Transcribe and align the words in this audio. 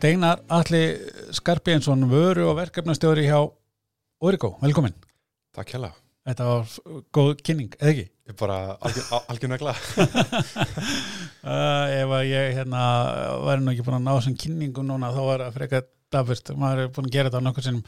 Steinar 0.00 0.38
Alli 0.48 0.96
Skarpjensson, 1.36 2.06
vöru 2.08 2.46
og 2.48 2.54
verkefnastjóri 2.56 3.26
hjá 3.26 3.36
Origo, 4.24 4.54
velkomin. 4.62 4.94
Takk 5.52 5.74
hella. 5.74 5.90
Þetta 6.24 6.46
var 6.46 6.70
góð 7.12 7.42
kynning, 7.44 7.74
eða 7.76 7.90
ekki? 7.92 8.04
Ég 8.08 8.32
er 8.32 8.38
bara 8.40 8.56
algjörnægla. 9.28 9.74
uh, 11.44 11.84
ef 11.98 12.14
ég 12.30 12.56
hérna 12.56 12.86
væri 13.44 13.66
nú 13.66 13.74
ekki 13.74 13.84
búin 13.84 13.98
að 13.98 14.06
ná 14.06 14.10
þessum 14.14 14.38
kynningum 14.40 14.88
núna 14.88 15.12
þá 15.12 15.20
var 15.26 15.44
það 15.44 15.58
frekar 15.58 15.84
dafist, 16.14 16.50
maður 16.58 16.82
er 16.84 16.90
búin 16.94 17.08
að 17.08 17.14
gera 17.14 17.30
þetta 17.30 17.40
á 17.40 17.46
nokkur 17.46 17.66
sinnum. 17.66 17.84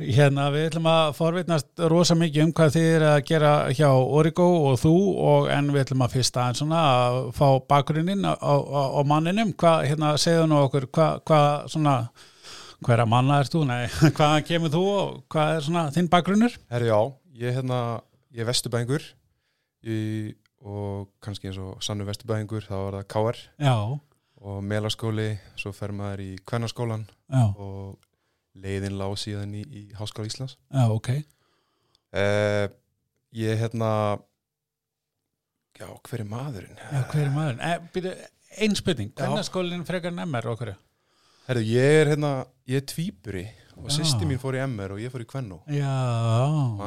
Hérna 0.00 0.46
við 0.54 0.66
ætlum 0.70 0.88
að 0.92 1.10
forvitnast 1.18 1.84
rosa 1.92 2.16
mikið 2.18 2.46
um 2.46 2.54
hvað 2.56 2.72
þið 2.78 2.88
er 2.94 3.04
að 3.10 3.18
gera 3.28 3.52
hjá 3.76 3.90
Origo 3.90 4.48
og 4.70 4.80
þú 4.82 4.94
og 5.32 5.52
en 5.52 5.70
við 5.74 5.84
ætlum 5.84 6.06
að 6.06 6.16
fyrsta 6.16 6.48
en 6.48 6.58
svona 6.58 6.80
að 6.94 7.20
fá 7.36 7.46
bakgrunninn 7.70 8.24
á, 8.24 8.34
á, 8.34 8.54
á 8.98 9.00
manninum, 9.08 9.52
hvað 9.58 9.86
hérna 9.90 10.16
segðu 10.20 10.48
nú 10.50 10.60
okkur, 10.64 10.88
hvað 10.94 11.22
hva, 11.28 11.42
svona 11.68 11.94
hverja 12.86 13.08
manna 13.10 13.40
er 13.42 13.50
þú, 13.50 13.64
nei, 13.68 13.84
hvaðan 14.16 14.48
kemur 14.48 14.74
þú 14.74 14.82
og 14.94 15.14
hvað 15.32 15.54
er 15.56 15.64
svona 15.68 15.86
þinn 15.94 16.10
bakgrunnur? 16.12 16.58
Herri 16.72 16.92
já, 16.92 17.00
ég 17.38 17.50
er 17.50 17.58
hérna, 17.60 17.80
ég 18.34 18.44
er 18.44 18.50
vestubæðingur 18.52 19.08
og 20.68 21.08
kannski 21.22 21.50
eins 21.50 21.58
og 21.62 21.82
sannu 21.84 22.06
vestubæðingur, 22.08 22.66
þá 22.66 22.76
var 22.76 22.98
það 22.98 23.08
K.R. 23.14 23.42
Já. 23.62 23.74
Og 24.38 24.60
melaskóli, 24.62 25.32
svo 25.58 25.72
fer 25.74 25.90
maður 25.96 26.22
í 26.22 26.30
kvennarskólan 26.46 27.04
og 27.58 27.96
leiðin 28.58 28.98
lág 28.98 29.16
síðan 29.18 29.56
í, 29.58 29.64
í 29.66 29.82
Háskóla 29.98 30.30
Íslands. 30.30 30.56
Já, 30.70 30.84
ok. 30.94 31.10
Uh, 32.14 32.66
ég 33.36 33.52
er 33.52 33.62
hérna, 33.64 33.90
já, 35.76 35.88
hver 35.90 36.22
er 36.22 36.28
maðurinn? 36.30 36.78
Já, 36.78 37.00
hver 37.10 37.24
er 37.24 37.32
maðurinn? 37.34 37.64
Eh, 37.66 37.88
byrju, 37.94 38.14
einn 38.64 38.78
spurning, 38.78 39.10
kvennarskólinn 39.18 39.86
frekar 39.88 40.14
nemmar 40.14 40.46
okkur? 40.54 40.76
Herru, 41.48 41.64
ég 41.64 42.02
er 42.02 42.12
hérna, 42.14 42.32
ég 42.68 42.82
er 42.82 42.86
tvýpuri 42.88 43.46
og 43.78 43.90
sýsti 43.94 44.26
mín 44.28 44.40
fór 44.42 44.58
í 44.58 44.62
MR 44.64 44.96
og 44.96 45.02
ég 45.02 45.12
fór 45.12 45.22
í 45.22 45.28
Kvennó 45.28 45.60
Já 45.70 45.92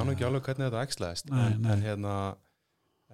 nú 0.04 0.14
ekki 0.14 0.26
alveg 0.28 0.48
hvernig 0.48 0.68
þetta 0.68 0.82
ægslæðist 0.86 1.32
en, 1.32 1.68
en 1.72 1.86
hérna 1.86 2.16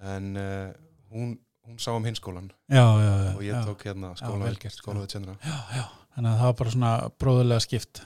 en 0.02 0.26
uh, 0.38 0.72
hún, 1.12 1.36
hún 1.68 1.80
sá 1.82 1.92
um 1.94 2.06
hinskólan. 2.08 2.48
Já, 2.68 2.82
já, 2.82 3.12
já, 3.24 3.32
og 3.34 3.42
ég 3.46 3.68
tók 3.68 3.84
hérna 3.88 4.14
skóla 4.18 4.52
skóla 4.74 5.04
við 5.04 5.12
tjendina 5.14 5.36
þannig 5.42 6.32
að 6.32 6.40
það 6.40 6.48
var 6.48 6.56
bara 6.62 6.74
svona 6.74 6.92
bróðulega 7.20 7.64
skipt. 7.64 8.02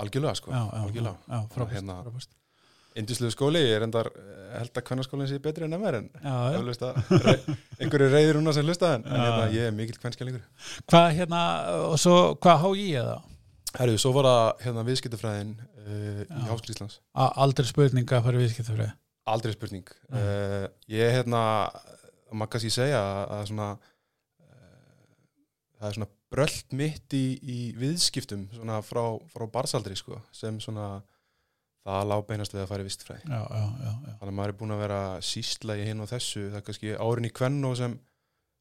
Algjörlega 0.00 0.38
sko. 0.40 0.54
Algjörlega. 0.54 1.42
frábæst 1.52 1.76
hérna, 1.76 2.00
Indisluðu 2.94 3.34
skóli, 3.34 3.58
ég 3.58 3.74
er 3.74 3.84
endar 3.88 4.08
held 4.54 4.78
að 4.78 4.84
kvennarskólinn 4.86 5.26
sé 5.26 5.40
betri 5.42 5.66
en 5.66 5.74
MR 5.74 5.96
en 5.98 6.08
rey, 7.24 7.40
einhverju 7.82 8.10
reyðir 8.12 8.38
húnna 8.38 8.54
sem 8.54 8.66
hlusta 8.66 8.92
en, 8.94 9.06
en 9.08 9.18
hérna, 9.18 9.48
ég 9.50 9.68
er 9.68 9.74
mikill 9.74 9.98
kvennskjælingur 9.98 10.44
Hvað 10.86 11.06
hérna, 11.18 11.40
og 11.88 11.96
svo, 11.98 12.18
hvað 12.38 12.60
há 12.62 12.68
ég 12.78 13.00
eða? 13.02 13.16
Herru, 13.74 13.96
svo 13.98 14.12
var 14.14 14.28
það 14.30 14.62
hérna 14.68 14.84
viðskiptafræðin 14.86 15.50
uh, 15.58 16.20
í 16.22 16.44
Háskóli 16.46 16.76
Íslands. 16.76 17.00
Aldrei 17.18 17.66
spurning 17.66 18.14
að 18.14 18.28
fara 18.28 18.42
viðskiptafræði? 18.44 18.92
Aldrei 19.34 19.54
spurning. 19.56 19.90
Uh, 20.12 20.68
Ég 20.92 21.16
hérna, 21.16 21.42
maður 22.34 22.54
kannski 22.54 22.72
segja 22.74 23.00
að 23.24 23.48
svona 23.50 23.70
uh, 23.78 25.08
það 25.78 25.88
er 25.88 25.98
svona 25.98 26.10
bröld 26.34 26.76
mitt 26.76 27.16
í, 27.16 27.24
í 27.40 27.58
viðskiptum 27.78 28.48
svona 28.54 28.80
frá, 28.84 29.02
frá 29.32 29.46
barsaldri 29.50 29.96
sko, 29.98 30.18
sem 30.34 30.58
svona 30.62 30.96
það 31.84 32.08
lág 32.10 32.24
beinast 32.28 32.54
við 32.54 32.64
að 32.64 32.70
fara 32.72 32.84
í 32.84 32.88
já, 32.88 33.20
já, 33.28 33.62
já, 33.84 33.92
þannig 33.92 34.30
að 34.30 34.34
maður 34.38 34.54
er 34.54 34.58
búin 34.60 34.74
að 34.74 34.82
vera 34.86 35.00
sísla 35.20 35.76
í 35.76 35.86
hinn 35.86 36.00
og 36.00 36.10
þessu, 36.10 36.48
það 36.48 36.60
er 36.60 36.66
kannski 36.68 36.96
árin 36.96 37.28
í 37.28 37.32
kvenn 37.34 37.60
og 37.68 37.76
sem 37.78 37.96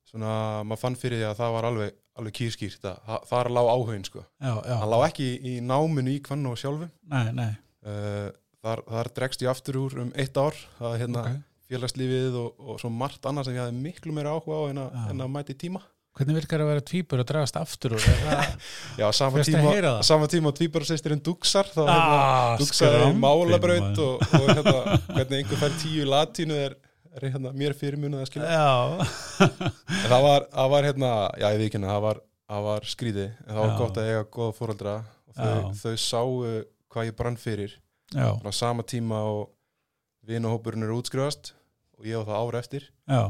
svona, 0.09 0.35
maður 0.67 0.81
fann 0.81 0.99
fyrir 0.99 1.21
því 1.21 1.27
að 1.29 1.39
það 1.39 1.55
var 1.55 1.67
alveg, 1.69 1.97
alveg 2.19 2.37
kýrskýrt 2.39 2.83
það, 2.83 3.13
það 3.29 3.39
er 3.39 3.51
lág 3.57 3.69
áhugin 3.71 4.07
sko. 4.09 4.23
Það 4.43 4.87
lág 4.91 5.05
ekki 5.07 5.29
í 5.39 5.53
náminu 5.63 6.13
í 6.13 6.19
kvenn 6.25 6.49
og 6.51 6.59
sjálfu. 6.59 6.89
Nei, 7.13 7.31
nei. 7.37 7.49
Uh, 7.83 8.27
þar, 8.63 8.83
þar 8.89 9.11
dregst 9.17 9.43
ég 9.43 9.51
aftur 9.51 9.79
úr 9.81 9.97
um 10.05 10.13
eitt 10.19 10.37
ár 10.39 10.55
það 10.77 10.93
er 10.93 11.01
hérna 11.03 11.23
okay. 11.23 11.41
Félagslífið 11.73 12.37
og, 12.39 12.53
og 12.61 12.79
svo 12.81 12.91
margt 12.93 13.25
annað 13.29 13.49
sem 13.49 13.57
ég 13.57 13.65
hafði 13.65 13.81
miklu 13.81 14.15
meira 14.15 14.35
áhuga 14.35 14.61
á 14.61 14.63
en 14.69 14.81
að, 14.85 14.95
en 15.11 15.25
að 15.25 15.33
mæti 15.33 15.57
tíma. 15.65 15.81
Hvernig 16.13 16.35
virkar 16.37 16.61
að 16.61 16.67
vera 16.69 16.81
tvýpur 16.85 17.21
og 17.23 17.25
dragast 17.25 17.55
aftur 17.57 17.95
úr? 17.97 18.03
Já, 19.01 19.07
sama 19.17 19.41
tíma, 19.41 19.93
sama 20.05 20.27
tíma 20.29 20.51
og 20.51 20.57
tvýpur 20.59 20.83
og 20.85 20.89
sýstirinn 20.91 21.23
dugsar 21.25 21.69
þá 21.73 21.79
ah, 21.87 21.93
hérna, 21.93 22.57
dugsar 22.61 22.97
í 23.07 23.07
málabraut 23.17 24.01
og, 24.03 24.21
og 24.21 24.45
hérna, 24.51 24.99
hvernig 25.07 25.39
einhver 25.39 25.61
fær 25.63 25.79
tíu 25.81 26.05
latínu 26.05 26.59
er, 26.67 26.75
er 27.17 27.25
hérna, 27.33 27.53
mér 27.57 27.73
fyrirmunuð 27.79 28.21
að 28.21 28.29
skilja 28.29 28.59
það 30.11 30.27
var, 30.27 30.45
það 30.53 30.69
var 30.75 30.87
hérna, 30.91 31.15
já 31.41 31.47
ég 31.47 31.63
veit 31.63 31.65
ekki 31.71 31.83
það 31.87 32.05
var, 32.05 32.21
var 32.69 32.87
skrýði, 32.93 33.27
en 33.33 33.49
það 33.49 33.61
var 33.63 33.73
já. 33.73 33.75
gott 33.81 33.99
að 34.03 34.11
eiga 34.11 34.29
góða 34.37 34.57
fóröldra 34.59 34.95
og 35.01 35.41
þau, 35.41 35.73
þau 35.81 35.97
sáu 36.05 36.37
hvað 36.93 37.09
ég 37.09 37.17
brann 37.17 37.41
fyrir. 37.41 37.75
Á 38.13 38.37
sama 38.53 38.85
tíma 38.85 39.25
og 39.33 39.49
vinahópurinn 40.29 40.85
eru 40.85 41.01
útskrifast 41.01 41.55
og 42.03 42.09
ég 42.11 42.19
á 42.19 42.27
það 42.27 42.41
ára 42.43 42.59
eftir 42.59 42.89
já. 43.07 43.21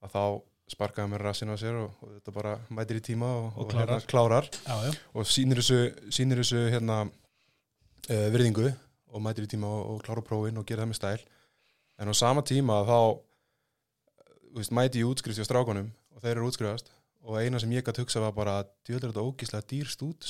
að 0.00 0.14
þá 0.14 0.24
sparkaði 0.70 1.10
mér 1.10 1.24
rassin 1.26 1.50
á 1.50 1.56
sér 1.58 1.80
og, 1.80 1.96
og 1.98 2.12
þetta 2.14 2.34
bara 2.36 2.52
mætir 2.70 3.00
í 3.00 3.02
tíma 3.10 3.30
og, 3.40 3.48
og, 3.58 3.70
klárar, 3.72 3.96
hérna, 3.96 4.10
klárar. 4.12 4.46
Já, 4.62 4.76
já. 4.86 4.92
og 5.18 5.26
sínir 5.26 5.58
þessu, 5.58 5.80
sínir 6.14 6.42
þessu 6.44 6.62
hérna, 6.70 7.00
uh, 8.06 8.28
virðingu 8.30 8.68
og 9.10 9.24
mætir 9.24 9.48
í 9.48 9.50
tíma 9.50 9.66
og 9.66 9.98
klárar 10.06 10.22
prófin 10.26 10.60
og 10.60 10.68
gerir 10.68 10.84
það 10.84 10.92
með 10.92 11.00
stæl. 11.00 11.26
En 12.00 12.12
á 12.12 12.14
sama 12.14 12.44
tíma 12.46 12.78
þá 12.86 13.00
veist, 14.54 14.74
mæti 14.74 15.02
ég 15.02 15.10
útskrift 15.10 15.40
hjá 15.40 15.48
strákonum 15.48 15.90
og 16.14 16.22
þeir 16.22 16.36
eru 16.36 16.46
útskrifast 16.52 16.94
og 17.26 17.40
eina 17.42 17.58
sem 17.60 17.74
ég 17.74 17.84
gæti 17.84 18.04
hugsa 18.04 18.22
var 18.22 18.36
bara 18.36 18.60
að 18.60 18.70
djöður 18.86 19.10
þetta 19.10 19.26
ógíslega 19.26 19.68
dýrst 19.72 20.06
út 20.06 20.28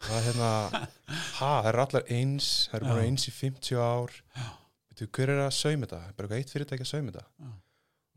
það 0.00 0.16
er 0.16 0.24
hérna 0.30 0.52
ha, 1.40 1.50
það 1.50 1.68
er 1.72 1.80
allar 1.84 2.06
eins 2.16 2.48
það 2.70 2.78
er 2.78 2.88
bara 2.88 3.04
eins 3.08 3.26
í 3.28 3.34
50 3.36 3.82
ár 3.82 4.14
Veitu, 5.00 5.10
hver 5.16 5.32
er 5.32 5.42
að 5.46 5.52
sauma 5.56 5.86
þetta? 5.86 6.00
bara 6.16 6.26
eitthvað 6.26 6.38
eitt 6.38 6.50
fyrirtæki 6.52 6.84
að 6.84 6.90
sauma 6.90 7.12
þetta. 7.14 7.52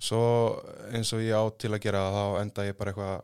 Svo 0.03 0.23
eins 0.91 1.13
og 1.15 1.21
ég 1.23 1.31
á 1.31 1.43
til 1.55 1.71
að 1.71 1.83
gera 1.85 2.01
þá 2.11 2.23
enda 2.41 2.65
ég 2.67 2.77
bara 2.77 2.91
eitthvað 2.91 3.21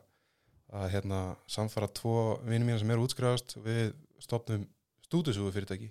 að 0.80 0.92
hérna, 0.94 1.20
samfara 1.50 1.90
tvo 1.92 2.40
vinnum 2.46 2.70
mína 2.70 2.80
sem 2.80 2.92
eru 2.94 3.04
útskrifast. 3.04 3.58
Við 3.66 3.92
stopnum 4.24 4.68
stúdusúðu 5.10 5.52
fyrirtæki 5.56 5.90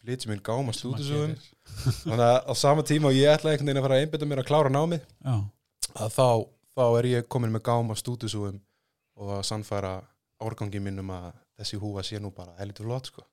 flytjum 0.00 0.30
minn 0.30 0.42
gáma 0.46 0.72
stúdusúðum 0.76 1.34
þannig 2.04 2.24
að 2.28 2.36
á 2.46 2.52
sama 2.54 2.84
tíma 2.86 3.10
og 3.10 3.16
ég 3.18 3.32
ætla 3.34 3.50
einhvern 3.50 3.66
veginn 3.66 3.80
að 3.80 3.86
fara 3.88 3.96
að 3.98 4.04
einbita 4.04 4.28
mér 4.30 4.42
að 4.44 4.48
klára 4.50 4.70
námið 4.70 5.02
Já. 5.02 5.34
að 5.98 6.14
þá, 6.14 6.28
þá 6.78 6.84
er 7.00 7.08
ég 7.10 7.28
komin 7.34 7.54
með 7.54 7.64
gáma 7.66 7.96
stúdusúðum 7.98 8.60
og 9.18 9.32
að 9.40 9.42
samfara 9.50 9.94
árgangi 10.38 10.82
minn 10.82 11.02
um 11.02 11.10
að 11.16 11.32
þessi 11.58 11.80
húfa 11.82 12.06
sé 12.06 12.22
nú 12.22 12.30
bara 12.34 12.54
heldur 12.60 12.86
flott 12.86 13.10
sko 13.10 13.26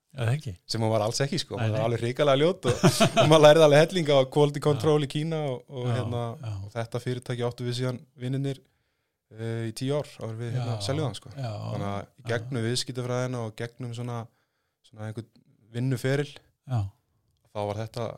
sem 0.67 0.83
hún 0.83 0.91
var 0.91 1.05
alls 1.05 1.21
ekki 1.23 1.39
sko, 1.39 1.55
hún 1.59 1.71
var 1.71 1.85
alveg 1.85 2.03
hrikalega 2.03 2.41
ljót 2.41 2.67
og, 2.67 2.81
og 3.21 3.29
maður 3.31 3.45
lærið 3.45 3.65
alveg 3.67 3.83
hellinga 3.85 4.17
á 4.19 4.21
quality 4.35 4.63
control 4.63 4.99
já. 4.99 5.07
í 5.07 5.11
Kína 5.13 5.39
og, 5.53 5.61
og, 5.69 5.85
já, 5.87 5.93
hérna, 5.97 6.23
já. 6.41 6.55
og 6.57 6.73
þetta 6.75 7.01
fyrirtæki 7.05 7.45
áttu 7.47 7.67
við 7.67 7.77
síðan 7.79 8.01
vinninir 8.19 8.59
uh, 8.59 9.43
e, 9.45 9.51
í 9.69 9.75
tíu 9.77 9.95
ár 9.95 10.09
árið 10.19 10.41
við 10.43 10.57
hérna, 10.57 10.79
seljuðan 10.87 11.15
sko. 11.19 11.31
þannig 11.37 11.87
að 11.91 12.33
gegnum 12.33 12.67
viðskiptafræðina 12.67 13.45
og 13.45 13.55
gegnum 13.61 13.93
svona, 13.95 14.17
svona 14.89 15.07
einhvern 15.07 15.31
vinnuferil 15.71 16.31
þá 16.67 17.61
var 17.69 17.79
þetta 17.85 18.09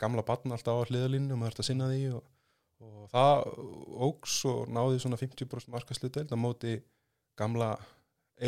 gamla 0.00 0.24
batn 0.24 0.52
alltaf 0.56 0.84
á 0.84 0.88
hliðalínu 0.88 1.34
og 1.34 1.40
maður 1.40 1.56
þurfti 1.56 1.64
að 1.64 1.70
sinna 1.70 1.88
því 1.88 2.02
og 2.16 3.08
það 3.10 3.42
ógs 4.06 4.36
og 4.48 4.68
náði 4.72 5.00
svona 5.02 5.18
50% 5.20 5.72
markaslutöld 5.72 6.32
á 6.32 6.36
móti 6.40 6.76
gamla 7.38 7.74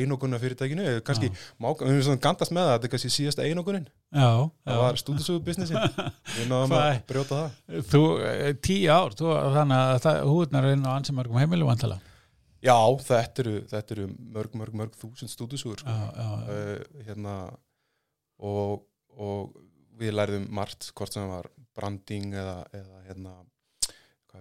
einogunna 0.01 0.39
fyrirtækinu, 0.43 0.87
kannski 1.07 1.29
má, 1.61 1.69
við 1.73 1.91
erum 1.91 2.07
svona 2.07 2.23
gandast 2.23 2.55
með 2.55 2.69
það, 2.69 2.73
þetta 2.75 2.89
er 2.89 2.93
kannski 2.95 3.11
síðasta 3.17 3.49
einogunin 3.49 3.89
já, 3.89 4.29
það 4.65 4.77
já. 4.77 4.81
var 4.83 5.01
stúdisúðu 5.03 5.43
businessin 5.49 5.83
við 6.39 6.49
náðum 6.49 6.77
að 6.79 6.89
brjóta 7.11 7.41
það. 7.43 7.83
Þú, 7.91 8.05
eh, 8.31 8.47
tíu 8.65 8.95
ár, 8.95 9.19
þú, 9.19 9.35
þannig 9.59 10.09
að 10.09 10.23
húðnar 10.31 10.69
er 10.69 10.79
inn 10.79 10.89
á 10.89 10.93
ansimörgum 10.97 11.43
heimilu 11.43 11.69
vantala 11.69 12.01
Já, 12.63 12.79
þetta 13.03 13.43
eru, 13.43 13.55
þetta 13.73 13.95
eru 13.97 14.09
mörg, 14.15 14.53
mörg, 14.55 14.75
mörg 14.79 14.99
þúsund 15.01 15.33
stúdisúður 15.33 15.83
sko. 15.83 15.95
uh, 16.15 16.77
hérna 17.03 17.35
og, 18.39 18.85
og 19.19 19.57
við 19.99 20.15
læriðum 20.15 20.47
margt 20.55 20.93
hvort 20.95 21.15
sem 21.15 21.27
var 21.27 21.49
branding 21.75 22.37
eða, 22.39 22.61
eða 22.71 23.03
hérna 23.09 23.35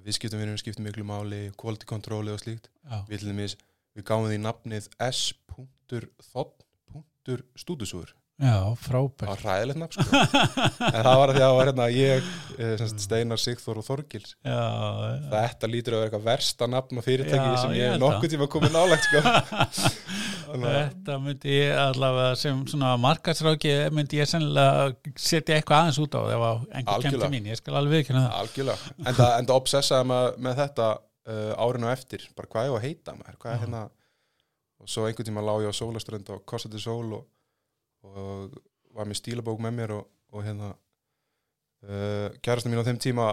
viðskiptum 0.06 0.40
við 0.40 0.48
erum 0.48 0.62
skiptið 0.62 0.86
miklu 0.86 1.06
máli 1.08 1.42
quality 1.60 1.88
control 1.90 2.24
eða 2.28 2.40
slíkt. 2.44 2.70
Við 3.10 3.24
til 3.24 3.32
dæmis 3.32 3.58
við 3.98 4.04
gáum 4.08 4.30
því 4.30 4.38
nafnið 4.46 4.86
s.þ.stúdusúður 5.12 8.10
Já, 8.42 8.74
frábært. 8.82 9.22
Það 9.22 9.30
var 9.30 9.42
ræðilegt 9.46 9.78
nafn 9.78 9.94
sko. 9.94 10.02
En 10.88 11.04
það 11.06 11.18
var 11.20 11.32
því 11.32 11.36
að 11.36 11.44
það 11.44 11.52
var 11.58 11.68
hérna 11.70 11.86
ég 11.94 12.30
eh, 12.66 12.82
Steinar 13.04 13.38
Sigþór 13.42 13.78
og 13.84 13.86
Þorgils. 13.86 14.32
Já, 14.42 14.62
Þetta 15.30 15.70
lítur 15.70 15.94
að 15.94 16.00
vera 16.02 16.08
eitthvað 16.10 16.24
versta 16.26 16.66
nafn 16.72 16.98
á 16.98 17.02
fyrirtæki 17.06 17.52
já, 17.52 17.60
sem 17.62 17.76
ég 17.78 17.86
hef 17.92 18.00
nokkuð 18.02 18.34
tíma 18.34 18.48
komið 18.56 18.74
nálagt 18.74 19.06
sko. 19.06 19.22
Þetta 20.66 21.14
myndi 21.22 21.54
ég 21.54 21.70
allavega 21.84 22.34
sem 22.42 22.66
svona 22.72 22.96
markasráki 23.04 23.76
myndi 23.94 24.18
ég 24.24 24.28
sennilega 24.34 24.90
setja 25.22 25.60
eitthvað 25.60 25.78
aðeins 25.84 26.02
út 26.02 26.18
á 26.18 26.22
ef 26.34 26.42
einhver 26.82 27.06
kemti 27.06 27.30
mín, 27.36 27.46
ég 27.54 27.62
skal 27.62 27.78
alveg 27.78 28.02
ekki 28.08 28.18
Algjörlega, 28.26 28.82
en 29.06 29.14
það 29.22 29.54
obsessaði 29.54 30.10
með, 30.10 30.26
með 30.48 30.54
þetta 30.66 30.90
uh, 31.30 31.54
árinu 31.62 31.90
eftir, 31.92 32.26
bara 32.38 32.50
hvað 32.52 32.70
er 32.70 32.78
að 32.78 32.86
heita 32.88 33.16
maður, 33.18 33.38
hvað 33.42 33.54
er 33.54 33.64
hérna? 33.66 33.84
Og 34.82 34.90
svo 34.90 35.06
einhvern 35.06 35.28
tíma 35.28 35.44
lá 35.46 35.54
ég 35.62 35.70
á 35.70 35.74
sólaströnd 35.78 36.32
Costa 36.50 36.70
de 36.72 36.80
Sol 36.82 37.14
og, 37.20 37.28
og 38.08 38.56
var 38.96 39.06
með 39.10 39.20
stílabók 39.22 39.62
með 39.62 39.78
mér 39.78 39.94
og, 40.00 40.08
og 40.34 40.46
hérna 40.46 40.72
uh, 40.74 42.28
kærastan 42.42 42.74
mín 42.74 42.82
á 42.82 42.88
þeim 42.90 43.02
tíma 43.02 43.32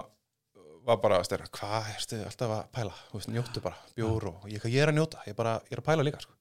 var 0.88 1.00
bara 1.02 1.18
að 1.20 1.28
stærna, 1.28 1.50
hvað 1.52 1.90
erstu 1.94 2.18
alltaf 2.24 2.54
að 2.54 2.68
pæla, 2.72 2.94
veist, 3.12 3.30
njóttu 3.32 3.62
bara, 3.64 3.76
bjór 3.96 4.30
og 4.30 4.46
ég, 4.48 4.64
ég 4.72 4.80
er 4.82 4.92
að 4.92 4.96
njóta, 4.96 5.20
ég 5.26 5.34
er 5.34 5.38
bara, 5.38 5.58
ég 5.68 5.76
er 5.76 5.82
að 5.82 5.88
pæla 5.90 6.06
líka 6.06 6.22
sko. 6.22 6.36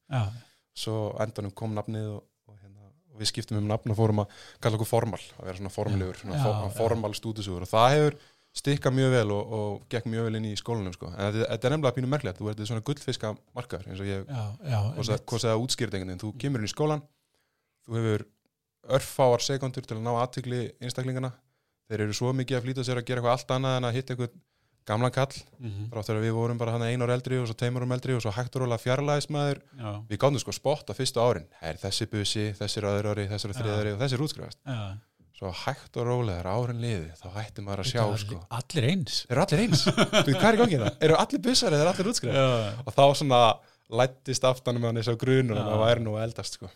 svo 0.78 0.96
endanum 1.24 1.54
kom 1.58 1.74
nafnið 1.76 2.08
og, 2.14 2.22
og, 2.48 2.56
hérna, 2.62 2.92
og 3.12 3.20
við 3.22 3.32
skiptum 3.32 3.60
um 3.60 3.68
nafn 3.68 3.92
og 3.92 4.00
fórum 4.00 4.24
að 4.24 4.38
kalla 4.64 4.80
okkur 4.80 4.90
formal, 4.90 5.20
að 5.36 5.50
vera 5.50 5.60
svona 5.60 5.74
formlegur 5.74 6.22
svona 6.22 6.40
já. 6.40 6.70
formal 6.78 7.16
stúdisugur 7.18 7.66
og 7.66 7.72
það 7.72 7.90
hefur 7.96 8.20
stikkað 8.58 8.96
mjög 8.98 9.12
vel 9.14 9.32
og, 9.36 9.52
og 9.58 9.84
gekk 9.94 10.08
mjög 10.10 10.24
vel 10.28 10.40
inn 10.40 10.48
í 10.50 10.56
skólanum 10.58 10.94
sko. 10.96 11.12
en 11.14 11.34
þetta, 11.38 11.68
er 11.68 11.76
nefnilega 11.76 11.96
pínu 11.98 12.10
merkilegt, 12.10 12.40
þú 12.42 12.50
ert 12.52 12.64
svona 12.68 12.82
gullfiska 12.88 13.36
markar 13.56 13.86
eins 13.88 14.02
og 14.02 14.10
ég 14.10 14.26
já, 14.26 14.44
já 14.66 14.80
einmitt. 14.82 15.26
hvað 15.30 15.44
segða 15.46 15.62
útskýrt 15.62 15.94
einhvern 15.94 16.12
veginn, 16.14 16.24
þú 16.26 16.34
kemur 16.42 16.64
inn 16.64 16.70
í 16.70 16.74
skólan 16.74 17.04
þú 17.88 18.00
hefur 18.02 18.26
örfáar 18.98 19.44
sekundur 19.44 19.84
til 19.86 19.98
að 19.98 20.04
ná 20.06 20.14
aðtikli 20.24 20.62
einstaklingana. 20.82 21.32
Þeir 21.88 22.02
eru 22.06 22.14
svo 22.16 22.34
mikið 22.36 22.58
að 22.58 22.64
flýta 22.68 22.84
sér 22.88 23.00
að 23.02 23.06
gera 23.08 23.22
eitthvað 23.22 23.36
allt 23.38 23.52
annað 23.58 23.78
en 23.80 23.88
að 23.88 23.96
hitta 23.98 24.14
eitthvað 24.16 24.36
gamlan 24.88 25.12
kall 25.12 25.36
Mhm. 25.60 25.90
frá 25.92 26.00
þegar 26.08 26.22
við 26.24 26.34
vorum 26.38 26.58
bara 26.58 26.72
hann 26.72 26.82
einu 26.88 27.04
ár 27.04 27.12
eldri 27.12 27.38
og 27.42 27.48
svo 27.48 27.56
tveimur 27.60 27.84
um 27.84 27.92
eldri 27.92 28.14
og 28.16 28.22
svo 28.24 28.32
hægt 28.32 28.56
og 28.56 28.62
rólega 28.64 28.80
fjarlæðis 28.80 29.28
maður 29.30 29.60
já, 29.76 29.90
við 30.08 30.18
gáðum 30.22 30.40
sko 30.40 30.52
spott 30.56 30.88
á 30.88 30.94
fyrstu 30.96 31.20
árin. 31.20 31.48
Er 31.62 31.76
þessi 31.76 32.08
busi, 32.08 32.46
þessi 32.56 32.80
öðru 32.82 33.12
ári, 33.12 33.28
þessi 33.28 33.52
þriðari 33.52 33.94
og 33.96 34.00
þessi 34.00 34.20
útskrifast. 34.24 34.60
Já. 34.66 34.96
Svo 35.38 35.52
hægt 35.54 35.98
og 36.02 36.08
rólega 36.08 36.40
er 36.42 36.48
árin 36.50 36.80
liði 36.82 37.12
þá 37.20 37.28
hætti 37.36 37.62
maður 37.66 37.84
að 37.84 37.90
sjá 37.92 38.02
var 38.10 38.22
sko. 38.24 38.40
allir 38.58 38.88
eins. 38.90 39.18
Allir 39.30 39.62
eins, 39.68 39.84
Bíddu, 39.86 40.34
hvað 40.34 40.48
er 40.50 40.56
í 40.58 40.62
gangi 40.64 40.80
það? 40.82 40.96
eru 41.08 41.18
allir 41.22 41.44
busar 41.46 41.76
eða 41.78 41.84
eru 41.86 41.92
allir 41.94 42.10
útskrifast 42.14 42.42
já, 42.42 42.80
og 42.84 42.96
þá 42.98 43.04
svona 43.22 43.42
lættist 43.88 44.44
aftanum 44.44 44.84
með 44.84 44.90
hann 44.90 45.00
eins 45.00 45.10
og 45.12 45.18
grunur 45.22 45.56
Já. 45.56 45.62
en 45.62 45.70
það 45.70 45.82
væri 45.82 46.04
nú 46.04 46.14
að 46.18 46.24
eldast 46.26 46.58
sko. 46.58 46.68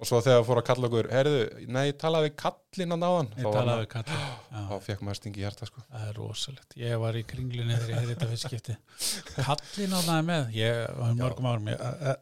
og 0.00 0.08
svo 0.08 0.20
þegar 0.24 0.42
fór 0.44 0.60
að 0.60 0.66
kalla 0.68 0.88
okkur 0.90 1.08
heyrðu, 1.14 1.40
nei, 1.72 1.84
talaði 2.00 2.28
við 2.28 2.34
kallinn 2.42 2.94
að 2.96 3.00
náðan 3.00 3.30
talaði 3.38 3.84
við 3.84 3.88
kallið 3.94 4.26
þá 4.68 4.74
fekk 4.84 5.04
maður 5.06 5.18
stingi 5.20 5.40
í 5.40 5.44
hjarta 5.46 5.68
sko. 5.70 5.84
Það 5.88 6.06
er 6.10 6.20
rosalegt. 6.20 6.76
Ég 6.80 7.00
var 7.00 7.16
í 7.16 7.24
kringlunni 7.32 7.78
þegar 7.78 7.92
ég 7.92 8.00
heyrði 8.02 8.14
þetta 8.14 8.30
fyrst 8.30 8.48
skipti. 8.50 8.76
Kallin 9.48 9.96
á 9.96 10.00
það 10.04 10.22
með, 10.30 10.54
ég 10.58 10.80
var 11.00 11.18
mörgum 11.22 11.50
árum. 11.50 11.70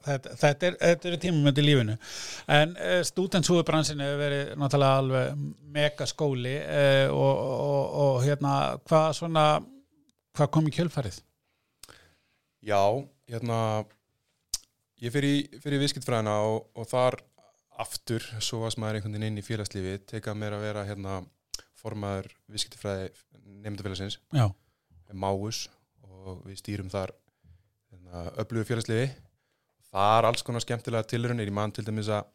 Þetta, 0.06 0.70
er, 0.70 0.78
eru 0.94 1.20
tímum 1.22 1.50
í 1.50 1.66
lífinu. 1.66 1.98
En 2.58 2.76
uh, 2.78 2.98
stúdentshúðubransin 3.10 4.04
hefur 4.04 4.22
verið 4.22 4.52
náttúrulega 4.60 5.02
alveg 5.02 5.46
mega 5.78 6.06
skóli 6.08 6.58
uh, 6.62 7.06
og, 7.10 7.46
og, 7.58 7.96
og 8.04 8.20
hérna, 8.26 8.58
hvað 8.86 9.08
svona, 9.18 9.48
hvað 10.38 10.54
kom 10.54 10.70
í 10.70 10.76
kjölfarið? 10.78 11.24
já, 12.68 12.82
hérna 13.28 13.84
ég 15.04 15.14
fyrir 15.14 15.34
í, 15.38 15.80
viðskiptfræðina 15.82 16.34
og, 16.48 16.68
og 16.74 16.88
þar 16.90 17.18
aftur 17.78 18.24
svo 18.42 18.64
varst 18.64 18.80
maður 18.80 18.98
einhvern 18.98 19.14
veginn 19.14 19.28
inn 19.30 19.42
í 19.42 19.46
félagslífi 19.46 19.98
tekað 20.10 20.40
mér 20.40 20.56
að 20.56 20.64
vera 20.66 20.86
hérna 20.88 21.20
formaður 21.78 22.32
viðskiptfræði 22.50 23.12
nefndafélagsins 23.64 24.18
Máus 25.14 25.68
og 26.04 26.42
við 26.44 26.58
stýrum 26.60 26.90
þar 26.92 27.14
hérna, 27.92 28.26
öflugu 28.42 28.66
félagsliði 28.68 29.06
það 29.88 30.16
er 30.18 30.28
alls 30.28 30.44
konar 30.44 30.64
skemmtilega 30.64 31.08
tilrunir 31.08 31.48
í 31.48 31.54
mann 31.54 31.72
til 31.72 31.86
dæmis 31.86 32.10
að, 32.12 32.26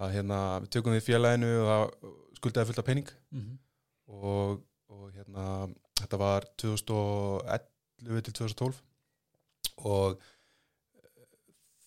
að 0.00 0.16
hérna, 0.16 0.40
við 0.64 0.72
tökum 0.74 0.96
við 0.96 1.06
félaginu 1.06 1.52
og 1.60 1.68
það 1.68 2.14
skuldaði 2.38 2.68
fullt 2.70 2.80
af 2.82 2.86
pening. 2.86 3.12
Mm 3.34 3.56
og, 4.08 4.60
og 4.88 5.10
hérna, 5.12 5.68
þetta 6.00 6.20
var 6.20 6.46
2011 6.60 8.24
til 8.28 8.36
2012 8.40 8.80
og 9.88 10.28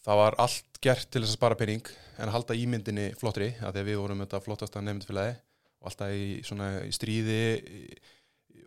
það 0.06 0.22
var 0.22 0.38
allt 0.42 0.80
gert 0.82 1.10
til 1.12 1.22
þess 1.24 1.36
að 1.36 1.40
spara 1.40 1.58
pening 1.60 1.92
en 2.18 2.30
að 2.30 2.36
halda 2.36 2.58
ímyndinni 2.58 3.08
flottri 3.20 3.52
af 3.60 3.74
því 3.74 3.84
að 3.84 3.90
við 3.90 4.00
vorum 4.02 4.24
þetta 4.24 4.42
flottasta 4.46 4.84
nefndfélagi 4.86 5.36
og 5.82 5.90
alltaf 5.90 6.14
í, 6.14 6.26
svona, 6.46 6.72
í 6.86 6.92
stríði 6.94 7.42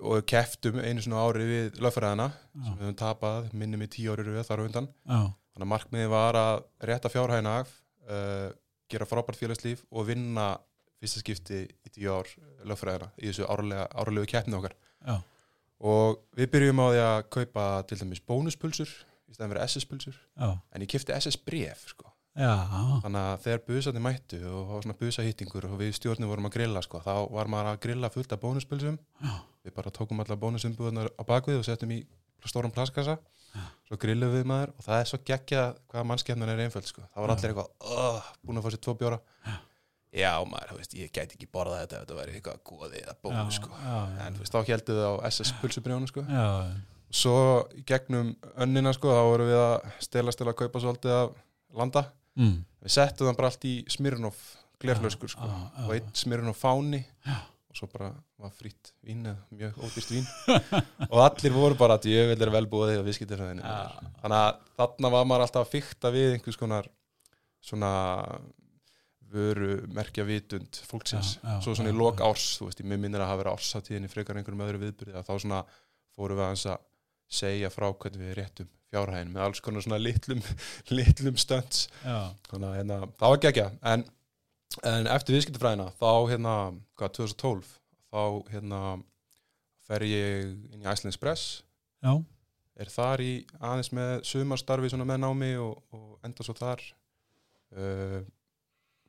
og 0.05 0.25
keftum 0.29 0.81
einu 0.83 1.03
svona 1.03 1.23
ári 1.23 1.47
við 1.49 1.81
lögfæraðina 1.83 2.29
sem 2.35 2.75
við 2.75 2.85
höfum 2.85 2.99
tapað, 2.99 3.49
minnum 3.55 3.85
í 3.87 3.91
tíu 3.91 4.13
ári 4.15 4.27
röð 4.27 4.43
þar 4.49 4.63
á 4.63 4.67
undan. 4.67 4.89
Já, 5.07 5.21
þannig 5.55 5.67
að 5.67 5.71
markmiði 5.71 6.11
var 6.11 6.39
að 6.39 6.65
rétta 6.91 7.13
fjárhæðina 7.13 7.55
af 7.63 7.71
uh, 8.11 8.49
gera 8.91 9.09
frábært 9.09 9.39
félagslíf 9.39 9.85
og 9.95 10.09
vinna 10.11 10.49
fyrsta 10.99 11.23
skipti 11.23 11.63
í 11.63 11.95
tíu 11.95 12.11
ár 12.15 12.31
lögfræðina 12.67 13.13
í 13.21 13.31
þessu 13.31 13.47
árlegu 13.47 14.27
keppni 14.31 14.59
okkar. 14.59 14.75
Já, 15.07 15.17
og 15.85 16.23
við 16.39 16.51
byrjum 16.55 16.83
á 16.83 16.87
því 16.89 17.03
að 17.07 17.25
kaupa 17.39 17.67
til 17.89 18.01
dæmis 18.03 18.23
bónuspulsur 18.25 18.93
í 19.35 19.37
stæðan 19.37 19.53
fyrir 19.55 19.67
SS-pulsur 19.67 20.19
já, 20.19 20.49
en 20.55 20.85
ég 20.85 20.91
kipti 20.95 21.17
SS-bref 21.17 21.85
sko. 21.91 22.11
já, 22.39 22.53
þannig 23.05 23.21
að 23.21 23.45
þegar 23.45 23.65
busandi 23.69 24.03
mættu 24.07 24.41
og 24.49 24.61
það 24.63 24.75
var 24.75 24.87
svona 24.87 24.99
busahýttingur 25.03 25.69
og 25.71 25.77
við 25.83 25.95
stjórnum 25.99 26.31
vorum 26.33 26.49
að 26.51 26.57
grilla 26.59 26.83
sko, 26.87 27.03
þá 27.05 27.15
var 27.35 27.51
maður 27.53 27.73
að 27.75 27.81
grilla 27.87 28.11
fullt 28.15 28.35
af 28.35 28.43
bónuspulsum 28.43 28.99
Já. 29.23 29.35
við 29.67 29.77
bara 29.77 29.95
tókum 29.95 30.23
alla 30.25 30.39
bónusumbúðunar 30.41 31.13
á 31.19 31.23
bakvið 31.27 31.61
og 31.61 31.69
settum 31.69 31.95
í 31.95 32.03
stóran 32.45 32.75
plaskassa 32.75 33.19
svo 33.87 33.97
grillum 34.01 34.33
við 34.35 34.49
maður 34.51 34.75
og 34.75 34.87
það 34.87 35.01
er 35.01 35.09
svo 35.09 35.21
geggja 35.31 35.63
hvað 35.93 36.09
mannskjarnan 36.11 36.51
er 36.53 36.65
einföld 36.67 36.89
sko. 36.91 37.05
það 37.13 37.23
var 37.23 37.31
Já. 37.31 37.37
allir 37.37 37.53
eitthvað, 37.53 37.71
oh, 37.95 38.33
búin 38.43 38.59
að 38.61 38.67
fá 38.67 38.75
sér 38.75 38.83
tvo 38.85 38.97
bjóra 38.99 39.21
já 40.15 40.33
maður, 40.47 40.73
þú 40.73 40.81
veist, 40.81 40.97
ég 40.99 41.13
gæti 41.15 41.39
ekki 41.39 41.49
borða 41.51 41.81
þetta 41.83 41.97
ef 41.99 42.03
þetta 42.05 42.19
væri 42.19 42.35
eitthvað 42.39 42.59
góði 42.71 43.01
eða 43.03 43.15
bónus 43.25 43.59
sko. 43.59 43.71
já, 43.75 43.95
já, 44.15 44.27
en 44.27 44.37
þá 44.39 44.59
heldur 44.69 44.99
þið 44.99 45.07
á 45.11 45.13
SS-pulsubrjónu 45.31 46.11
sko. 46.11 46.25
já, 46.29 46.45
svo 47.15 47.39
í 47.79 47.85
gegnum 47.87 48.35
önnina 48.61 48.93
sko, 48.97 49.13
þá 49.15 49.23
vorum 49.29 49.51
við 49.51 49.61
að 49.61 49.89
stelast 50.03 50.41
til 50.41 50.51
að 50.51 50.59
kaupa 50.65 50.83
svolítið 50.83 51.17
af 51.17 51.35
landa. 51.79 52.05
Mm. 52.35 52.63
við 52.83 52.91
settum 52.91 53.29
það 53.29 53.37
bara 53.39 53.49
allt 53.53 53.65
í 53.71 53.75
Smirnoff 53.95 54.39
glerflöskur 54.83 55.31
sko, 55.31 55.47
Já, 55.47 55.59
já, 55.79 55.85
og 55.85 55.93
einn 55.95 56.09
Smirnoff 56.19 56.65
fáni. 56.65 57.05
Og 57.71 57.79
svo 57.79 57.89
bara 57.91 58.11
var 58.39 58.53
frýtt 58.55 58.93
vín 59.03 59.25
eða 59.27 59.39
mjög 59.55 59.79
ódýrst 59.83 60.13
vín. 60.15 60.27
Og 61.13 61.23
allir 61.25 61.55
voru 61.55 61.79
bara 61.79 61.97
að 61.99 62.07
ég 62.13 62.29
vil 62.31 62.37
er 62.45 62.53
velbúið 62.55 63.01
og 63.01 63.09
viðskiptir 63.09 63.41
Já. 63.41 63.79
þannig 64.21 64.37
að 64.39 64.61
þarna 64.79 65.11
var 65.11 65.27
maður 65.27 65.47
alltaf 65.49 65.65
að 65.65 65.73
fykta 65.73 66.13
við 66.15 66.37
einhvers 66.37 66.61
konar 66.61 66.87
svona 67.65 67.91
vöru 69.35 69.81
merkja 69.91 70.23
vitund 70.29 70.79
fólksins. 70.87 71.39
Já, 71.41 71.57
já, 71.57 71.61
svo 71.65 71.75
svona 71.75 71.91
já, 71.91 71.97
í 71.97 71.99
lok 71.99 72.23
árs, 72.23 72.47
þú 72.61 72.69
veist, 72.69 72.83
ég 72.85 72.91
minnir 72.93 73.25
að 73.25 73.33
hafa 73.33 73.43
verið 73.43 73.57
ársatíðinni 73.59 74.13
frekar 74.13 74.37
en 74.37 74.45
einhverjum 74.45 74.67
öðru 74.69 74.83
viðbyrði 74.85 75.17
að 75.19 75.27
þá 75.27 75.35
svona 75.35 75.63
fórum 76.15 76.39
við 76.39 76.47
að 76.47 76.85
segja 77.31 77.71
frá 77.73 77.89
hvernig 77.93 78.21
við 78.21 78.37
réttum 78.39 78.69
fjárhæðin 78.95 79.33
með 79.35 79.47
alls 79.47 79.63
konar 79.65 79.83
svona 79.85 79.99
litlum, 80.03 80.43
litlum 80.97 81.39
stönds 81.41 81.89
já, 82.05 82.31
þannig 82.51 82.69
að 82.69 82.77
hérna, 82.79 83.01
það 83.19 83.35
var 83.35 83.43
geggja 83.47 83.71
en, 83.95 84.05
en 84.93 85.11
eftir 85.17 85.39
viðskiptafræðina 85.39 85.89
þá 85.99 86.13
hérna, 86.31 86.55
hvað, 86.99 87.17
2012 87.23 87.75
þá 88.15 88.23
hérna 88.53 88.85
fer 89.89 90.05
ég 90.07 90.55
inn 90.73 90.83
í 90.83 90.87
Iceland 90.87 91.13
Express. 91.13 91.63
Já, 92.05 92.15
er 92.81 92.91
þar 92.91 93.23
í 93.25 93.33
aðeins 93.61 93.93
með 93.95 94.15
sumarstarfi 94.29 94.91
svona 94.93 95.07
með 95.09 95.21
námi 95.25 95.51
og, 95.61 95.77
og 95.95 96.27
enda 96.27 96.47
svo 96.47 96.57
þar. 96.59 96.83
Uh, 97.75 98.21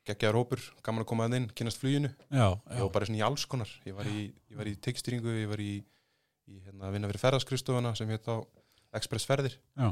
geggjaður 0.05 0.37
hópur, 0.37 0.63
gaman 0.85 1.01
að 1.01 1.09
koma 1.09 1.25
að 1.25 1.39
inn 1.39 1.47
kynast 1.57 1.81
fluginu, 1.81 2.11
já, 2.29 2.45
ég 2.45 2.81
var 2.83 2.91
bara 2.93 3.07
svona 3.09 3.17
í 3.17 3.23
alls 3.25 3.45
konar. 3.49 3.71
Ég 3.87 3.95
var 3.97 4.09
í, 4.09 4.27
í 4.29 4.75
tekstýringu 4.85 5.33
ég 5.33 5.49
var 5.49 5.61
í, 5.63 5.79
í 6.51 6.59
hérna, 6.61 6.87
að 6.87 6.95
vinna 6.97 7.09
fyrir 7.11 7.23
ferðaskristofuna 7.23 7.95
sem 7.97 8.11
heit 8.13 8.27
á 8.29 8.35
Express 8.95 9.27
ferðir 9.27 9.57
já, 9.57 9.89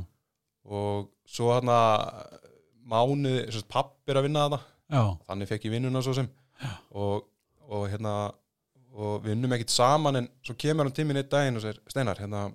og 0.64 1.10
svo 1.28 1.50
hérna 1.52 1.78
mánuði, 2.88 3.64
pappir 3.72 4.20
að 4.20 4.28
vinna 4.30 4.46
já, 4.92 5.04
þannig 5.28 5.50
fekk 5.50 5.68
ég 5.68 5.76
vinnuna 5.78 6.02
svo 6.06 6.16
sem. 6.18 6.30
Og, 6.96 7.26
og 7.68 7.88
hérna 7.92 8.14
og 8.94 9.24
við 9.24 9.34
unnum 9.36 9.56
ekkit 9.58 9.74
saman 9.74 10.20
en 10.22 10.28
svo 10.46 10.56
kemur 10.60 10.86
hann 10.88 10.96
tíminn 10.96 11.18
einn 11.20 11.30
daginn 11.32 11.58
og 11.58 11.64
segir 11.66 11.80
Steinar, 11.90 12.20
hérna 12.22 12.46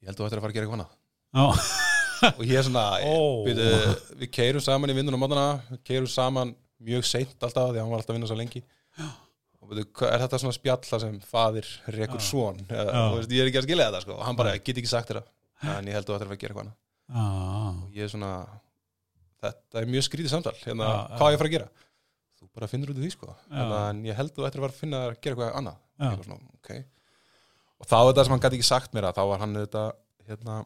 ég 0.00 0.08
held 0.08 0.16
að 0.16 0.20
þú 0.20 0.26
ættir 0.26 0.40
að 0.40 0.44
fara 0.44 0.50
að 0.50 0.56
gera 0.56 0.66
eitthvað 0.66 0.80
annað. 0.80 0.96
Og 2.34 2.42
ég 2.44 2.58
er 2.58 2.66
svona, 2.66 2.84
Ó. 3.06 3.46
við, 3.46 3.62
við 4.20 4.32
keirum 4.34 4.64
saman 4.64 4.92
í 4.92 4.96
vinnunum 4.98 5.24
við 5.30 5.80
keirum 5.86 6.10
saman 6.10 6.54
mjög 6.80 7.06
seint 7.06 7.36
alltaf 7.38 7.70
því 7.70 7.78
að 7.78 7.82
hann 7.84 7.92
var 7.92 8.02
alltaf 8.02 8.14
að 8.14 8.18
vinna 8.18 8.30
svo 8.30 8.38
lengi 8.40 8.64
er 9.60 10.22
þetta 10.24 10.40
svona 10.40 10.56
spjalla 10.56 11.00
sem 11.02 11.18
faðir 11.30 11.68
rekur 11.92 12.22
Já. 12.22 12.26
svon 12.30 12.62
Já. 12.64 12.80
ég 13.20 13.42
er 13.42 13.50
ekki 13.50 13.60
að 13.60 13.68
skilja 13.68 13.90
þetta 13.90 14.00
sko. 14.06 14.16
Og 14.16 14.24
hann 14.26 14.38
bara, 14.38 14.56
get 14.58 14.80
ekki 14.80 14.90
sagt 14.90 15.12
þetta 15.12 15.26
en 15.76 15.90
ég 15.90 15.98
held 15.98 16.06
að 16.06 16.10
þú 16.10 16.16
ættir 16.16 16.32
að 16.32 16.40
gera 16.40 16.54
eitthvað 16.54 16.70
já, 16.70 16.74
og 17.20 17.96
ég 17.96 18.06
er 18.06 18.12
svona 18.14 18.32
þetta 19.40 19.80
er 19.80 19.90
mjög 19.90 20.06
skrítið 20.06 20.32
samtal. 20.32 20.56
Hérna, 20.64 20.88
Já, 20.88 20.96
já. 20.96 21.16
hvað 21.16 21.26
á 21.26 21.32
ég 21.32 21.40
fara 21.40 21.50
að 21.50 21.54
gera? 21.56 21.68
Þú 22.40 22.48
bara 22.56 22.70
finnur 22.70 22.92
út 22.92 22.98
af 23.00 23.04
því 23.04 23.12
sko. 23.14 23.34
Hérna, 23.50 23.76
Já. 23.80 23.90
en 23.90 24.02
ég 24.06 24.18
held 24.20 24.32
að 24.32 24.38
þú 24.38 24.46
ættir 24.48 24.64
að 24.66 24.78
finna 24.78 25.02
að 25.04 25.12
gera 25.16 25.34
eitthvað 25.34 25.58
annað. 25.60 25.78
Já. 26.00 26.10
Svona, 26.24 26.54
okay. 26.56 26.84
og 27.80 27.88
þá 27.90 27.98
þetta 27.98 28.24
sem 28.24 28.34
hann 28.34 28.42
gæti 28.44 28.58
ekki 28.60 28.68
sagt 28.70 28.96
mér 28.96 29.08
að 29.10 29.18
þá 29.18 29.22
var 29.30 29.42
hann 29.42 29.58
þetta 29.58 29.84
hérna, 30.30 30.56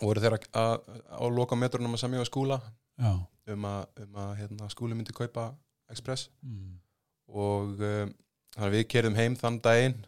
voru 0.00 0.24
þeirra 0.24 0.40
að, 0.60 0.74
á 1.16 1.24
loka 1.32 1.56
metrunum 1.56 1.96
að 1.96 2.02
semja 2.02 2.24
á 2.24 2.28
skúla 2.28 2.60
já, 3.00 3.12
um 3.54 3.66
að, 3.70 4.04
um 4.04 4.20
hérna, 4.36 4.68
skúli 4.72 4.96
myndi 4.96 5.16
kaupa 5.16 5.50
Express. 5.90 6.28
Mm, 6.44 6.76
og 7.30 7.80
um, 7.80 8.14
þannig 8.54 8.68
að 8.68 8.76
við 8.76 8.86
kerðum 8.94 9.18
heim 9.18 9.36
þann 9.38 9.60
daginn 9.64 9.98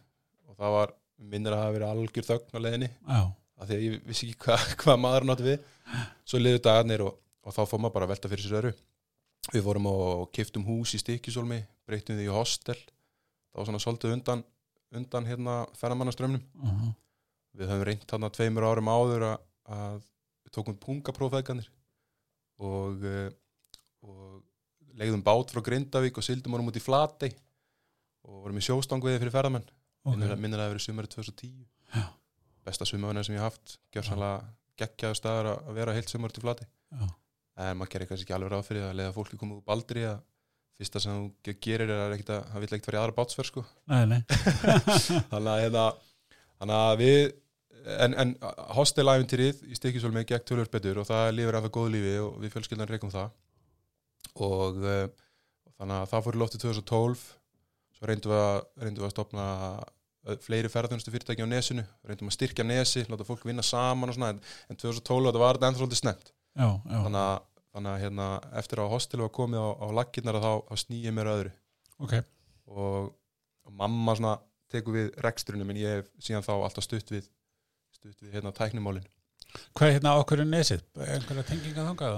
og 0.49 0.57
það 0.59 0.77
var 0.77 0.95
minnir 1.33 1.55
að 1.55 1.63
hafa 1.63 1.75
verið 1.77 1.91
algjör 1.91 2.29
þögn 2.29 2.57
á 2.57 2.63
leiðinni. 2.65 2.89
Já, 3.07 3.21
af 3.59 3.67
því 3.69 3.75
að 3.75 3.85
ég 3.85 3.99
vissi 4.07 4.29
ekki 4.29 4.41
hvað 4.45 4.73
hva 4.83 4.97
maður 4.99 5.29
nátti 5.29 5.47
við. 5.47 5.69
Svo 6.27 6.39
liður 6.41 6.65
dagarnir 6.67 7.05
og, 7.05 7.19
og 7.43 7.55
þá 7.55 7.61
fór 7.67 7.83
maður 7.83 7.95
bara 7.97 8.09
að 8.09 8.13
velta 8.15 8.31
fyrir 8.31 8.47
sér 8.47 8.59
öru 8.63 8.73
við 9.51 9.65
vorum 9.65 9.89
og 9.89 10.31
kiftum 10.35 10.63
hús 10.67 10.93
í 10.95 11.01
Stikisólmi 11.01 11.59
breytum 11.87 12.15
því 12.15 12.29
í 12.29 12.33
hostel. 12.33 12.77
Það 13.51 13.59
var 13.59 13.67
svona 13.69 13.81
svolítið 13.83 14.15
undan, 14.15 14.43
undan 14.95 15.27
hérna 15.27 15.55
ferðamannaströmmnum 15.79 16.41
uh 16.41 16.69
-huh. 16.69 16.93
við 17.59 17.69
höfum 17.69 17.85
reynt 17.89 18.07
þarna 18.09 18.29
tveimur 18.29 18.63
árum 18.63 18.89
áður 18.89 19.25
að, 19.33 19.37
að 19.65 19.99
við 20.45 20.51
tókum 20.55 20.79
pungaprófæðganir 20.85 21.69
og, 22.57 23.03
uh, 23.03 23.29
og 24.01 24.32
legðum 24.99 25.23
bát 25.25 25.51
frá 25.53 25.61
Grindavík 25.65 26.17
og 26.19 26.25
sildum 26.25 26.53
honum 26.57 26.69
út 26.71 26.77
í 26.79 26.83
Flatey 26.83 27.33
og 28.23 28.43
vorum 28.45 28.59
í 28.59 28.63
sjóstangviði 28.65 29.19
fyrir 29.23 29.33
ferðamenn. 29.35 29.65
Ok. 30.03 30.17
minnir, 30.17 30.59
að 30.59 30.65
það 30.65 30.73
verið 30.73 30.83
sumari 30.85 31.09
2010 31.13 31.53
Já. 31.95 32.03
besta 32.67 32.85
sumarvinna 32.87 33.23
sem 33.23 33.35
ég 33.37 33.41
haf 33.43 33.53
haft. 33.55 33.77
Gjör 33.95 34.07
sannlega 34.09 34.43
geggjaðu 34.83 35.15
staðar 35.19 35.49
að 35.53 35.73
vera 35.77 35.93
heilt 35.95 36.09
sumar 36.11 36.31
til 36.35 36.43
Flatey. 36.43 36.67
Já. 36.91 37.07
en 37.63 37.77
maður 37.77 37.91
gerir 37.93 38.07
kannski 38.09 38.25
ekki 38.25 38.33
alveg 38.33 38.49
ráð 38.53 38.63
fyrir 38.67 38.85
að 38.87 38.95
leiða 38.97 39.13
fólki 39.13 39.37
koma 39.37 39.55
úr 39.59 39.65
baldri 39.67 40.03
að 40.09 40.21
fyrsta 40.79 40.99
sem 41.03 41.13
þú 41.13 41.27
ge- 41.45 41.57
gerir 41.61 41.91
er 41.93 41.99
að 42.15 42.15
það 42.25 42.63
vill 42.63 42.69
ekkert 42.73 42.87
fara 42.89 42.97
í 42.97 43.01
aðra 43.03 43.15
bátsverð 43.19 43.49
sko. 43.51 43.63
Þannig 45.29 45.51
að, 45.53 45.61
hérna, 45.61 45.83
þannig 46.57 46.77
að 46.79 46.95
við 47.03 47.19
en, 47.99 48.15
en 48.23 48.31
hostelæfintýrið 48.79 49.61
í 49.69 49.77
Stikisólmi 49.77 50.23
gekk 50.29 50.47
tölur 50.49 50.69
betur 50.73 51.01
og 51.03 51.07
það 51.09 51.29
lifir 51.37 51.57
af 51.59 51.65
það 51.67 51.73
góðu 51.77 51.93
lífi 51.97 52.13
og 52.23 52.37
við 52.41 52.53
fjölskyldan 52.55 52.89
reikum 52.89 53.13
það 53.13 53.29
og 54.41 54.79
uh, 54.81 55.07
þannig 55.77 55.97
að 55.99 56.09
það 56.13 56.23
fór 56.27 56.37
í 56.37 56.41
lofti 56.41 56.61
2012 56.63 57.25
svo 57.97 58.09
reyndum 58.09 58.33
við 58.33 58.41
að, 58.41 58.59
reyndum 58.83 59.03
við 59.03 59.09
að 59.09 59.13
stopna 59.15 59.47
uh, 59.79 60.37
fleiri 60.43 60.71
ferðarþjónustu 60.73 61.13
fyrirtæki 61.13 61.45
á 61.45 61.49
nesinu 61.51 61.83
reyndum 62.07 62.29
að 62.31 62.37
styrkja 62.37 62.65
nesi, 62.67 63.03
láta 63.09 63.27
fólk 63.27 63.43
vinna 63.47 63.65
saman 63.65 64.09
og 64.09 64.17
svona, 64.17 64.31
en, 64.35 64.41
en 64.71 64.79
2012 64.79 65.27
þetta 65.29 65.43
var 65.43 65.59
þetta 65.59 65.69
ennþá 65.71 65.83
svolítið 65.83 66.01
snemt 66.01 66.31
Já, 66.53 66.67
já. 66.69 66.99
þannig 67.07 67.19
að, 67.23 67.35
þannig 67.73 67.91
að 67.95 68.01
hérna, 68.05 68.27
eftir 68.61 68.81
að 68.83 68.91
hostelu 68.93 69.25
var 69.25 69.33
komið 69.39 69.63
á, 69.65 69.69
á 69.83 69.87
laggirnar 69.99 70.39
þá, 70.43 70.51
þá 70.69 70.75
snýið 70.85 71.15
mér 71.17 71.31
öðru 71.33 71.53
Ok. 72.03 72.13
og, 72.73 73.11
og 73.67 73.75
mamma 73.83 74.15
svona 74.17 74.35
tekur 74.73 74.95
við 74.97 75.11
rekstrunum 75.25 75.69
en 75.73 75.79
ég 75.81 75.99
hef 75.99 76.11
síðan 76.25 76.45
þá 76.45 76.53
alltaf 76.57 76.85
stutt 76.87 77.11
við 77.13 77.27
stutt 77.93 78.21
við 78.25 78.37
hérna 78.37 78.53
tæknumálin 78.57 79.05
Hvað 79.77 79.85
er 79.87 79.95
hérna 79.99 80.15
okkur 80.17 80.41
er 80.41 80.47
nesið? 80.49 80.81
Einhverja 80.97 81.43
tenginga 81.45 81.83
þangað? 81.91 82.15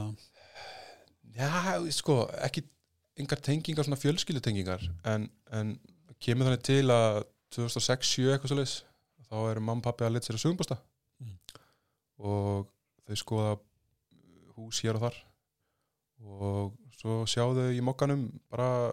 Já, 1.36 1.50
sko, 1.92 2.16
ekki 2.48 2.64
engar 3.20 3.40
tengingar, 3.44 3.84
svona 3.88 4.00
fjölskyldutengingar 4.00 4.84
en, 5.12 5.30
en 5.52 5.74
kemur 6.24 6.48
þannig 6.50 6.64
til 6.68 6.84
að 6.92 7.22
2006-7 7.56 8.30
eitthvað 8.34 8.52
svo 8.52 8.58
leis 8.60 8.76
þá 9.26 9.36
eru 9.52 9.64
mamma 9.64 9.82
og 9.82 9.86
pappi 9.88 10.06
að 10.08 10.16
leta 10.16 10.30
sér 10.30 10.40
að 10.40 10.44
sugumbústa 10.46 10.78
Mm. 11.16 11.38
og 12.28 12.66
þau 13.08 13.16
skoða 13.22 13.52
hús 14.58 14.82
hér 14.84 14.98
og 15.00 15.06
þar 15.06 15.20
og 16.26 16.74
svo 17.00 17.22
sjá 17.30 17.46
þau 17.56 17.70
í 17.72 17.80
mokkanum 17.88 18.26
bara 18.52 18.92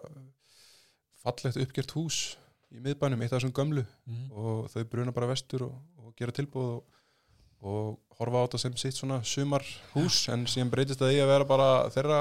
fallegt 1.23 1.59
uppgjert 1.59 1.91
hús 1.97 2.17
í 2.73 2.79
miðbænum, 2.81 3.21
eitt 3.21 3.33
af 3.35 3.41
þessum 3.41 3.53
gömlu 3.59 3.83
Mm. 4.07 4.31
og 4.31 4.69
þau 4.71 4.83
bruna 4.89 5.11
bara 5.15 5.27
vestur 5.33 5.67
og, 5.67 5.75
og 5.99 6.15
gera 6.19 6.31
tilbúð 6.35 6.69
og, 6.77 6.83
og 7.63 8.19
horfa 8.19 8.41
á 8.41 8.43
þetta 8.45 8.61
sem 8.65 8.75
sitt 8.77 8.97
svona 8.99 9.21
sumarhús 9.25 10.19
en 10.33 10.43
síðan 10.51 10.71
breytist 10.73 11.01
það 11.01 11.15
í 11.15 11.21
að 11.23 11.31
vera 11.33 11.47
bara 11.49 11.69
þeirra 11.95 12.19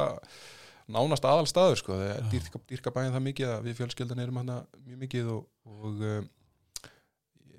nánast 0.92 1.24
aðal 1.28 1.46
staður 1.50 1.78
sko, 1.82 1.98
það 1.98 2.08
er 2.16 2.24
dýrka, 2.32 2.60
dýrka 2.70 2.92
bæinn 2.94 3.12
það 3.14 3.26
mikið 3.28 3.50
að 3.56 3.68
við 3.68 3.76
fjölskyldan 3.80 4.22
erum 4.24 4.40
hana 4.42 4.56
mjög 4.86 4.98
mikið 5.04 5.28
og, 5.34 5.44
og 5.68 6.02
um, 6.08 6.26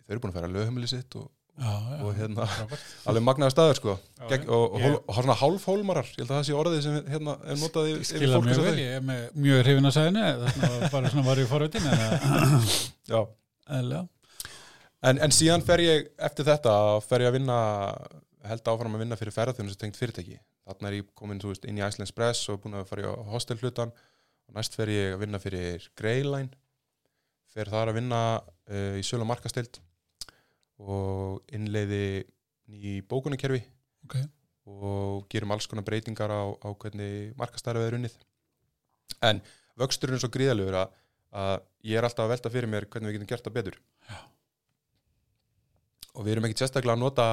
þau 0.04 0.12
eru 0.14 0.24
búin 0.24 0.34
að 0.34 0.38
færa 0.42 0.52
lögheimili 0.58 0.90
sitt 0.92 1.16
og, 1.22 1.30
Já, 1.54 1.70
já. 1.70 1.98
og 2.02 2.16
hérna 2.18 2.46
alveg 3.12 3.24
magnaða 3.28 3.54
staður 3.54 3.78
sko. 3.78 3.94
Já, 4.18 4.24
Gegn, 4.32 4.48
og, 4.50 4.64
og, 4.74 4.80
ég- 4.82 4.86
hól, 4.88 4.96
og 5.06 5.18
svona 5.20 5.36
hálfhólmarar 5.38 6.08
ég 6.10 6.16
held 6.24 6.32
að 6.32 6.40
það 6.40 6.48
sé 6.48 6.56
orðið 6.58 6.80
sem 6.88 6.96
hérna 7.14 7.36
er 7.46 7.60
notað 7.62 7.90
yfir 7.92 8.08
skila 8.10 8.40
mjög 8.42 8.64
vel, 8.66 8.74
ég 8.82 8.96
er 8.98 9.04
með 9.06 9.20
mjög 9.46 9.62
hrifin 9.68 9.90
að 9.90 9.94
sæðinu 10.00 10.24
þannig 10.48 10.66
að 10.80 10.86
bara 10.96 11.12
svona 11.14 11.26
var 11.28 11.42
ég 11.44 11.52
forvitin 11.52 11.86
en 11.92 12.02
að 12.08 12.18
Já. 13.14 13.20
eðlega 13.78 14.02
En, 15.04 15.20
en 15.20 15.34
síðan 15.36 15.64
fer 15.68 15.82
ég, 15.84 16.06
eftir 16.24 16.48
þetta, 16.48 16.74
fer 17.04 17.26
ég 17.26 17.30
að 17.32 17.36
vinna, 17.36 17.58
held 18.48 18.70
áfram 18.72 18.94
að 18.96 19.02
vinna 19.04 19.18
fyrir 19.20 19.36
ferðarþjónustu 19.36 19.82
tengt 19.82 20.00
fyrirtæki. 20.00 20.38
Þarna 20.64 20.90
er 20.90 20.98
ég 21.02 21.10
komin 21.20 21.42
veist, 21.44 21.66
inn 21.68 21.80
í 21.80 21.84
Iceland 21.84 22.08
Express 22.08 22.48
og 22.54 22.62
búin 22.64 22.78
að 22.80 22.88
fara 22.88 23.04
í 23.04 23.16
hostel 23.34 23.58
hlutan 23.60 23.92
og 23.92 24.56
næst 24.56 24.78
fer 24.80 24.92
ég 24.94 25.18
að 25.18 25.26
vinna 25.26 25.42
fyrir 25.44 25.90
Greyline, 26.00 26.56
fer 27.52 27.72
þar 27.72 27.92
að 27.92 28.00
vinna 28.00 28.22
uh, 28.40 28.96
í 28.96 29.04
sölu 29.04 29.26
og 29.26 29.32
markastild 29.34 29.82
og 30.80 31.54
innleiði 31.54 32.24
ný 32.72 33.02
bókunarkerfi 33.08 33.60
Ok. 34.08 34.16
og 34.72 35.28
gerum 35.32 35.52
alls 35.52 35.68
konar 35.68 35.84
breytingar 35.88 36.32
á, 36.32 36.44
á 36.48 36.70
hvernig 36.80 37.36
markastarfið 37.40 37.90
er 37.90 37.98
unnið. 38.00 38.16
En 39.24 39.44
vöxturinn 39.80 40.16
er 40.16 40.24
svo 40.24 40.32
gríðalegur 40.32 40.80
að, 40.80 40.96
að 41.44 41.58
ég 41.92 42.00
er 42.00 42.08
alltaf 42.08 42.24
að 42.24 42.38
velta 42.38 42.54
fyrir 42.56 42.72
mér 42.72 42.88
hvernig 42.88 43.12
við 43.12 43.20
getum 43.20 43.34
gert 43.34 43.50
það 43.50 43.60
betur 43.60 43.84
og 46.14 46.26
við 46.26 46.36
erum 46.36 46.48
ekkert 46.48 46.64
sérstaklega 46.64 46.98
að 46.98 47.04
nota 47.04 47.28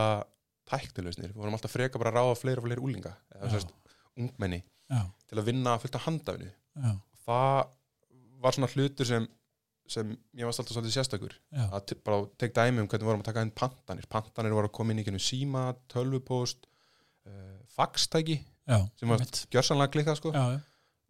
tæknilausnir, 0.71 1.33
við 1.35 1.43
vorum 1.43 1.57
alltaf 1.57 1.75
freka 1.75 2.01
bara 2.01 2.13
að 2.13 2.21
ráða 2.21 2.39
fleiri 2.39 2.63
og 2.63 2.67
fleiri 2.69 2.85
úlinga, 2.87 3.13
eða 3.35 3.53
sérst 3.55 3.75
ungmenni, 4.21 4.63
Já, 4.91 5.03
til 5.31 5.39
að 5.39 5.51
vinna 5.51 5.77
fullt 5.83 5.99
af 5.99 6.07
handafinu. 6.07 6.51
Já, 6.81 6.91
það 7.27 7.61
var 8.41 8.57
svona 8.57 8.71
hlutur 8.75 9.09
sem 9.09 9.29
sem 9.91 10.11
ég 10.39 10.47
varst 10.47 10.61
alltaf 10.63 10.77
svolítið 10.77 10.95
sérstakur. 10.95 11.33
Já, 11.51 11.65
að 11.75 11.95
bara 12.07 12.23
tek 12.39 12.55
dæmi 12.55 12.83
um 12.83 12.87
hvernig 12.87 13.03
við 13.03 13.11
vorum 13.11 13.25
að 13.25 13.31
taka 13.31 13.43
inn 13.43 13.55
pantanir. 13.59 14.07
Pantanir 14.11 14.55
voru 14.55 14.71
að 14.71 14.77
koma 14.79 14.95
inn 14.95 15.03
í 15.03 15.07
gennum 15.07 15.23
síma 15.23 15.65
tölvupóst, 15.91 16.69
uh, 17.27 17.57
faxtæki 17.75 18.39
já 18.71 18.79
sem 19.01 19.11
var 19.11 19.25
gjörsanlega 19.51 19.95
klikkað 19.97 20.21
sko. 20.21 20.35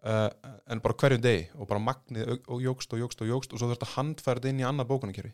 Uh, 0.00 0.30
en 0.72 0.80
bara 0.80 0.96
hverjum 0.96 1.20
degi 1.20 1.42
og 1.60 1.68
bara 1.68 1.82
magnið 1.84 2.30
og, 2.32 2.46
og 2.54 2.62
jógst 2.64 2.94
og 2.96 3.02
jógst 3.02 3.20
og 3.20 3.28
jógst 3.28 3.52
og 3.52 3.60
svo 3.60 3.68
þurfti 3.68 3.84
að 3.84 3.96
handfæra 3.98 4.40
þetta 4.40 4.52
inn 4.54 4.62
í 4.62 4.64
annað 4.64 4.88
bókunarkerfi 4.94 5.32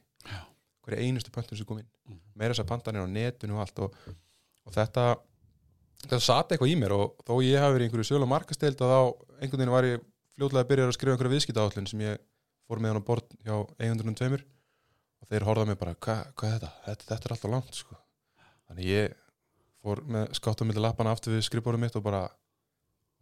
Já. 0.87 0.93
hverju 0.93 1.07
einustu 1.07 1.31
pöntun 1.35 1.57
sem 1.59 1.66
kom 1.66 1.78
inn 1.83 1.88
Mhm. 2.09 2.21
meira 2.38 2.55
þess 2.55 2.62
að 2.64 2.69
pantanir 2.71 3.02
á 3.02 3.09
netinu 3.11 3.55
og 3.59 3.61
allt 3.66 3.78
og, 3.83 3.95
og 4.66 4.73
þetta 4.73 5.07
þetta 6.07 6.21
satt 6.23 6.52
eitthvað 6.55 6.71
í 6.71 6.76
mér 6.78 6.93
og 6.95 7.16
þó 7.26 7.35
ég 7.43 7.59
hafi 7.59 7.75
verið 7.75 7.87
í 7.87 7.88
einhverju 7.90 8.09
sölu 8.11 8.23
og 8.23 8.31
markasteild 8.31 8.78
að 8.81 8.93
þá 8.95 9.00
einhvern 9.43 9.59
veginn 9.61 9.75
var 9.75 9.85
ég 9.88 10.00
fljótlega 10.37 10.62
að 10.64 10.69
byrja 10.71 10.87
að 10.87 10.93
skrifa 10.97 11.14
einhverja 11.16 11.35
viðskiptaállin 11.35 11.88
sem 11.90 12.00
ég 12.05 12.19
fór 12.69 12.78
með 12.78 12.93
hann 12.93 13.00
á 13.02 13.09
bort 13.09 13.37
hjá 13.43 13.55
eigundunum 13.81 14.14
tveimur 14.19 14.43
og 15.23 15.28
þeir 15.31 15.47
horfða 15.49 15.66
mig 15.66 15.78
bara, 15.81 15.95
Hva, 15.95 16.16
hvað 16.37 16.50
er 16.52 16.59
þetta? 16.61 16.73
þetta? 16.87 17.05
Þetta 17.11 17.26
er 17.26 17.33
alltaf 17.37 17.50
langt 17.50 17.75
sko. 17.75 17.97
þannig 18.69 18.85
ég 18.93 19.14
fór 19.83 20.02
með 20.07 20.33
skáttum 20.35 20.66
milli 20.69 20.83
lappana 20.83 21.12
aftur 21.14 21.33
við 21.37 21.47
skrifbórum 21.49 21.81
mitt 21.81 21.97
og 21.97 22.02
bara 22.05 22.28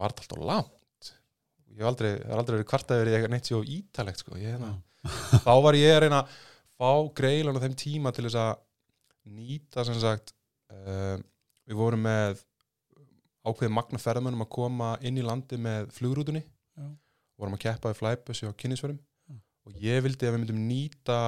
var 0.00 0.10
þetta 0.12 0.24
alltaf 0.24 0.44
langt 0.44 1.12
ég 1.74 1.78
hef 1.82 1.86
aldrei, 1.90 2.10
aldrei 2.30 2.56
verið 2.58 2.68
kvartað 2.70 3.00
verið 3.04 3.14
eitthvað 3.18 3.30
neitt 3.34 3.48
svo 3.50 3.62
ítalegt 3.62 4.18
sko. 4.22 4.36
ég, 4.36 4.54
hérna, 4.54 4.82
þá 5.44 5.52
var 5.62 5.74
ég 5.78 5.94
að 5.96 6.00
reyna 6.06 6.20
fá 6.78 6.90
greilan 7.16 7.58
á 7.58 7.64
þeim 7.64 7.76
tíma 7.78 8.12
til 8.14 8.26
þess 8.26 8.40
að 8.40 8.52
nýta 9.34 9.84
sem 9.86 9.98
sagt 10.02 10.34
uh, 10.72 11.16
við 11.64 11.78
vorum 11.78 12.04
með 12.04 12.42
ákveðið 13.44 13.74
magna 13.76 14.00
ferðamönnum 14.00 14.44
að 14.44 14.52
koma 14.56 14.92
inn 15.04 15.20
í 15.20 15.24
landi 15.24 15.58
með 15.60 15.90
flugrútunni 15.96 16.42
Já. 16.44 16.86
vorum 17.40 17.56
að 17.56 17.64
keppa 17.66 17.92
við 17.92 18.00
flæbussi 18.00 18.48
og 18.48 18.56
kynnisverðum 18.60 19.00
Já. 19.00 19.36
og 19.68 19.80
ég 19.84 20.04
vildi 20.04 20.28
að 20.28 20.36
við 20.36 20.42
myndum 20.42 20.62
nýta 20.68 21.18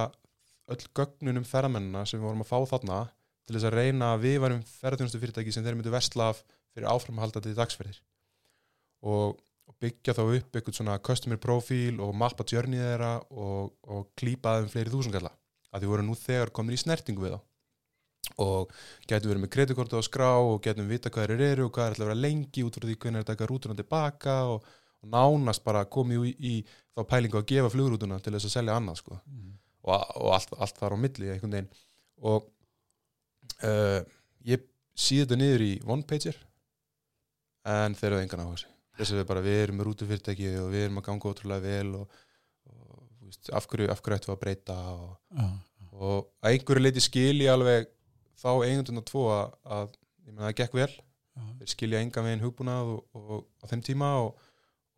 öll 0.73 0.83
gögnunum 0.97 1.47
ferðamennina 1.47 2.03
sem 2.05 2.19
við 2.19 2.27
vorum 2.27 2.43
að 2.43 2.51
fá 2.51 2.59
þarna 2.73 3.01
til 3.47 3.55
þess 3.55 3.69
að 3.69 3.77
reyna 3.79 4.11
að 4.13 4.23
við 4.25 4.37
varum 4.43 4.63
ferðarþjónustu 4.67 5.21
fyrirtæki 5.21 5.53
sem 5.55 5.65
þeir 5.65 5.77
myndu 5.79 5.93
versla 5.93 6.31
af 6.33 6.41
fyrir 6.75 6.89
áframhaldandi 6.91 7.55
dagsferðir 7.55 8.01
og, 9.07 9.37
og 9.69 9.77
byggja 9.81 10.17
þá 10.17 10.23
upp 10.25 10.57
eitthvað 10.57 10.79
svona 10.79 10.97
customer 11.05 11.39
profile 11.41 12.01
og 12.03 12.15
mappa 12.17 12.45
journey 12.49 12.81
þeirra 12.81 13.13
og, 13.29 13.71
og 13.87 14.09
klípa 14.19 14.57
þeim 14.59 14.73
fleiri 14.73 14.93
þúsungalla 14.93 15.31
að 15.73 15.83
því 15.83 15.91
voru 15.91 16.07
nú 16.07 16.17
þegar 16.17 16.53
komin 16.55 16.77
í 16.77 16.81
snertingu 16.81 17.23
við 17.25 17.37
þá. 17.37 17.43
Og 18.43 18.73
getum 19.07 19.31
verið 19.31 19.43
með 19.45 19.53
kreditkortu 19.55 19.99
á 19.99 20.03
skrá 20.03 20.31
og 20.41 20.59
getum 20.65 20.89
vita 20.89 21.11
hvað 21.13 21.31
þeir 21.31 21.45
eru 21.47 21.67
og 21.67 21.71
hvað 21.75 21.85
er 21.85 21.93
alltaf 21.93 22.05
að 22.05 22.11
vera 22.11 22.25
lengi 22.25 22.65
út 22.67 22.75
frá 22.75 22.87
því 22.87 22.97
hvernig 22.97 23.21
er 23.21 23.25
að 23.25 23.29
taka 23.31 23.47
rútuna 23.47 23.77
tilbaka 23.77 24.35
og, 24.51 24.67
og 25.03 25.11
nánast 25.13 25.63
bara 25.63 25.85
komið 25.87 26.27
í, 26.27 26.33
í 26.37 26.53
þá 26.97 27.05
pælingu 27.07 27.39
að 27.39 27.47
gefa 27.53 27.71
flugrútuna 27.71 28.19
til 28.19 28.33
þess 28.35 28.49
að 28.49 28.55
selja 28.57 28.77
annað 28.77 29.01
sko. 29.01 29.19
Mm. 29.31 29.53
og, 29.87 30.07
og 30.19 30.33
allt, 30.35 30.55
allt 30.57 30.81
þar 30.81 30.97
á 30.97 31.03
milli 31.05 31.31
einhvern 31.31 31.55
veginn. 31.55 31.71
Og 32.27 32.49
uh, 33.63 34.01
ég 34.49 34.65
síði 34.97 35.25
þetta 35.25 35.39
niður 35.39 35.65
í 35.67 35.73
one 35.85 36.07
pager 36.09 36.39
en 37.67 37.95
þeir 37.97 38.11
eru 38.11 38.23
engan 38.23 38.43
á 38.43 38.51
þessu. 38.51 38.73
Þess 38.97 39.13
að 39.13 39.19
við 39.19 39.27
bara 39.29 39.43
við 39.45 39.59
erum 39.61 39.77
með 39.77 39.87
rútufyrirtæki 39.91 40.53
og 40.63 40.71
við 40.73 40.87
erum 40.87 40.99
að 41.01 41.07
ganga 41.07 41.31
ótrúlega 41.31 41.63
vel 41.67 41.99
og, 41.99 42.21
veist, 43.27 43.51
af 43.53 43.67
hverju, 43.69 43.89
af 43.91 44.01
hverju 44.01 44.17
ættum 44.17 44.31
við 44.31 44.37
að 44.37 44.41
breyta 44.43 44.77
og, 44.93 45.13
já, 45.37 45.47
og 45.97 46.17
að 46.41 46.51
einhverju 46.53 46.83
leiti 46.83 47.03
skilji 47.03 47.49
alveg 47.51 47.91
þá 48.37 48.49
eigundun 48.53 49.01
og 49.01 49.07
tvo 49.07 49.27
að, 49.33 49.55
að 49.77 49.93
ég 50.27 50.33
meina 50.33 50.49
það 50.49 50.57
gekk 50.61 50.77
vel. 50.77 50.91
Þeir 51.37 51.69
skilja 51.69 52.01
engan 52.01 52.25
veginn 52.25 52.43
hugbúnað 52.45 52.91
og, 52.95 53.01
og, 53.17 53.41
á 53.61 53.65
þeim 53.69 53.83
tíma 53.85 54.09
og, 54.23 54.43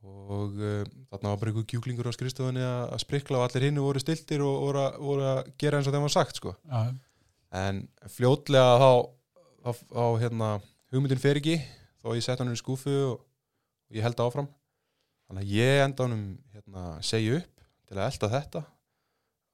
og 0.07 0.55
uh, 0.55 0.83
þarna 1.11 1.33
var 1.33 1.39
bara 1.41 1.51
einhver 1.51 1.67
kjúklingur 1.67 2.07
á 2.07 2.15
skrifstofunni 2.15 2.63
að, 2.63 2.95
sprikla 3.03 3.41
og 3.41 3.47
allir 3.49 3.67
hinnu 3.67 3.83
voru 3.83 3.99
stiltir 3.99 4.43
og 4.45 4.53
voru 4.63 4.83
að, 4.85 4.99
voru 5.03 5.25
að 5.33 5.41
gera 5.59 5.79
eins 5.79 5.89
og 5.89 5.95
þeim 5.95 6.05
var 6.07 6.15
sagt 6.15 6.39
sko. 6.39 6.55
en 7.59 7.81
fljótlega 8.15 8.77
þá 8.79 8.91
þá, 9.63 9.71
þá 9.91 10.05
hérna, 10.23 10.49
hugmyndin 10.93 11.21
fer 11.21 11.39
ekki 11.41 11.57
þó 11.99 12.13
ég 12.15 12.23
sett 12.23 12.39
hann 12.39 12.53
í 12.53 12.59
skúfu 12.59 12.95
og, 13.09 13.25
ég 13.89 14.05
held 14.05 14.19
áfram. 14.21 14.47
Þannig 15.29 15.45
að 15.45 15.53
ég 15.55 15.83
enda 15.83 16.05
hann 16.05 16.25
hérna, 16.53 16.83
segja 17.05 17.39
upp 17.39 17.58
til 17.89 17.97
að 17.97 18.05
elda 18.11 18.29
þetta 18.35 18.61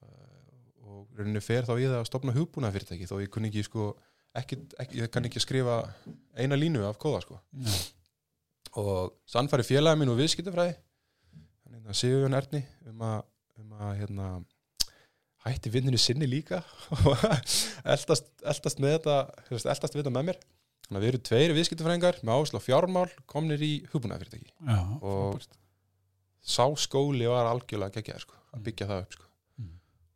uh, 0.04 0.90
og 0.90 1.20
rauninni 1.20 1.42
fer 1.44 1.68
þá 1.68 1.74
í 1.80 1.86
það 1.88 2.00
að 2.02 2.10
stopna 2.10 2.36
hugbúna 2.36 2.72
fyrirtæki 2.76 3.08
þó 3.10 3.18
ég 3.24 3.32
kunni 3.34 3.52
ekki 3.52 3.64
sko 3.68 3.90
ekki, 4.36 4.58
ekki, 4.84 5.02
ég 5.04 5.12
kann 5.14 5.28
ekki 5.30 5.44
skrifa 5.44 5.78
eina 6.36 6.58
línu 6.60 6.84
af 6.90 6.98
kóða 7.02 7.22
sko 7.24 7.40
Já. 7.64 7.76
og 8.82 9.14
sannfæri 9.32 9.64
félagi 9.68 10.02
minn 10.02 10.12
og 10.12 10.20
viðskiptafræði 10.20 10.76
hérna, 11.72 11.96
Sigurjón 11.96 12.36
Erni 12.38 12.64
um 12.92 13.06
að, 13.08 13.22
um 13.62 13.72
að 13.80 13.94
hérna, 14.02 14.28
hætti 15.46 15.72
vinninu 15.72 16.00
sinni 16.02 16.28
líka 16.28 16.60
og 17.08 17.24
eldast, 17.86 18.28
eldast 18.44 18.84
með 18.84 18.98
þetta 18.98 19.18
eldast 19.56 19.96
við 19.96 20.04
þetta 20.04 20.16
með 20.18 20.30
mér 20.32 20.42
þannig 20.86 21.00
að 21.00 21.04
við 21.06 21.12
erum 21.14 21.24
tveiri 21.30 21.56
viðskiptafræðingar 21.58 22.20
með 22.22 22.36
áherslu 22.36 22.60
á 22.62 22.68
fjármál 22.68 23.08
komnir 23.32 23.64
í 23.66 23.72
hugbúnaðafyrirtæki 23.94 24.52
Já, 24.52 24.80
Og- 25.00 25.38
frábært. 25.40 25.62
Sá 26.46 26.66
skóli 26.78 27.26
var 27.30 27.48
algjörlega 27.50 27.98
geggjað 28.00 28.22
sko, 28.26 28.38
að 28.54 28.60
Mm. 28.60 28.64
byggja 28.68 28.88
það 28.92 29.02
upp 29.06 29.14
sko. 29.18 29.26
Mm. 29.60 29.72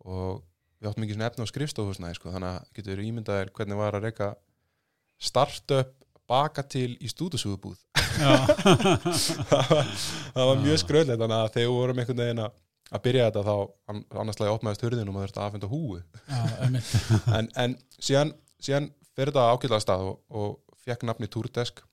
og 0.05 0.43
við 0.79 0.89
áttum 0.91 1.03
ekki 1.07 1.15
svona 1.17 1.29
efna 1.31 1.43
á 1.43 1.51
skrifstofusnæði 1.51 2.15
sko, 2.19 2.31
þannig 2.35 2.51
að 2.55 2.67
getur 2.77 3.01
ímyndaðir 3.03 3.49
hvernig 3.57 3.79
var 3.81 3.97
að 3.97 4.05
reyka 4.07 4.29
startup 5.19 5.95
baka 6.29 6.61
til 6.63 6.93
í 7.01 7.09
stúdusúðubúð 7.09 7.79
Já. 8.19 8.35
það 10.33 10.45
var 10.49 10.59
mjög 10.63 10.79
skröðlega 10.83 11.19
þannig 11.23 11.37
að 11.39 11.51
þegar 11.55 11.67
við 11.69 11.75
vorum 11.75 12.01
einhvern 12.03 12.21
veginn 12.23 12.43
að 12.45 12.57
að 12.89 13.03
byrja 13.05 13.25
þetta 13.27 13.41
þá 13.45 13.55
an- 13.93 14.05
annars 14.23 14.39
lagi 14.41 14.53
opnaðist 14.55 14.83
hurðin 14.85 15.09
og 15.11 15.13
maður 15.13 15.27
þurfti 15.29 15.41
að 15.41 15.45
Já, 16.29 16.39
einmitt. 16.65 16.93
en, 17.37 17.49
en 17.63 17.75
síðan, 18.01 18.31
síðan 18.65 18.87
fyrir 19.13 19.29
þetta 19.33 19.43
ákveðlega 19.53 19.83
stað 19.83 20.05
og, 20.07 20.15
og 20.29 20.79
fekk 20.87 21.05
nafni 21.05 21.29
Tourdesk 21.29 21.83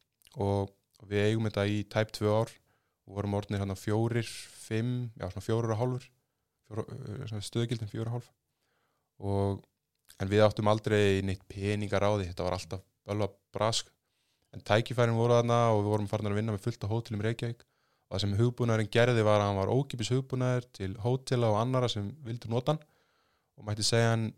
og, 0.40 0.71
og 0.73 1.11
við 1.11 1.26
eigum 1.26 1.49
þetta 1.50 1.66
í 1.69 1.83
tæp 1.93 2.14
tvö 2.16 2.33
ár 2.38 2.55
og 3.06 3.18
vorum 3.18 3.36
orðnir 3.38 3.62
hann 3.62 3.75
fjórir, 3.78 4.26
fimm, 4.66 5.10
já 5.14 5.28
svona 5.30 5.44
fjórir 5.46 5.75
og 5.75 5.80
hálfur 5.80 6.06
fjóra, 6.66 7.42
stöðgildin 7.44 7.90
fjórir 7.90 8.10
og 8.10 8.16
hálf. 8.16 8.30
Og 9.22 9.62
en 10.20 10.30
við 10.30 10.44
áttum 10.44 10.70
aldrei 10.70 11.22
neitt 11.25 11.44
peningar 11.48 12.04
á 12.04 12.10
því 12.16 12.30
þetta 12.30 12.46
var 12.46 12.56
alltaf 12.56 12.84
bölva 13.06 13.30
brask. 13.54 13.90
En 14.54 14.62
tækifærin 14.64 15.16
voru 15.16 15.36
þarna 15.36 15.60
og 15.75 15.82
við 15.82 15.90
vorum 15.92 16.10
farin 16.10 16.30
að 16.30 16.38
vinna 16.40 16.54
með 16.54 16.64
fullt 16.66 16.86
á 16.86 16.92
hótelum 16.92 17.25
Reykjavík. 17.25 17.64
Og 18.06 18.14
það 18.14 18.22
sem 18.22 18.36
hugbúnaðurinn 18.38 18.92
gerði 18.94 19.26
var 19.26 19.42
að 19.42 19.48
hann 19.50 19.60
var 19.60 19.72
ókipis 19.75 20.12
hugbúnaður 20.14 20.68
til 20.78 20.92
hótela 21.02 21.50
og 21.50 21.60
annara 21.60 21.90
sem 21.90 22.08
vildu 22.25 22.50
nota 22.50 22.75
hann. 22.75 22.82
Og 23.58 23.66
mætti 23.66 23.86
segja 23.86 24.14
hann 24.14 24.30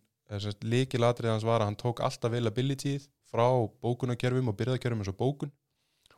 líkilatrið 0.65 1.35
hans 1.35 1.47
var 1.47 1.63
að 1.63 1.71
hann 1.71 1.81
tók 1.81 2.03
alltaf 2.05 2.31
availabilityð 2.31 3.07
frá 3.29 3.47
bókunarkerfum 3.83 4.51
og 4.51 4.57
byrðakerfum 4.57 5.05
eins 5.05 5.13
og 5.13 5.19
bókun 5.21 5.53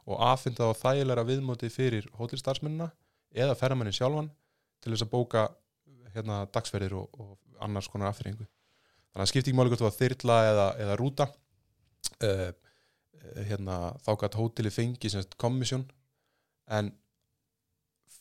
og 0.08 0.22
aðfinda 0.30 0.70
á 0.70 0.72
þægilega 0.76 1.26
viðmótið 1.28 1.74
fyrir 1.74 2.08
hótelstarfsmennina 2.18 2.90
eða 3.30 3.56
ferðamennin 3.58 3.96
sjálfan 3.96 4.30
til 4.80 4.94
þess 4.94 5.06
að 5.06 5.12
bóka 5.12 5.44
hérna, 6.14 6.44
dagsferðir 6.54 6.96
og, 6.98 7.20
og 7.20 7.60
annars 7.62 7.88
konar 7.90 8.10
afþreyingu. 8.10 8.46
Þannig 9.10 9.26
að 9.26 9.30
skipti 9.32 9.50
ekki 9.50 9.58
máli 9.58 9.72
hvort 9.72 9.82
það 9.82 9.90
var 9.90 9.98
þyrla 9.98 10.38
eða, 10.48 10.66
eða 10.84 10.96
rúta 10.98 11.26
uh, 12.24 12.48
hérna, 13.50 13.76
þá 14.04 14.10
gætt 14.22 14.38
hóteli 14.40 14.72
fengi 14.74 15.12
kommisjón 15.36 15.84
en 16.70 16.92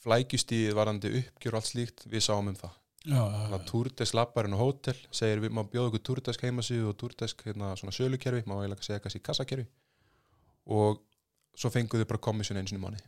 flækjustíð 0.03 0.75
varandi 0.77 1.12
uppgjur 1.19 1.55
og 1.55 1.59
allt 1.59 1.71
slíkt, 1.71 2.05
við 2.09 2.24
sáum 2.25 2.51
um 2.51 2.57
það 2.59 2.77
Já, 3.07 3.15
já, 3.15 3.27
þannig 3.31 3.53
að 3.55 3.62
já. 3.62 3.67
Tourdesk 3.69 4.15
labbarinn 4.17 4.55
og 4.57 4.59
hótel 4.59 4.98
segir 5.15 5.39
við 5.39 5.53
má 5.55 5.62
bjóða 5.63 5.93
ykkur 5.93 6.01
Tourdesk 6.03 6.41
heimasíðu 6.43 6.89
og 6.91 6.98
Tourdesk 7.00 7.45
hérna 7.48 7.71
svona 7.79 7.95
sölukerfi, 7.95 8.43
má 8.43 8.58
eiginlega 8.58 8.84
segja 8.84 9.04
kannski 9.04 9.21
kassakerfi 9.23 9.65
og 10.67 10.99
svo 11.60 11.72
fenguðu 11.74 12.08
bara 12.10 12.22
komissjón 12.30 12.62
eins 12.62 12.74
og 12.76 12.84
mánu 12.84 13.00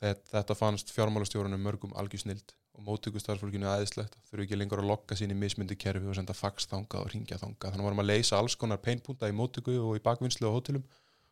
þetta, 0.00 0.56
fannst 0.58 0.92
fjármálastjórunum 0.92 1.62
mörgum 1.62 1.94
algjör 1.96 2.20
snild 2.26 2.54
og 2.76 2.84
mótökustarfólkinu 2.84 3.68
aðeinslegt, 3.70 4.18
þurfu 4.28 4.44
ekki 4.44 4.58
lengur 4.58 4.82
að 4.82 4.90
lokka 4.90 5.16
sín 5.16 5.32
í 5.32 5.36
mismundi 5.38 5.78
kerfi 5.80 6.04
og 6.10 6.16
senda 6.18 6.34
fax 6.36 6.68
þangað 6.68 7.06
og 7.06 7.12
ringja 7.14 7.38
þangað, 7.40 7.72
þannig 7.72 7.88
vorum 7.88 8.02
að 8.02 8.10
leysa 8.10 8.36
alls 8.36 8.56
konar 8.60 8.82
peinpunta 8.84 9.30
í 9.30 9.36
mótöku 9.36 9.78
og 9.80 9.96
í 9.96 10.02
bakvinnslu 10.04 10.50
og 10.50 10.58
hótelum 10.58 10.84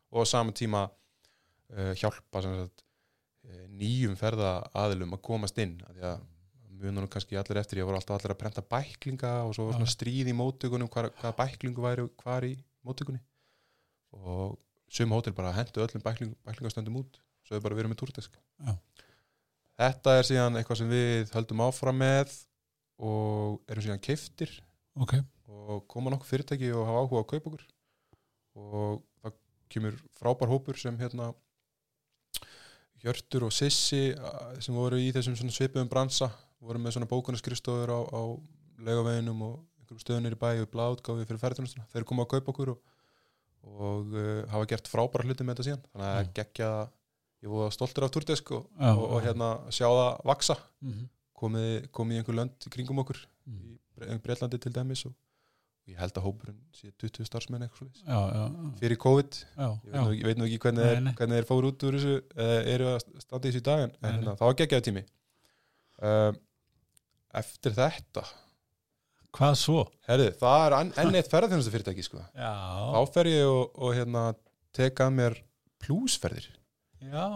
og 0.09 0.25
á 0.25 0.31
sama 0.31 0.55
tíma 0.57 0.87
uh, 0.89 1.91
hjálpa 1.99 2.41
sagt, 2.41 2.85
uh, 3.45 3.65
nýjum 3.69 4.17
ferða 4.17 4.57
aðilum 4.73 5.13
að 5.17 5.23
komast 5.29 5.61
inn. 5.61 5.77
Af 5.85 5.93
því 5.93 6.07
að 6.09 6.25
munum 6.81 7.09
kannski 7.11 7.37
allir 7.39 7.61
eftir 7.61 7.79
ég 7.81 7.87
voru 7.87 7.99
alltaf 7.99 8.17
allir 8.17 8.33
að 8.33 8.41
prenta 8.41 8.65
bæklinga 8.65 9.35
og 9.45 9.53
svo 9.55 9.69
var 9.69 9.77
svona 9.77 9.93
stríð 9.93 10.33
í 10.33 10.35
móttökunum 10.37 10.89
hvað, 10.91 11.11
hvað 11.21 11.37
bæklingu 11.37 11.85
væri 11.85 12.09
hvar 12.23 12.47
í 12.47 12.55
móttökunni. 12.85 13.21
Og 14.17 14.57
sum 14.91 15.15
hótel 15.15 15.35
bara 15.37 15.53
hendu 15.55 15.83
öllum 15.83 16.03
bækling, 16.03 16.35
bæklingastöndum 16.45 17.01
út 17.01 17.19
svo 17.45 17.57
þau 17.57 17.65
bara 17.65 17.79
verið 17.79 17.93
með 17.93 18.01
túrdesk 18.03 18.35
Já. 18.35 18.75
þetta 19.81 20.19
er 20.19 20.29
síðan 20.29 20.59
eitthvað 20.59 20.81
sem 20.81 20.93
við 20.93 21.33
höldum 21.35 21.65
áfram 21.65 21.99
með 22.01 22.37
og 22.95 23.61
erum 23.69 23.85
síðan 23.85 24.03
keiftir 24.03 24.53
Ok, 24.95 25.17
og 25.51 25.81
koma 25.91 26.11
nokkuð 26.13 26.29
fyrirtæki 26.29 26.69
og 26.71 26.85
hafa 26.87 27.01
áhuga 27.03 27.19
á 27.19 27.23
að 27.23 27.31
kaupa 27.33 27.49
okkur. 27.49 27.63
Og 28.55 29.01
það 29.19 29.33
kemur 29.75 29.97
frábær 30.15 30.51
hópur 30.53 30.79
sem 30.79 30.95
hérna 31.01 31.33
Hjörtur 33.03 33.49
og 33.49 33.51
Sissi 33.53 34.13
sem 34.63 34.77
voru 34.77 35.01
í 35.03 35.11
þessum 35.13 35.35
svipuðum 35.51 35.91
bransa 35.91 36.29
voru 36.63 36.79
með 36.79 36.95
svona 36.95 37.09
bókunarskrifstofur 37.11 37.91
á, 37.91 37.99
á 38.07 38.21
laugaveginum 38.87 39.43
og 39.49 39.57
einhverjum 39.81 40.03
stöðunir 40.05 40.37
í 40.37 40.39
bæ 40.39 40.47
og 40.63 40.71
bláðgáfi 40.71 41.27
fyrir 41.27 41.41
ferðarþjónustuna 41.43 41.89
þeir 41.91 42.07
koma 42.07 42.23
að 42.23 42.31
kaupa 42.37 42.53
okkur 42.53 42.71
og, 42.71 42.94
og 43.65 44.13
uh, 44.13 44.45
hafa 44.51 44.65
gert 44.69 44.87
frábæra 44.91 45.25
hluti 45.25 45.43
með 45.43 45.55
þetta 45.57 45.67
síðan 45.69 45.83
þannig 45.91 46.07
að 46.11 46.21
Já. 46.25 46.31
geggja 46.39 46.69
ég 47.45 47.49
voru 47.51 47.71
stoltur 47.73 48.05
af 48.07 48.11
Turdesk 48.15 48.51
og, 48.55 48.67
Já, 48.79 48.91
og, 48.93 49.03
og 49.09 49.19
já. 49.21 49.25
hérna 49.29 49.49
sjá 49.73 49.87
það 49.89 50.23
vaksa 50.31 50.55
Mhm. 50.81 51.05
komið, 51.35 51.87
komið 51.91 52.15
í 52.15 52.19
einhver 52.21 52.35
lönd 52.39 52.69
kringum 52.71 52.99
okkur 53.03 53.19
Mhm. 53.45 53.77
í 54.15 54.19
Breitlandi 54.23 54.57
til 54.59 54.71
dæmis 54.73 55.05
og 55.05 55.13
ég 55.87 55.97
held 55.99 56.13
að 56.17 56.23
hópurinn 56.25 56.61
sé 56.73 56.89
20 56.97 57.25
starfsmenn 57.27 57.61
eitthvað 57.61 57.77
svoleiðis. 57.77 58.03
já, 58.07 58.19
já, 58.33 58.45
já, 58.49 58.71
fyrir 58.79 58.97
COVID 58.97 59.31
já, 59.57 59.67
ég 59.85 60.23
veit, 60.25 60.37
nú, 60.37 60.45
ekki- 60.47 60.59
hvernig, 60.63 60.81
Nei, 60.81 60.93
þeir, 60.95 61.03
nei. 61.03 61.13
hvernig 61.13 61.37
þeir 61.37 61.47
fóru 61.51 61.69
út 61.71 61.83
úr 61.85 61.93
þessu 61.99 62.15
eða 62.35 62.63
eru 62.73 62.85
að 62.95 63.21
standa 63.21 63.47
í 63.47 63.51
þessu 63.51 63.61
í 63.61 63.67
dag 63.67 63.79
en 63.83 63.91
Nei, 64.01 64.11
hérna, 64.11 64.33
það 64.39 64.47
var 64.49 64.57
geggjaði 64.61 64.85
tími 64.87 65.03
uh, 66.01 66.31
eftir 67.35 67.71
þetta 67.77 68.23
Hvað 69.35 69.55
svo? 69.59 69.85
herði, 70.07 70.29
það 70.39 70.65
er 70.65 70.75
enn, 70.79 71.15
eitt 71.19 71.31
ferðarþjónustu 71.31 71.73
fyrirtæki 71.73 72.05
sko. 72.05 72.21
Já, 72.37 72.53
þá 72.95 73.15
fer 73.15 73.31
ég 73.31 73.49
og, 73.49 73.75
og 73.75 73.95
hérna, 73.97 74.25
teka 74.75 75.09
mér 75.13 75.37
plúsferðir 75.83 76.47
já, 77.03 77.27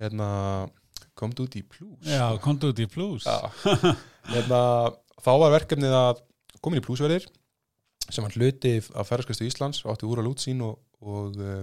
hérna, 0.00 0.28
komdu 1.18 1.46
út 1.48 1.56
í 1.58 1.64
plús 1.66 2.06
já, 2.06 2.26
komdu 2.44 2.70
út 2.72 2.80
í 2.82 2.86
plus 2.90 3.26
Já. 3.26 3.50
hérna, 4.34 4.60
þá 5.24 5.32
var 5.42 5.54
verkefnið 5.56 5.96
að 5.98 6.22
komin 6.62 6.82
í 6.82 6.84
plúsverðir 6.84 7.26
sem 8.08 8.24
var 8.24 8.36
hluti 8.36 8.78
af 8.80 9.08
ferðarskristu 9.08 9.48
Íslands 9.48 9.82
og 9.84 9.92
átti 9.94 10.08
úr 10.08 10.22
að 10.22 10.30
lút 10.30 10.44
sín 10.44 10.62
og 10.64 10.78
og, 10.98 11.36
uh, 11.38 11.62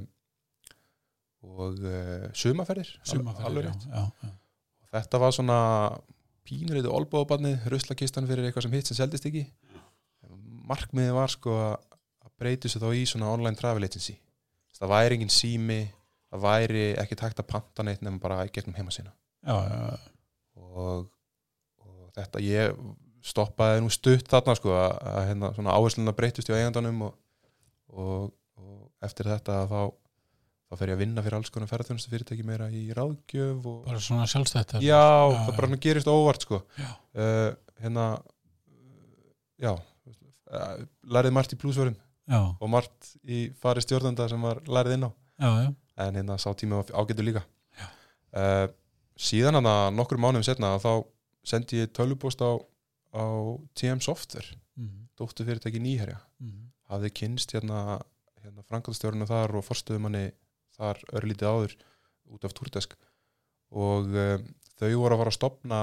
og 1.43 1.80
uh, 1.84 2.28
sumaferðir 2.38 2.91
Sumarferðir, 3.04 3.48
alveg 3.50 3.65
já, 3.67 3.74
já, 3.91 4.30
já. 4.30 4.36
þetta 4.95 5.21
var 5.24 5.36
svona 5.36 5.60
pínuriðu 6.45 6.91
olbóðbarnið, 6.93 7.65
ruslakistan 7.74 8.28
fyrir 8.30 8.48
eitthvað 8.48 8.67
sem 8.67 8.76
hitt 8.78 8.91
sem 8.91 9.00
seldist 9.00 9.28
ekki 9.28 9.48
markmiðið 10.69 11.17
var 11.17 11.34
sko 11.34 11.56
að 11.65 12.32
breyti 12.41 12.71
svo 12.71 12.84
þá 12.84 12.89
í 12.97 13.06
svona 13.10 13.32
online 13.34 13.60
travel 13.60 13.86
agency. 13.86 14.17
Það 14.75 14.91
væri 14.91 15.17
engin 15.17 15.32
sími 15.32 15.80
það 16.36 16.45
væri 16.45 16.86
ekki 16.99 17.17
takt 17.19 17.39
að 17.39 17.49
panta 17.54 17.86
neitt 17.86 18.04
nefnum 18.04 18.21
bara 18.23 18.43
gegnum 18.51 18.75
heima 18.78 18.93
sína. 18.93 19.13
Já, 19.45 19.56
já, 19.69 19.99
og, 20.60 21.06
og 21.86 22.08
þetta 22.17 22.41
ég 22.43 22.80
stoppaði 23.25 23.84
nú 23.84 23.91
stutt 23.93 24.28
þarna 24.30 24.56
sko 24.58 24.73
að, 24.75 24.95
að 25.12 25.30
hérna 25.30 25.51
svona 25.56 25.78
áhersluna 25.78 26.15
breytist 26.17 26.49
í 26.49 26.58
eigandanum 26.58 27.06
og, 27.08 27.15
og, 27.93 28.28
og 28.60 29.06
eftir 29.06 29.30
þetta 29.32 29.63
þá 29.69 29.80
þá 30.65 30.78
fer 30.80 30.91
ég 30.91 30.97
að 30.97 31.01
vinna 31.04 31.23
fyrir 31.25 31.38
alls 31.38 31.51
konar 31.54 31.69
ferðarþjónustu 31.69 32.12
fyrirtæki 32.12 32.45
meira 32.45 32.67
í 32.73 32.88
ráðgjöf 32.97 33.67
og 33.69 33.82
bara 33.86 34.01
svona 34.01 34.25
sjálfstætt 34.30 34.78
já, 34.78 34.82
Já, 34.84 35.01
það 35.45 35.60
bara 35.60 35.82
gerist 35.86 36.10
óvart 36.10 36.45
sko. 36.45 36.62
Uh, 37.13 37.54
hérna 37.82 38.08
já 39.62 39.71
uh, 40.51 40.77
lærið 41.08 41.36
margt 41.36 41.55
í 41.55 41.60
plúsvörum 41.62 41.95
já, 42.27 42.39
og 42.60 42.69
margt 42.71 43.12
í 43.23 43.49
fari 43.62 43.84
stjórnanda 43.86 44.27
sem 44.31 44.41
var 44.41 44.62
lærið 44.65 44.97
inn 44.97 45.08
á. 45.08 45.12
Já, 45.39 45.49
já, 45.65 45.69
en 46.05 46.19
hérna 46.19 46.38
sá 46.41 46.49
tími 46.53 46.77
var 46.77 46.91
ágættur 46.93 47.27
líka. 47.27 47.43
Uh, 48.36 48.67
síðan 49.15 49.55
hann 49.62 49.69
að 49.71 49.93
nokkur 49.95 50.19
mánuðum 50.19 50.43
setna 50.43 50.73
þá 50.84 51.05
sendi 51.47 51.79
ég 51.84 51.93
tölvupost 51.95 52.41
á, 52.43 52.51
á 53.15 53.23
TM 53.77 54.01
Software 54.03 54.58
Mhm, 54.75 55.05
dóttu 55.15 55.45
fyrirtæki 55.47 55.79
nýherja. 55.79 56.17
Mhm. 56.43 56.71
hafði 56.89 57.10
kynst 57.17 57.53
hérna, 57.55 58.01
hérna 58.43 58.63
frangatastjórinu 58.67 59.25
þar 59.25 59.55
og 59.55 59.63
forstöðumanni 59.65 60.31
þar 60.77 60.99
örlítið 61.17 61.47
áður 61.49 61.75
út 62.36 62.43
af 62.45 62.53
Túrdesk. 62.53 62.93
Og 63.71 64.05
um, 64.12 64.43
þau 64.77 64.91
voru 64.99 65.15
að 65.15 65.21
fara 65.23 65.31
að 65.31 65.38
stopna 65.39 65.79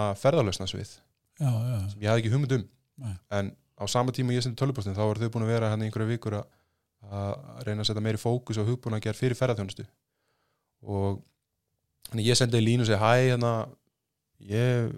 já, 1.72 1.90
sem 1.90 2.04
ég 2.04 2.08
hafði 2.12 2.22
ekki 2.22 2.32
hugmynd 2.34 2.54
um. 2.58 2.68
En 3.30 3.50
á 3.82 3.86
sama 3.90 4.14
tíma 4.14 4.34
ég 4.36 4.44
sendi 4.44 4.58
tölvupostin 4.60 4.96
þá 4.96 5.02
voru 5.04 5.22
þau 5.22 5.34
búin 5.34 5.46
að 5.46 5.52
vera 5.54 5.72
hann 5.72 5.82
í 5.82 5.88
einhverja 5.88 6.12
vikur 6.12 6.38
að, 6.38 6.46
að 7.10 7.34
reyna 7.66 7.82
að 7.82 7.90
setja 7.90 8.04
meiri 8.04 8.20
fókus 8.20 8.60
á 8.60 8.66
hugbúna 8.66 8.98
að 9.00 9.08
gera 9.08 9.18
fyrir 9.18 9.38
ferðarþjónustu 9.38 9.86
og 10.82 11.20
þannig 12.10 12.30
ég 12.30 12.38
sendi 12.38 12.60
í 12.60 12.66
línu 12.66 12.86
og 12.86 12.90
segi 12.90 13.00
hæ 13.02 13.12
hérna 13.32 13.52
ég 14.52 14.92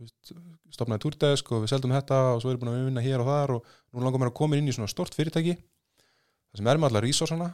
veist, 0.00 0.32
stopnaði 0.74 1.04
túrdesk 1.04 1.50
og 1.54 1.64
við 1.64 1.72
seldum 1.74 1.94
þetta 1.94 2.20
og 2.34 2.42
svo 2.42 2.52
erum 2.52 2.60
við 2.60 2.64
búin 2.64 2.72
að 2.74 2.88
vinna 2.90 3.04
hér 3.04 3.24
og 3.24 3.30
þar 3.30 3.54
og 3.56 3.72
nú 3.90 4.04
langar 4.04 4.22
mér 4.22 4.32
að 4.32 4.38
koma 4.40 4.58
inn 4.58 4.70
í 4.70 4.74
svona 4.76 4.90
stort 4.90 5.16
fyrirtæki 5.16 5.56
það 5.56 6.60
sem 6.60 6.70
er 6.70 6.80
með 6.80 6.90
allar 6.90 7.06
resursana 7.06 7.50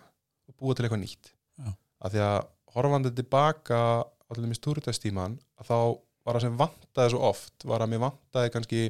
og 0.46 0.58
búa 0.60 0.76
til 0.76 0.86
eitthvað 0.86 1.02
nýtt 1.02 1.32
Já. 1.32 1.72
af 1.72 2.12
því 2.12 2.22
að 2.26 2.38
horfandi 2.76 3.12
tilbaka 3.16 3.80
allir 4.32 4.50
mist 4.50 4.64
túrdegstíman 4.64 5.38
að 5.60 5.70
þá 5.70 5.78
var 6.26 6.36
það 6.36 6.44
sem 6.46 6.60
vantaði 6.60 7.12
svo 7.12 7.26
oft 7.30 7.66
var 7.68 7.84
að 7.84 7.92
mér 7.92 8.02
vantaði 8.06 8.52
kannski 8.54 8.80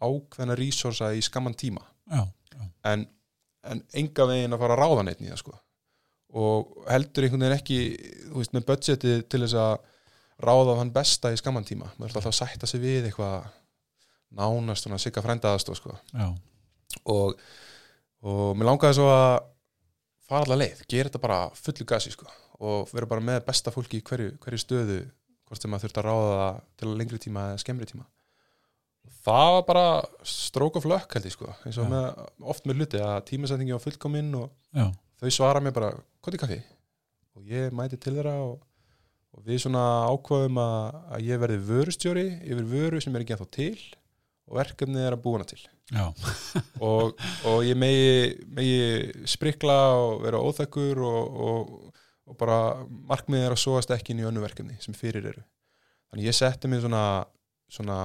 ákveðna 0.00 0.56
resursa 0.58 1.12
í 1.16 1.22
skamman 1.24 1.56
tíma. 1.58 1.82
Já, 2.10 2.24
já, 2.54 2.64
en, 2.90 3.06
en 3.68 3.82
enga 4.02 4.26
veginn 4.30 4.56
að 4.56 4.64
fara 4.64 4.76
að 4.76 4.82
ráða 4.82 5.06
neitt 5.06 5.22
það 5.22 5.40
sko. 5.42 5.56
Og 6.40 6.84
heldur 6.86 7.26
einhvern 7.26 7.44
veginn 7.46 7.58
ekki 7.58 7.78
þú 8.30 8.36
veist, 8.38 8.54
með 8.56 8.66
budgetið 8.68 9.24
til 9.28 9.42
þess 9.44 9.58
að 9.60 9.72
ráða 10.40 10.76
þann 10.78 10.92
besta 10.94 11.32
í 11.34 11.40
skamman 11.40 11.66
tíma. 11.68 11.90
Maður 11.96 12.10
er 12.10 12.20
alltaf 12.20 12.30
að 12.30 12.38
sætta 12.38 12.70
sig 12.70 12.82
við 12.82 13.08
eitthvað 13.10 13.48
nánast 14.38 14.86
svona 14.86 15.00
sigga 15.02 15.22
frændaðast 15.24 15.72
sko. 15.76 15.96
og, 17.10 17.40
og 18.22 18.44
mér 18.58 18.70
langaði 18.70 19.00
svo 19.00 19.08
að 19.10 19.32
fara 20.30 20.46
allar 20.46 20.60
leið, 20.62 20.84
gera 20.86 21.10
þetta 21.10 21.22
bara 21.22 21.40
fullu 21.58 21.86
gasi 21.88 22.14
sko. 22.14 22.30
og 22.60 22.90
vera 22.92 23.08
bara 23.08 23.24
með 23.24 23.42
besta 23.46 23.72
fólki 23.74 23.98
í 23.98 24.04
hverju, 24.06 24.36
hverju 24.38 24.60
stöðu 24.60 25.00
hvort 25.48 25.62
sem 25.62 25.70
maður 25.72 25.88
þurft 25.88 26.00
að 26.00 26.06
ráða 26.06 26.48
til 26.78 26.90
lengri 26.94 27.18
tíma 27.18 27.46
eða 27.50 27.62
skemmri 27.62 27.88
tíma 27.88 28.04
það 29.24 29.52
var 29.56 29.64
bara 29.68 29.86
stroke 30.26 30.80
of 30.80 30.88
luck 30.88 31.14
held 31.16 31.28
ég 31.28 31.34
sko. 31.36 31.52
Eins 31.64 31.78
og 31.80 31.88
Já. 31.88 31.92
með, 31.94 32.26
oft 32.54 32.66
með 32.68 32.82
hluti 32.82 33.00
að 33.04 33.22
tímasetningi 33.30 33.76
var 33.76 33.84
fullkominn 33.84 34.34
og 34.38 34.50
já, 34.76 34.90
þau 35.20 35.30
svara 35.34 35.62
mér 35.64 35.76
bara, 35.76 35.94
hvað 36.20 36.36
er 36.36 36.44
kaffi? 36.44 36.60
og 37.40 37.48
ég 37.48 37.72
mæti 37.72 37.96
til 38.00 38.16
þeirra 38.18 38.36
og, 38.44 38.56
og 39.32 39.44
við 39.46 39.62
svona 39.64 39.82
ákvaðum 40.10 40.58
að, 40.60 40.96
að 41.14 41.26
ég 41.30 41.40
verði 41.40 41.60
vörustjóri 41.70 42.24
yfir 42.44 42.66
vöru 42.68 43.00
sem 43.00 43.14
er 43.16 43.24
ekki 43.24 43.36
ennþá 43.36 43.46
til 43.54 43.76
og 44.50 44.58
verkefnið 44.58 45.06
er 45.06 45.16
að 45.16 45.22
búa 45.24 45.38
hana 45.38 45.46
til. 45.46 45.60
Og, 46.86 47.16
og 47.50 47.64
ég 47.66 47.74
megi, 47.78 48.36
megi 48.46 49.24
sprikla 49.26 49.74
og 49.98 50.20
vera 50.22 50.38
óþekkur 50.38 51.00
og, 51.02 51.40
og, 51.46 51.72
og 52.30 52.36
bara 52.38 52.58
markmiðið 53.10 53.46
er 53.48 53.54
að 53.56 53.62
sóast 53.62 53.90
ekki 53.94 54.14
inn 54.14 54.20
í 54.22 54.26
önnu 54.28 54.42
verkefni 54.42 54.76
sem 54.82 54.94
fyrir 54.94 55.26
eru. 55.32 55.42
Þannig 56.10 56.28
ég 56.30 56.36
setti 56.38 56.70
mig 56.70 56.82
svona, 56.84 57.02
svona 57.70 57.96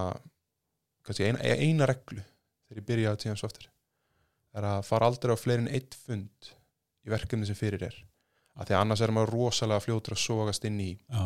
kannski 1.06 1.30
eina, 1.30 1.40
eina 1.42 1.88
reglu 1.90 2.22
þegar 2.22 2.82
ég 2.82 2.88
byrja 2.90 3.14
á 3.14 3.20
TM 3.22 3.40
Software 3.40 3.72
er 4.56 4.68
að 4.70 4.86
fara 4.88 5.10
aldrei 5.10 5.36
á 5.36 5.38
fleiri 5.40 5.66
en 5.66 5.74
eitt 5.76 5.98
fund 6.06 6.52
í 7.06 7.12
verkefni 7.12 7.48
sem 7.48 7.58
fyrir 7.58 7.84
er. 7.90 7.98
Af 8.56 8.70
því 8.70 8.78
að 8.78 8.86
annars 8.86 9.04
er 9.04 9.14
maður 9.14 9.34
rosalega 9.36 9.84
fljótur 9.84 10.16
að 10.16 10.22
sógast 10.24 10.66
inn 10.68 10.80
í 10.80 10.92
já, 10.96 11.24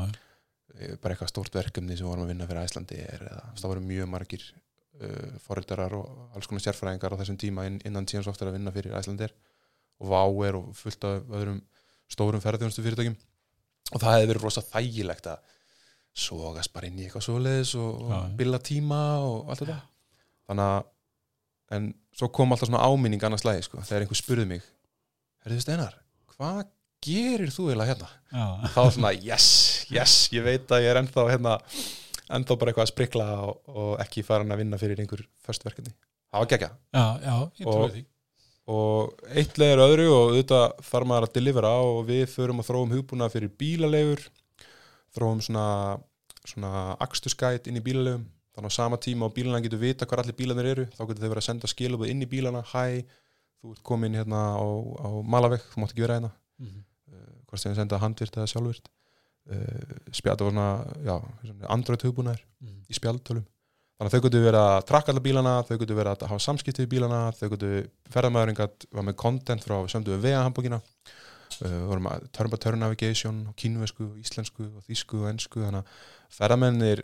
eh, 0.76 0.96
bara 1.02 1.13
eitthvað 1.13 1.32
stórt 1.32 1.56
verkefni 1.56 1.98
sem 1.98 2.10
vorum 2.10 2.26
að 2.26 2.34
vinna 2.34 2.48
fyrir 2.50 2.65
Æslandi 2.65 2.98
er, 3.04 3.28
eða 3.30 3.44
það 3.60 3.74
voru 3.74 3.86
mjög 3.86 4.10
margir 4.10 4.46
uh, 4.50 5.38
foreldarar 5.46 5.96
og 6.00 6.36
alls 6.36 6.50
konar 6.50 6.65
sérfræðingar 6.65 7.15
á 7.15 7.20
þessum 7.22 7.38
tíma 7.39 7.68
inn, 7.70 7.78
innan 7.86 8.10
tíðan 8.10 8.26
software 8.28 8.52
að 8.52 8.58
vinna 8.58 8.74
fyrir 8.76 8.98
Æslandir 8.98 9.36
og 10.00 10.10
Váer 10.10 10.58
og 10.58 10.74
fullt 10.80 11.06
af 11.06 11.30
öðrum 11.30 11.62
stórum 12.10 12.44
ferðjónustu 12.44 12.84
fyrirtækjum 12.84 13.18
og 13.94 14.02
það 14.02 14.15
hefði 14.15 14.30
verið 14.32 14.46
rosa 14.46 14.65
þægilegt 14.65 15.30
að 15.30 15.56
sogast 16.21 16.73
bara 16.75 16.89
inn 16.89 16.99
í 16.99 17.05
eitthvað 17.08 17.25
svoleiðis 17.27 17.75
og, 17.79 18.01
og 18.05 18.12
já. 18.13 18.19
billa 18.39 18.60
tíma 18.63 19.03
og 19.25 19.51
allt 19.51 19.63
þetta 19.63 19.79
þannig 20.49 20.65
að 20.65 21.77
en 21.77 21.88
svo 22.15 22.29
kom 22.34 22.53
alltaf 22.53 22.69
svona 22.69 22.84
áminning 22.89 23.23
annars 23.23 23.45
lagi 23.45 23.63
sko, 23.65 23.82
þegar 23.86 24.05
einhver 24.05 24.19
spurði 24.19 24.47
mig 24.49 24.67
Herðu 25.45 25.63
Steinar, 25.63 25.95
hvað 26.34 26.63
gerir 27.05 27.53
þú 27.53 27.69
eiginlega 27.69 27.93
hérna? 27.93 28.10
já, 28.34 28.45
þá 28.75 28.82
svona 28.95 29.13
yes, 29.15 29.49
yes, 29.93 30.15
ég 30.36 30.45
veit 30.45 30.71
að 30.75 30.84
ég 30.84 30.91
er 30.91 30.99
ennþá 30.99 31.25
hérna, 31.29 31.55
ennþá 32.36 32.58
bara 32.60 32.73
eitthvað 32.73 32.88
að 32.88 32.93
sprikla 32.93 33.27
og, 33.45 33.60
og 33.71 33.91
ekki 34.03 34.25
farin 34.27 34.51
að 34.51 34.63
vinna 34.63 34.79
fyrir 34.82 34.99
einhver 34.99 35.23
först 35.45 35.63
verkefni. 35.65 35.93
Það 36.29 36.43
var 36.43 36.49
gekkja 36.53 36.71
já, 36.71 37.05
já, 37.23 37.36
ég 37.62 37.69
trúi 37.69 37.93
því 37.93 38.05
og 38.69 39.23
eitt 39.34 39.55
leður 39.58 39.86
öðru 39.88 40.10
og 40.13 40.23
auðvitað 40.27 40.65
þarf 40.86 41.10
maður 41.10 41.25
að 41.25 41.38
delivera 41.39 41.71
og 41.88 42.03
við 42.05 42.27
förum 42.29 42.60
að 42.62 42.67
þróum 42.67 42.91
hugbúna 42.93 43.29
fyrir 43.34 43.53
bílalegur 43.58 44.21
þróum 45.15 45.39
svona, 45.41 45.65
svona 46.50 46.96
akstuskæt 47.06 47.68
inn 47.70 47.80
í 47.80 47.84
bílalegum 47.86 48.26
þannig 48.56 48.74
á 48.74 48.78
sama 48.80 48.98
tíma 48.98 49.28
og 49.30 49.34
bílana 49.36 49.62
getur 49.64 49.80
vita 49.82 50.06
hvar 50.10 50.24
allir 50.24 50.36
bílanir 50.36 50.66
eru 50.74 50.86
þá 50.96 51.02
getur 51.08 51.24
þau 51.24 51.30
verið 51.32 51.42
að 51.44 51.48
senda 51.50 51.68
skilabúð 51.72 52.10
inn 52.12 52.24
í 52.26 52.30
bílana. 52.30 52.64
Hæ, 52.74 53.04
þú 53.62 53.74
ert 53.76 53.84
komin 53.84 54.16
hérna 54.18 54.40
á, 54.58 54.66
á 55.06 55.10
Malaveg, 55.24 55.62
þú 55.74 55.84
mátt 55.84 55.94
ekki 55.94 56.06
vera 56.06 56.18
hérna. 56.20 56.32
Mhm. 56.60 56.82
uh, 57.14 57.36
hvort 57.48 57.64
þið 57.64 57.76
senda 57.80 57.98
handvirt 58.02 58.36
eða 58.38 58.50
sjálfvirt. 58.52 58.90
Uh, 59.50 60.12
spjald 60.14 60.42
var 60.44 60.52
svona, 60.52 61.70
android 61.70 62.04
hugbúnaður 62.06 62.44
Mhm. 62.62 62.84
í 62.90 62.94
spjaldtölum. 62.94 63.46
Þannig 64.00 64.14
að 64.14 64.16
þau 64.16 64.24
getur 64.26 64.44
verið 64.46 64.62
að 64.64 64.86
trakka 64.88 65.12
alla 65.12 65.20
bílana 65.26 65.54
þau 65.68 65.78
getur 65.80 65.98
verið 65.98 66.12
að 66.14 66.28
hafa 66.30 66.40
samskipti 66.40 66.86
við 66.86 66.92
bílana 66.94 67.22
þau 67.36 67.50
getur, 67.50 67.90
ferðamæðurinn 68.14 68.56
gat 68.56 68.86
var 68.96 69.04
með 69.04 69.16
content 69.20 69.64
frá 69.66 69.76
sömdu 69.92 70.14
við 70.16 70.22
vega 70.28 70.44
hambúkina 70.46 70.80
uh, 71.64 71.76
vorum 71.90 72.10
að 72.12 72.28
turn 72.36 72.52
by 72.52 72.60
turn 72.62 72.84
navigation 72.84 73.42
og 73.50 73.58
kínvesku, 73.60 74.12
og 74.12 74.20
íslensku 74.22 74.68
og 74.68 74.86
þýsku 74.88 75.24
og 75.24 75.30
ensku 75.34 75.64
þannig 75.64 75.84
að 75.84 76.04
ferðamennir 76.38 77.04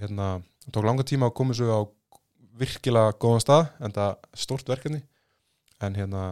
hérna, 0.00 0.28
tók 0.68 0.84
langa 0.86 1.06
tíma 1.08 1.30
að 1.30 1.36
koma 1.40 1.56
svo 1.56 1.72
á 1.72 1.80
virkilega 2.58 3.14
góðan 3.22 3.44
stað 3.44 3.64
en 3.84 3.94
það 3.94 4.14
stórt 4.44 4.70
verkefni 4.70 5.02
en 5.84 5.96
hérna 5.98 6.24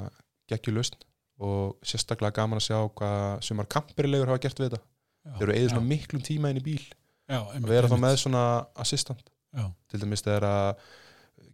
geggjulust 0.50 1.06
og 1.42 1.76
sérstaklega 1.84 2.34
gaman 2.40 2.60
að 2.60 2.68
sjá 2.68 2.78
hvað 2.96 3.42
sumar 3.44 3.68
kamperilegur 3.70 4.32
hafa 4.32 4.42
gert 4.46 4.60
við 4.60 4.70
þetta. 4.70 4.84
Já, 5.26 5.32
þeir 5.36 5.46
eru 5.46 5.56
eða 5.56 5.72
svona 5.72 5.90
miklum 5.90 6.22
tíma 6.24 6.52
inn 6.52 6.60
í 6.60 6.64
bíl. 6.64 6.84
Já, 7.26 7.40
að 7.42 7.66
vera 7.68 7.90
þá 7.90 7.96
með 8.00 8.20
svona 8.22 8.44
assistant. 8.78 9.26
Já, 9.56 9.66
til 9.90 10.00
dæmis 10.02 10.24
þegar 10.24 10.46
að 10.48 10.86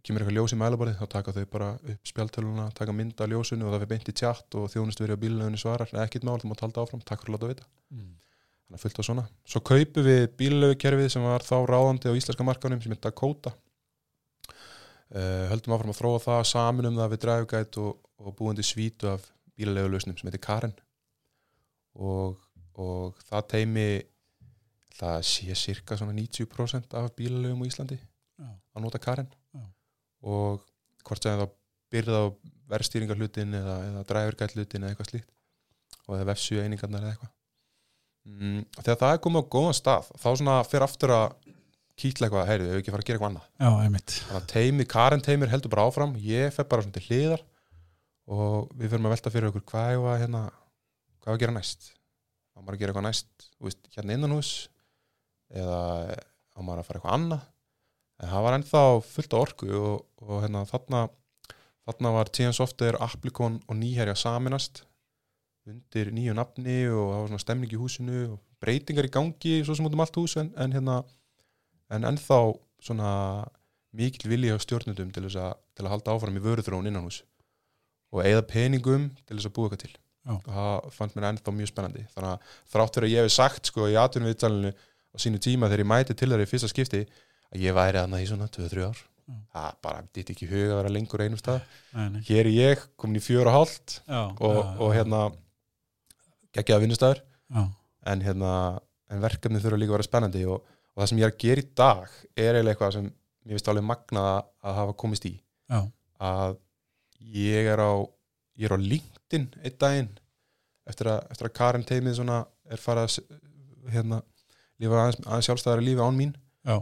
kemur 0.03 0.23
eitthvað 0.23 0.37
ljós 0.37 0.53
í 0.55 0.59
mælaborðið 0.59 0.99
þá 0.99 1.07
taka 1.11 1.33
þau 1.35 1.45
bara 1.51 1.69
upp 1.91 2.09
spjaltöluna 2.09 2.65
taka 2.75 2.95
mynd 2.95 3.21
af 3.23 3.29
ljósinu 3.31 3.67
og 3.67 3.73
það 3.73 3.83
fyrir 3.83 3.91
beint 3.91 4.11
í 4.11 4.15
tjatt 4.19 4.57
og 4.59 4.69
þjónust 4.71 5.01
verið 5.03 5.19
á 5.19 5.23
bílunni 5.23 5.59
svarar, 5.59 5.91
ekkert 6.03 6.27
mál, 6.27 6.37
þú 6.41 6.51
mátt 6.51 6.63
halda 6.63 6.83
áfram, 6.83 7.03
takk 7.03 7.23
fyrir 7.23 7.33
að 7.33 7.37
láta 7.37 7.51
vita. 7.51 7.67
Mhm. 7.91 8.13
þannig 8.63 8.79
að 8.79 8.83
fullt 8.83 8.99
á 8.99 9.03
svona. 9.03 9.25
Svo 9.45 9.59
kaupum 9.59 10.07
við 10.07 10.23
bílulögukerfið 10.39 11.09
sem 11.11 11.23
var 11.23 11.43
þá 11.43 11.57
ráðandi 11.67 12.09
á 12.09 12.17
íslenska 12.17 12.47
markanum 12.47 12.81
sem 12.81 12.91
heit 12.91 13.01
Dakota. 13.03 13.53
Uh, 15.13 15.45
höldum 15.51 15.75
áfram 15.75 15.91
að 15.91 15.99
þróa 15.99 16.23
það 16.23 16.41
saminum 16.47 16.95
það 16.97 17.11
við 17.11 17.21
dræfgæt 17.25 17.77
og, 17.83 17.99
og 18.17 18.35
búandi 18.39 18.63
svítu 18.63 19.11
af 19.11 19.27
bílulögulausnum 19.59 20.17
sem 20.17 20.31
heitir 20.31 20.41
Karen. 20.41 20.73
Og, 21.93 22.39
og 22.73 23.19
það 23.27 23.47
teimi 23.51 23.87
það 24.97 25.21
sé 25.27 25.53
cirka 25.59 25.99
svona 25.99 26.15
90% 26.17 26.97
af 26.97 27.13
bílulögum 27.19 27.61
á 27.61 27.69
Íslandi 27.69 27.99
að 28.39 28.81
nota 28.87 28.97
Karen. 28.97 29.29
Já. 29.29 29.42
Og 30.23 30.63
hvort 31.03 31.25
sem 31.25 31.39
þá 31.39 31.47
byrða 31.93 32.19
á 32.23 32.25
verðstýringar 32.73 33.19
hlutin 33.19 33.55
eða, 33.57 33.77
eða 33.89 34.03
dræfurgætt 34.09 34.55
hlutin 34.57 34.85
eða 34.85 34.93
eitthvað 34.93 35.09
slíkt 35.11 35.31
og 36.07 36.17
eða 36.17 36.27
vefsju 36.31 36.61
einingarnar 36.63 37.03
eða 37.03 37.13
eitthvað. 37.13 37.33
Mm, 38.23 38.61
þegar 38.79 38.99
það 39.01 39.13
er 39.13 39.21
komið 39.23 39.43
á 39.43 39.51
góðan 39.55 39.77
stað 39.77 40.09
þá 40.15 40.27
svona 40.31 40.57
fyrir 40.67 40.85
aftur 40.87 41.13
að 41.13 41.25
kýtla 41.99 42.27
eitthvað, 42.27 42.47
heyrðu, 42.49 42.69
ef 42.69 42.73
við 42.73 42.81
ekki 42.81 42.93
fara 42.93 43.03
að 43.03 43.09
gera 43.09 43.19
eitthvað 43.19 43.31
annað? 43.31 43.49
Já, 43.59 43.69
einmitt. 43.85 44.13
Þannig 44.23 44.39
að 44.39 44.51
teimi, 44.53 44.85
Karen 44.89 45.23
teimir 45.23 45.51
heldur 45.51 45.73
bara 45.73 45.87
áfram 45.89 46.15
ég 46.23 46.53
fer 46.55 46.67
bara 46.71 46.85
svona 46.85 46.97
til 46.97 47.05
hliðar 47.09 47.43
og 48.33 48.71
við 48.79 48.93
fyrir 48.93 49.03
að 49.03 49.13
velta 49.13 49.33
fyrir 49.33 49.49
okkur 49.51 49.65
hvað 49.69 49.91
er 49.91 50.07
að 50.13 50.21
hérna, 50.23 50.43
hvað 51.19 51.33
er 51.33 51.35
að 51.35 51.43
gera 51.43 51.55
næst? 51.57 51.89
Á 52.55 52.57
maður 52.61 52.77
að 52.77 52.81
gera 52.81 52.93
eitthvað 52.93 53.07
næst 53.09 53.47
þú 53.49 53.67
veist, 53.67 53.89
hérna 53.93 54.17
innan 54.17 54.35
hús 54.37 54.51
eða 55.53 55.81
á 56.17 56.59
maður 56.63 56.81
að 56.81 56.87
fara 56.87 57.01
eitthvað 57.01 57.17
annað 57.19 57.45
en 58.23 58.31
það 58.31 58.45
var 58.45 58.57
ennþá 58.57 58.83
fullt 59.09 59.35
af 59.35 59.45
orku 59.47 59.69
og, 59.77 60.07
og 60.23 60.41
hérna 60.45 60.63
þarna 60.69 61.03
þarna 61.83 62.13
var 62.15 62.31
TN 62.31 62.55
Software, 62.55 62.99
Applikon 63.03 63.59
og 63.67 63.77
Nýherja 63.77 64.15
saminast 64.15 64.85
undir 65.67 66.11
nýju 66.11 66.35
nafni 66.35 66.77
og 66.91 67.03
það 67.07 67.19
var 67.19 67.29
svona 67.31 67.43
stemning 67.43 67.73
í 67.73 67.79
húsinu 67.79 68.21
og 68.33 68.39
breytingar 68.63 69.07
í 69.07 69.11
gangi 69.11 69.59
svo 69.63 69.75
sem 69.77 69.87
út 69.87 69.95
um 69.95 70.03
allt 70.03 70.17
hús 70.19 70.35
en, 70.39 70.51
en 70.59 70.75
hérna 70.75 71.01
en 71.93 72.07
ennþá 72.09 72.39
svona 72.83 73.11
mikil 73.95 74.31
vilja 74.31 74.57
á 74.57 74.63
stjórnundum 74.63 75.11
til, 75.15 75.27
til 75.29 75.85
að 75.85 75.91
halda 75.93 76.15
áfram 76.15 76.39
í 76.39 76.43
vöruþróun 76.43 76.89
innan 76.89 77.05
hús 77.07 77.21
og 78.13 78.23
eigða 78.25 78.47
peningum 78.49 79.11
til 79.23 79.37
þess 79.37 79.49
að 79.49 79.55
búa 79.55 79.69
eitthvað 79.69 79.83
til 79.85 79.93
Já. 80.23 80.33
og 80.35 80.49
það 80.49 80.89
fannst 80.97 81.17
mér 81.17 81.29
ennþá 81.29 81.53
mjög 81.55 81.71
spennandi 81.71 82.05
þannig 82.13 82.31
að 82.31 82.57
þrátt 82.73 82.97
fyrir 82.97 83.07
að 83.07 83.13
ég 83.13 83.25
hef 83.27 83.35
sagt 83.35 83.71
sko 83.71 83.87
í 83.91 83.97
atvinnum 83.99 84.31
viðtalinu 84.31 84.71
á 84.73 85.15
sínu 85.19 85.41
tíma 85.43 85.69
þegar 85.69 85.83
ég 85.83 85.91
mæti 85.91 86.15
til 86.15 86.29
þeirra 86.31 86.47
í 86.47 86.51
fyrsta 86.51 86.71
skipti 86.71 87.01
að 87.53 87.61
ég 87.67 87.75
væri 87.77 87.99
aðna 88.01 88.21
í 88.23 88.27
svona 88.29 88.47
2-3 88.49 88.87
ár. 88.89 89.01
Já. 89.23 89.35
það 89.53 89.75
bara 89.85 90.01
ditt 90.13 90.29
ekki 90.33 90.47
huga 90.49 90.73
að 90.73 90.79
vera 90.81 90.89
lengur 90.91 91.21
einum 91.23 91.39
stað. 91.39 91.61
Nei, 91.95 92.09
nei. 92.11 92.21
hér 92.27 92.41
er 92.49 92.49
ég 92.51 92.81
komin 92.99 93.15
í 93.21 93.23
fjör 93.23 93.47
og 93.47 93.53
hálft 93.55 94.01
og, 94.43 94.57
og 94.83 94.89
hérna 94.97 95.21
geggjaða 96.53 96.83
vinnustæður 96.83 97.21
já, 97.23 97.63
en, 98.11 98.23
hérna, 98.25 98.51
en 99.13 99.23
verkefni 99.23 99.61
þurfa 99.63 99.79
líka 99.79 99.93
að 99.93 99.97
vera 99.97 100.07
spennandi 100.09 100.43
og, 100.49 100.59
og 100.93 100.99
það 101.03 101.09
sem 101.13 101.21
ég 101.21 101.27
er 101.29 101.31
að 101.33 101.39
gera 101.45 101.63
í 101.63 101.69
dag 101.79 102.17
er 102.35 102.49
eiginlega 102.59 102.73
eitthvað 102.75 102.93
sem 102.97 103.07
mér 103.07 103.55
finnst 103.57 103.71
alveg 103.71 103.87
magnað 103.87 104.27
að- 104.33 104.43
að 104.69 104.77
hafa 104.81 104.97
komist 105.03 105.25
í. 105.29 105.33
Já, 105.71 105.79
að 106.33 106.57
ég 107.39 107.71
er 107.73 107.79
á 107.83 107.91
ég 108.59 108.67
er 108.69 108.75
á 108.75 108.79
LinkedIn 108.83 109.47
einn 109.63 109.77
daginn 109.81 110.11
eftir 110.87 111.09
að, 111.15 111.23
eftir 111.31 111.47
að 111.49 111.55
Karin 111.57 111.87
teimið 111.87 112.19
svona 112.19 112.41
er 112.69 112.77
farið 112.83 113.07
að 113.07 113.93
hérna, 113.95 114.19
lífa 114.83 114.99
aðeins, 114.99 115.23
aðeins 115.25 115.47
sjálfstæðari 115.49 115.87
lífi 115.87 116.03
án 116.03 116.19
mín. 116.19 116.35
Já, 116.67 116.77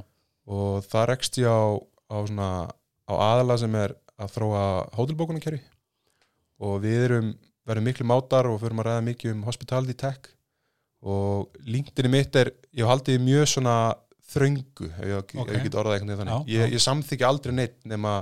og 0.51 0.83
það 0.91 1.07
rekst 1.13 1.39
ég 1.41 1.47
á, 1.47 1.63
á, 2.11 2.17
svona, 2.27 2.49
á 3.07 3.13
aðala 3.15 3.57
sem 3.61 3.75
er 3.79 3.95
að 4.21 4.35
þróa 4.35 4.65
hótelbókunarkerfi 4.97 5.61
og 6.61 6.77
við 6.83 7.07
erum 7.07 7.31
verðum 7.67 7.87
miklu 7.89 8.07
mátar 8.09 8.49
og 8.49 8.59
förum 8.61 8.81
að 8.83 8.89
ræða 8.89 9.07
mikið 9.07 9.35
um 9.35 9.43
hospitality 9.47 9.97
tech 9.97 10.31
og 11.01 11.61
LinkedIn 11.65 12.11
mitt 12.13 12.35
er, 12.37 12.51
ég 12.77 12.89
því 13.05 13.17
mjög 13.25 13.47
svona 13.55 13.75
þröngu, 14.31 14.87
ef 14.95 15.07
ég, 15.09 15.15
Ok. 15.17 15.33
ef 15.49 15.55
ég 15.57 15.63
get 15.65 15.75
orðað 15.75 15.95
eitthvað 15.97 16.19
þannig. 16.21 16.33
Já, 16.33 16.45
já. 16.45 16.59
ég, 16.61 16.73
ég 16.75 16.83
samþykja 16.85 17.27
aldrei 17.27 17.53
neitt 17.55 17.79
nema, 17.83 18.13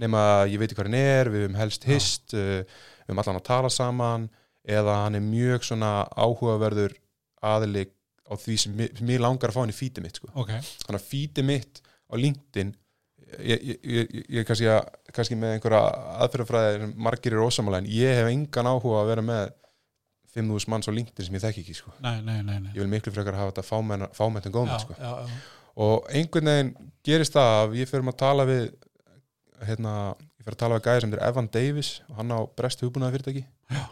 nema 0.00 0.22
ég 0.50 0.60
veit 0.60 0.74
hvað 0.74 0.90
hann 0.90 0.98
er, 0.98 1.30
við 1.32 1.46
höfum 1.46 1.60
helst 1.60 1.86
hist 1.88 2.34
uh, 2.36 2.60
við 2.64 3.08
höfum 3.08 3.22
allan 3.22 3.40
að 3.40 3.46
tala 3.48 3.70
saman 3.72 4.26
eða 4.64 4.98
hann 5.04 5.16
er 5.18 5.24
mjög 5.24 5.64
svona 5.64 5.92
áhugaverður 6.12 6.96
aðili 7.44 7.86
á 8.24 8.32
því 8.40 8.56
sem 8.60 8.78
mér, 8.78 9.20
langar 9.20 9.52
að 9.52 9.58
fá 9.58 9.62
hann 9.62 9.74
í 9.74 9.76
fítið 9.76 10.06
mitt 10.06 10.20
sko 10.20 10.30
ok, 10.32 10.54
þannig 10.86 11.00
að 11.00 11.10
fítið 11.10 11.48
mitt 11.50 11.82
á 11.84 12.14
LinkedIn 12.16 12.72
ég, 13.42 13.74
er 14.40 14.46
kannski, 14.48 14.70
kannski 15.14 15.38
með 15.38 15.56
einhverja 15.56 15.82
aðferðafræði 16.24 16.80
sem 16.80 16.94
margir 17.06 17.36
er 17.36 17.44
ósamalega 17.44 17.84
en 17.84 17.90
ég 17.92 18.18
hef 18.20 18.30
engan 18.30 18.70
áhuga 18.70 19.02
að 19.02 19.10
vera 19.12 19.26
með 19.26 19.44
5.000 20.34 20.70
manns 20.72 20.90
á 20.90 20.92
LinkedIn 20.94 21.28
sem 21.28 21.36
ég 21.38 21.44
þekki 21.44 21.64
ekki 21.64 21.76
sko. 21.78 21.92
nei, 22.04 22.18
nei, 22.26 22.40
nei, 22.42 22.56
nei. 22.58 22.72
ég 22.74 22.80
vil 22.82 22.90
miklu 22.90 23.12
frekar 23.14 23.38
hafa 23.38 23.52
þetta 23.52 23.66
fámenn 24.16 24.54
góðmenn 24.54 24.82
sko. 24.82 24.96
og 25.84 26.08
einhvern 26.10 26.50
veginn 26.50 26.72
gerist 27.06 27.36
það 27.36 27.58
að 27.60 27.76
ég 27.80 27.90
fyrir 27.90 28.10
að 28.10 28.20
tala 28.24 28.48
við 28.48 28.64
hérna, 29.64 29.94
ég 30.38 30.46
fyrir 30.46 30.56
að 30.56 30.62
tala 30.64 30.78
við 30.78 30.88
gæði 30.88 31.04
sem 31.04 31.14
er 31.14 31.24
Evan 31.28 31.50
Davis 31.54 31.92
og 32.08 32.18
hann 32.20 32.34
á 32.34 32.40
brest 32.58 32.82
hugbúnaði 32.82 33.18
fyrirtæki 33.18 33.44
Já. 33.74 33.84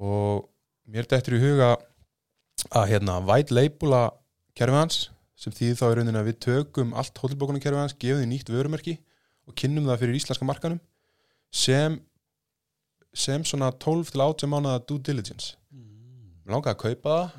og 0.00 0.48
mér 0.88 1.08
dettur 1.10 1.36
í 1.38 1.42
huga 1.44 1.74
að 1.74 1.84
hérna 2.74 3.18
white 3.28 3.54
labela 3.54 4.04
kerfi 4.58 4.78
hans 4.78 4.96
sem 5.38 5.54
þýðir 5.54 5.78
þá 5.78 5.84
í 5.86 5.94
rauninni 5.98 6.20
að 6.20 6.28
við 6.30 6.40
tökum 6.46 6.94
allt 6.98 7.18
hótelbókunum 7.20 7.62
kerfi 7.62 7.80
hans, 7.80 7.96
gefum 7.98 8.22
því 8.22 8.30
nýtt 8.30 8.50
vörumerki 8.52 8.96
og 9.48 9.56
kynnum 9.60 9.88
það 9.90 10.00
fyrir 10.04 10.18
íslenska 10.18 10.46
markanum 10.48 10.80
sem 11.54 11.98
sem 13.14 13.44
svona 13.46 13.70
12 13.70 14.10
til 14.10 14.22
18 14.24 14.50
mánuða 14.50 14.80
due 14.88 15.02
diligence 15.06 15.54
Mm. 15.74 16.50
langaði 16.50 16.74
að 16.74 16.80
kaupa 16.82 17.14
það 17.14 17.34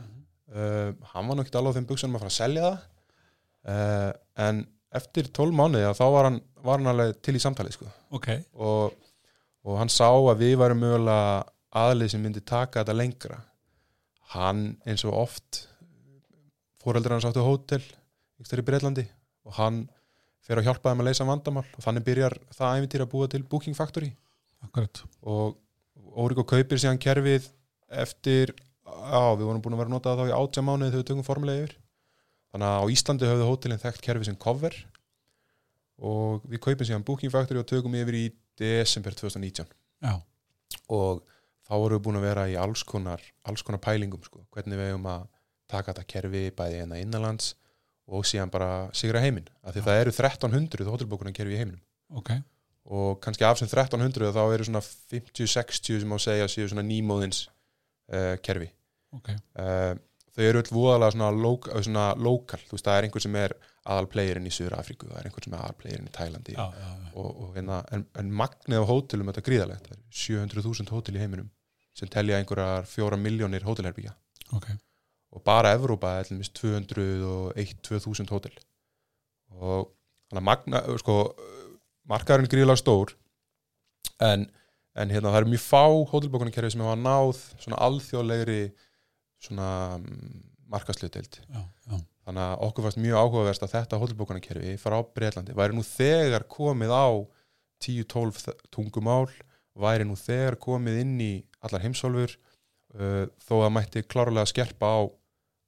uh, 0.55 0.89
hann 1.13 1.27
var 1.29 1.37
nú 1.37 1.43
ekki 1.43 1.57
alveg 1.59 1.71
á 1.71 1.77
þeim 1.77 1.87
buksunum 1.89 2.17
að 2.17 2.23
fara 2.23 2.31
að 2.33 2.37
selja 2.39 2.63
það 2.65 2.77
uh, 3.71 4.11
en 4.47 4.61
eftir 4.95 5.29
12 5.31 5.55
mánuði 5.55 5.91
þá 5.95 6.05
var 6.15 6.29
hann, 6.29 6.39
var 6.63 6.79
hann 6.79 6.91
alveg 6.91 7.19
til 7.23 7.35
í 7.35 7.41
samtalið 7.43 7.77
sko. 7.77 7.89
ok, 8.15 8.29
og, 8.55 8.95
og 9.67 9.79
hann 9.79 9.91
sá 9.91 10.07
að 10.07 10.41
við 10.43 10.55
varum 10.61 10.81
mögulega 10.83 11.45
aðlið 11.75 12.13
sem 12.13 12.23
myndi 12.23 12.43
taka 12.43 12.83
þetta 12.83 12.97
lengra 12.97 13.39
hann 14.33 14.63
eins 14.87 15.05
og 15.05 15.17
oft 15.25 15.65
fóreldur 16.81 17.15
hans 17.15 17.27
áttu 17.27 17.43
hótel 17.45 17.81
ykkur 17.81 18.49
stær 18.49 18.61
í 18.63 18.65
Breitlandi 18.67 19.05
og 19.45 19.57
hann 19.59 19.83
fer 20.45 20.61
að 20.61 20.69
hjálpa 20.69 20.91
þeim 20.91 21.01
að 21.03 21.09
leysa 21.09 21.27
vandamál 21.27 21.65
og 21.65 21.83
þannig 21.83 22.05
byrjar 22.05 22.35
það 22.53 22.79
æfintýr 22.79 23.03
að 23.05 23.11
búa 23.11 23.29
til 23.31 23.43
Booking 23.49 23.77
Factory. 23.77 24.11
Akkurat. 24.65 25.01
Og 25.25 25.55
Óriko 26.15 26.45
kaupir 26.47 26.79
síðan 26.79 26.99
kerfið 27.01 27.47
eftir, 27.91 28.53
á 28.85 29.35
við 29.35 29.47
vorum 29.47 29.61
búin 29.63 29.75
að 29.75 29.81
vera 29.81 29.89
að 29.89 29.95
nota 29.95 30.13
það 30.13 30.21
þá 30.21 30.29
í 30.29 30.35
átjá 30.37 30.63
mánuði 30.63 30.91
þegar 30.91 31.01
við 31.01 31.07
tökum 31.09 31.27
formulega 31.27 31.63
yfir. 31.65 31.73
Þannig 32.53 32.69
að 32.69 32.79
á 32.79 32.85
Íslandi 32.95 33.29
höfðu 33.31 33.47
hótelin 33.49 33.81
þekkt 33.81 34.03
kerfið 34.05 34.29
sem 34.29 34.37
cover 34.39 34.77
og 35.95 36.45
við 36.47 36.61
kaupum 36.63 36.87
síðan 36.87 37.05
Booking 37.07 37.33
Factory 37.33 37.59
og 37.59 37.67
tökum 37.67 37.97
yfir 37.99 38.19
í 38.19 38.25
desember 38.59 39.15
2019 39.15 39.67
já, 40.03 40.13
og 40.91 41.23
þá 41.65 41.73
vorum 41.75 41.97
við 41.97 42.03
búin 42.07 42.19
að 42.19 42.27
vera 42.27 42.47
í 42.51 42.57
alls 42.59 42.83
konar, 42.87 43.21
alls 43.45 43.65
konar 43.65 43.81
pælingum 43.83 44.23
sko. 44.25 44.45
hvernig 44.53 44.79
við 44.79 44.91
hefum 44.91 45.07
að 45.11 45.27
taka 45.71 45.93
þetta 45.93 46.09
kerfi 46.13 46.43
bæði 46.55 46.81
hérna 46.83 46.99
innanlands 47.01 47.53
og 48.05 48.25
síðan 48.29 48.51
bara 48.53 48.69
sigra 48.93 49.21
heiminn, 49.23 49.47
af 49.65 49.73
því 49.73 49.81
Já. 49.81 49.85
það 49.87 50.01
eru 50.01 50.13
1300 50.13 50.91
hótelbókunar 50.93 51.33
kerfi 51.33 51.55
í 51.55 51.61
heiminum. 51.61 51.81
Ok. 52.13 52.35
Og 52.85 53.15
kannski 53.23 53.45
af 53.47 53.57
sem 53.57 53.69
1300 53.69 54.29
þá 54.35 54.43
eru 54.53 54.67
svona 54.67 54.81
50-60 54.85 56.03
sem 56.03 56.11
á 56.13 56.17
að 56.17 56.25
segja 56.27 56.49
séu 56.53 56.67
svona 56.69 56.85
nýmóðins 56.85 57.47
uh, 58.13 58.35
kerfi. 58.45 58.69
Ok, 59.15 59.31
uh, 59.33 59.95
þau 60.35 60.43
eru 60.45 60.61
öll 60.61 60.73
voðalega 60.75 61.15
svona, 61.15 61.31
uh, 61.33 61.81
svona 61.87 62.05
lokal, 62.19 62.61
þú 62.67 62.77
veist 62.77 62.85
það 62.85 62.99
er 62.99 63.07
einhver 63.07 63.25
sem 63.25 63.39
er 63.41 63.57
aðalplegirinn 63.85 64.49
í 64.49 64.53
Suður 64.53 64.77
Afríku, 64.79 65.09
það 65.11 65.19
er 65.19 65.29
einhver 65.29 65.45
sem 65.45 65.55
er 65.55 65.63
aðalplegirinn 65.65 66.09
í 66.09 66.13
Tælandi. 66.15 66.55
Já, 66.57 66.65
já, 66.73 66.87
já. 66.89 67.11
og, 67.21 67.29
og 67.43 67.51
hérna, 67.57 67.81
en, 67.93 68.05
en 68.21 68.31
magnið 68.41 68.81
á 68.81 68.89
hótelum 68.89 69.29
þetta 69.29 69.43
er 69.43 69.47
gríðalegt, 69.49 69.89
það 69.91 69.99
er 69.99 70.23
700.000 70.23 70.95
hótel 70.95 71.17
í 71.17 71.21
heiminum 71.21 71.51
sem 71.95 72.11
telja 72.11 72.39
einhverjar 72.41 72.89
fjóra 72.89 73.19
miljónir 73.19 73.63
hótelherbyggja 73.67 74.15
ok. 74.57 74.71
Og 75.35 75.43
bara 75.43 75.73
Evrópa 75.75 76.13
er 76.15 76.27
til 76.27 76.37
dæmis 76.37 76.51
201-2000 76.55 78.31
hótel. 78.31 78.53
Og 79.51 79.89
þannig 80.29 80.39
að 80.39 80.45
magna, 80.47 80.81
sko, 81.01 81.15
markaðurinn 82.09 82.47
er 82.47 82.53
gríðlega 82.53 82.81
stór 82.81 83.13
en, 84.23 84.47
en 84.95 85.13
hérna 85.13 85.31
það 85.31 85.41
eru 85.41 85.51
mjög 85.53 85.63
fá 85.65 85.83
hótelbókunarkerfi 86.11 86.75
sem 86.75 86.83
hafa 86.85 86.97
náð 86.99 87.41
svona 87.63 87.81
alþjóðlegri 87.87 88.59
svona 89.45 89.69
mm, 89.99 90.43
markaðslutdeild 90.71 91.39
já, 91.41 91.61
já, 91.61 91.99
þannig 92.25 92.43
að 92.45 92.63
okkur 92.67 92.85
fannst 92.87 93.01
mjög 93.03 93.19
áhugaverst 93.21 93.65
að 93.67 93.73
þetta 93.75 93.99
hótelbókunarkerfi 94.01 94.75
frá 94.81 94.97
Breitlandi 95.15 95.55
væri 95.57 95.77
nú 95.77 95.83
þegar 95.85 96.47
komið 96.49 96.93
á 96.95 97.05
10-12 97.85 98.49
tungumál 98.73 99.29
væri 99.75 100.07
nú 100.07 100.15
þegar 100.19 100.57
komið 100.61 101.01
inn 101.03 101.15
í 101.21 101.31
allar 101.65 101.83
heimsálfur 101.85 102.33
uh, 102.35 103.25
þó 103.45 103.55
að 103.65 103.73
mætti 103.77 104.05
klárlega 104.07 104.49
skerpa 104.49 104.89
á 104.89 104.99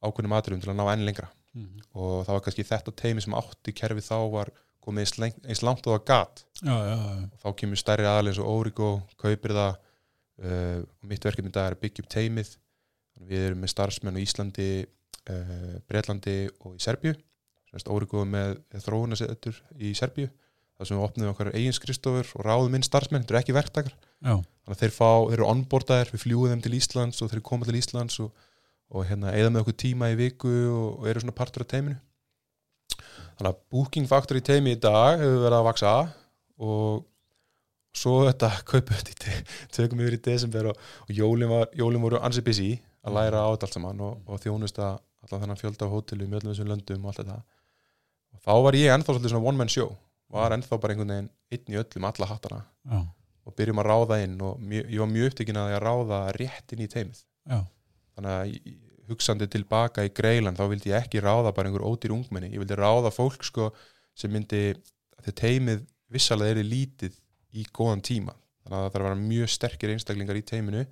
ákveðnum 0.08 0.38
atriðum 0.38 0.64
til 0.64 0.72
að 0.74 0.80
ná 0.80 0.88
enn 0.94 1.06
lengra 1.08 1.30
Mhm. 1.58 1.80
og 1.98 2.26
það 2.28 2.36
var 2.36 2.42
kannski 2.46 2.66
þetta 2.70 2.94
teimi 3.02 3.24
sem 3.24 3.34
átti 3.38 3.74
kerfi 3.74 4.04
þá 4.06 4.18
var 4.30 4.52
komið 4.84 5.24
eins, 5.26 5.64
langt 5.66 5.88
og 5.88 5.96
það 5.96 6.04
gat 6.06 6.44
já, 6.62 6.76
já, 6.76 6.96
já. 6.98 7.24
og 7.34 7.40
þá 7.42 7.48
kemur 7.62 7.80
stærri 7.82 8.06
aðal 8.06 8.30
eins 8.30 8.40
og 8.44 8.52
Origo 8.52 8.90
kaupir 9.18 9.56
það 9.58 9.72
uh, 10.44 10.80
og 10.86 11.10
mitt 11.10 11.26
verkefni 11.26 11.52
dag 11.52 11.72
er 11.72 11.78
að 11.78 11.82
byggja 11.82 12.04
upp 12.06 12.12
teimið 12.14 12.52
við 13.32 13.46
erum 13.48 13.64
með 13.64 13.74
starfsmenn 13.74 14.20
á 14.20 14.22
Íslandi 14.22 14.68
uh, 15.34 15.78
Breitlandi 15.90 16.38
og 16.64 16.76
í 16.78 16.84
Serbju 16.84 17.16
er 17.78 18.30
með 18.32 18.58
þróunasettur 18.84 19.58
í 19.78 19.94
Serbju 19.98 20.30
þar 20.78 20.90
sem 20.90 20.98
við 20.98 21.06
opnum 21.08 21.32
okkar 21.32 21.50
eigin 21.56 21.76
skristofur 21.76 22.30
og 22.38 22.46
ráðum 22.46 22.78
inn 22.78 22.86
starfsmenn, 22.86 23.24
þetta 23.26 23.34
eru 23.34 23.40
ekki 23.42 23.56
verktakar. 23.58 23.96
Já. 24.22 24.36
þannig 24.38 24.76
að 24.76 24.82
þeir, 24.84 24.94
fá, 24.94 25.10
þeir 25.30 25.38
eru 25.38 25.48
onboardaðir, 25.52 26.12
við 26.14 26.24
fljúum 26.24 26.52
þeim 26.54 26.64
til 26.66 26.76
Íslands 26.78 27.22
og 27.22 27.32
þeir 27.32 27.44
koma 27.46 27.68
til 27.68 27.78
Íslands 27.80 28.20
og, 28.24 28.46
og 28.94 29.08
hérna 29.10 29.34
eða 29.34 29.54
með 29.54 29.66
okkur 29.66 29.78
tíma 29.84 30.12
í 30.14 30.18
viku 30.20 30.54
og, 30.70 30.88
og 31.02 31.10
eru 31.10 31.24
svona 31.24 31.38
partur 31.38 31.66
af 31.66 31.72
teiminu. 31.74 31.98
Þannig 33.38 33.52
að 33.52 33.62
Booking 33.74 34.10
Factory 34.10 34.42
teimi 34.42 34.74
í 34.74 34.82
dag 34.82 35.22
hefur 35.22 35.44
verið 35.44 35.58
að 35.60 35.68
vaksa 35.68 35.94
og 36.58 37.06
svo 37.98 38.20
þetta 38.28 38.52
kaupið 38.70 39.02
þetta 39.02 39.34
í 39.34 39.42
tökum 39.78 40.02
yfir 40.06 40.18
í 40.18 40.24
desember 40.30 40.72
og, 40.72 40.86
og 41.06 41.14
jólin, 41.14 41.50
var, 41.50 41.70
jólin 41.78 42.04
voru 42.06 42.22
ansi 42.22 42.46
busy 42.46 42.72
að 43.06 43.18
læra 43.18 43.46
á 43.46 43.50
þetta 43.54 43.70
allt 43.70 43.78
saman 43.78 44.06
og, 44.06 44.18
og 44.26 44.42
þjónust 44.44 44.82
að 44.82 44.98
allan 45.28 45.44
þennan 45.46 45.62
fjölda 45.62 45.88
af 45.88 45.94
hótelum 45.94 46.34
í 46.34 46.40
öllum 46.40 46.54
þessum 46.54 46.72
löndum 46.72 47.06
og 47.06 47.12
allt 47.12 47.22
þetta. 47.22 47.38
Og 48.34 48.42
þá 48.48 48.54
var 48.66 48.78
ég 48.80 48.94
ennþá 48.94 49.14
svolítið 49.14 49.34
svona 49.36 49.52
one 49.52 49.62
man 49.62 49.72
show. 49.72 49.94
Var 50.34 50.56
ennþá 50.58 50.80
bara 50.82 50.96
einhvern 50.96 51.14
veginn 51.14 51.30
einn 51.56 51.76
í 51.76 51.80
öllum 51.82 52.10
alla 52.10 52.30
hattana. 52.32 52.64
Já, 52.88 53.00
og 53.48 53.56
byrjum 53.56 53.80
að 53.82 53.88
ráða 53.88 54.20
inn 54.26 54.36
og 54.44 54.60
mjö, 54.60 54.84
ég 54.92 55.02
var 55.02 55.10
mjög 55.12 55.32
upptekinn 55.32 55.60
að 55.62 55.72
ég 55.72 55.84
ráða 55.84 56.20
rétt 56.36 56.74
inn 56.76 56.84
í 56.84 56.90
teimið 56.92 57.22
já, 57.48 57.60
þannig 58.18 58.34
að 58.34 58.74
hugsandi 59.08 59.48
tilbaka 59.54 60.04
í 60.04 60.12
greilan 60.12 60.58
þá 60.58 60.66
vildi 60.68 60.92
ég 60.92 61.06
ekki 61.06 61.22
ráða 61.24 61.54
bara 61.56 61.70
einhver 61.70 61.86
ódýr 61.88 62.12
ungmenni. 62.12 62.52
Ég 62.52 62.60
vildi 62.60 62.76
ráða 62.76 63.14
fólk 63.16 63.46
sko 63.48 63.70
sem 64.18 64.34
myndi 64.34 64.74
að 64.76 65.30
þetta 65.30 65.36
teimið 65.46 65.86
vissalega 66.12 66.58
er 66.58 66.68
lítið 66.68 67.16
í 67.56 67.64
góðan 67.72 68.04
tíma. 68.04 68.36
Þannig 68.66 68.76
að 68.76 68.84
það 68.84 68.92
þarf 68.92 69.06
að 69.06 69.08
vera 69.08 69.22
mjög 69.22 69.54
sterkir 69.54 69.94
einstaklingar 69.94 70.40
í 70.40 70.48
teiminu 70.52 70.84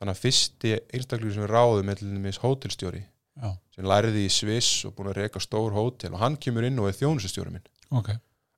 þannig 0.00 0.14
að 0.14 0.22
fyrsti 0.22 0.72
einstaklingur 0.96 1.36
sem 1.36 1.44
við 1.44 1.52
ráðum 1.52 1.92
er 1.92 2.00
til 2.00 2.08
dæmis 2.14 2.40
hótelstjóri 2.40 3.02
já, 3.40 3.50
sem 3.74 3.88
læriði 3.88 4.24
í 4.26 4.32
Sviss 4.32 4.84
og 4.88 4.94
búin 4.96 5.10
að 5.12 5.20
reka 5.22 5.42
stór 5.42 5.74
hótel 5.76 6.12
og 6.14 6.22
hann 6.22 6.38
kemur 6.40 6.66
inn 6.66 6.80
og 6.82 6.90
er 6.90 6.98
þjónustjóri 6.98 7.54
minn. 7.54 7.66
Ok. 7.94 8.12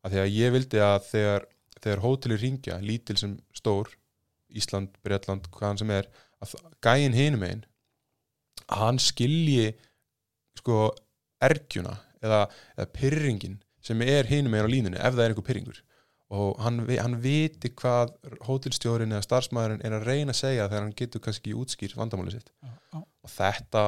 Að 0.07 0.15
því 0.15 0.23
að 0.23 0.35
ég 0.37 0.55
vildi 0.55 0.83
að 0.85 0.99
þegar, 1.11 1.47
þegar 1.81 2.05
hóteli 2.05 2.41
ringja, 2.41 2.79
lítil 2.83 3.19
sem 3.21 3.39
stór 3.57 3.91
Ísland, 4.57 4.93
Breitland, 5.05 5.49
hvaðan 5.53 5.83
sem 5.83 5.91
er 5.97 6.09
að 6.43 6.55
gæinn 6.85 7.17
hinum 7.17 7.45
einn 7.47 7.65
að 8.67 8.83
hann 8.83 9.01
skilji 9.03 9.73
sko 10.57 10.91
ergjuna 11.45 11.97
eða, 12.23 12.47
eða 12.77 12.93
pyrringin 12.95 13.59
sem 13.85 14.01
er 14.03 14.29
hinum 14.31 14.55
einn 14.57 14.67
á 14.67 14.71
línunni 14.71 15.01
ef 15.01 15.15
það 15.15 15.25
er 15.25 15.35
einhver 15.35 15.47
pyrringur 15.47 15.83
og 16.35 16.57
hann, 16.62 16.81
hann 16.99 17.19
viti 17.23 17.71
hvað 17.79 18.17
hótelstjórin 18.49 19.15
eða 19.15 19.27
starfsmæðurinn 19.27 19.85
er 19.87 19.95
að 19.95 20.09
reyna 20.09 20.35
að 20.35 20.41
segja 20.41 20.67
þegar 20.67 20.83
hann 20.83 20.97
getur 20.99 21.23
kannski 21.23 21.55
útskýrt 21.55 21.95
vandamáli 21.99 22.35
sitt. 22.35 22.51
Já, 22.65 22.73
já, 22.91 22.99
og 22.99 23.31
þetta 23.31 23.85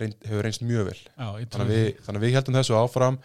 reynd, 0.00 0.16
hefur 0.26 0.46
reynst 0.46 0.64
mjög 0.66 0.90
vel. 0.90 0.98
Já, 0.98 1.28
þannig 1.52 1.64
að, 1.64 1.72
við, 1.74 1.88
þannig 2.06 2.20
að 2.20 2.26
við 2.26 2.36
heldum 2.38 2.58
þessu 2.58 2.76
áfram 2.78 3.20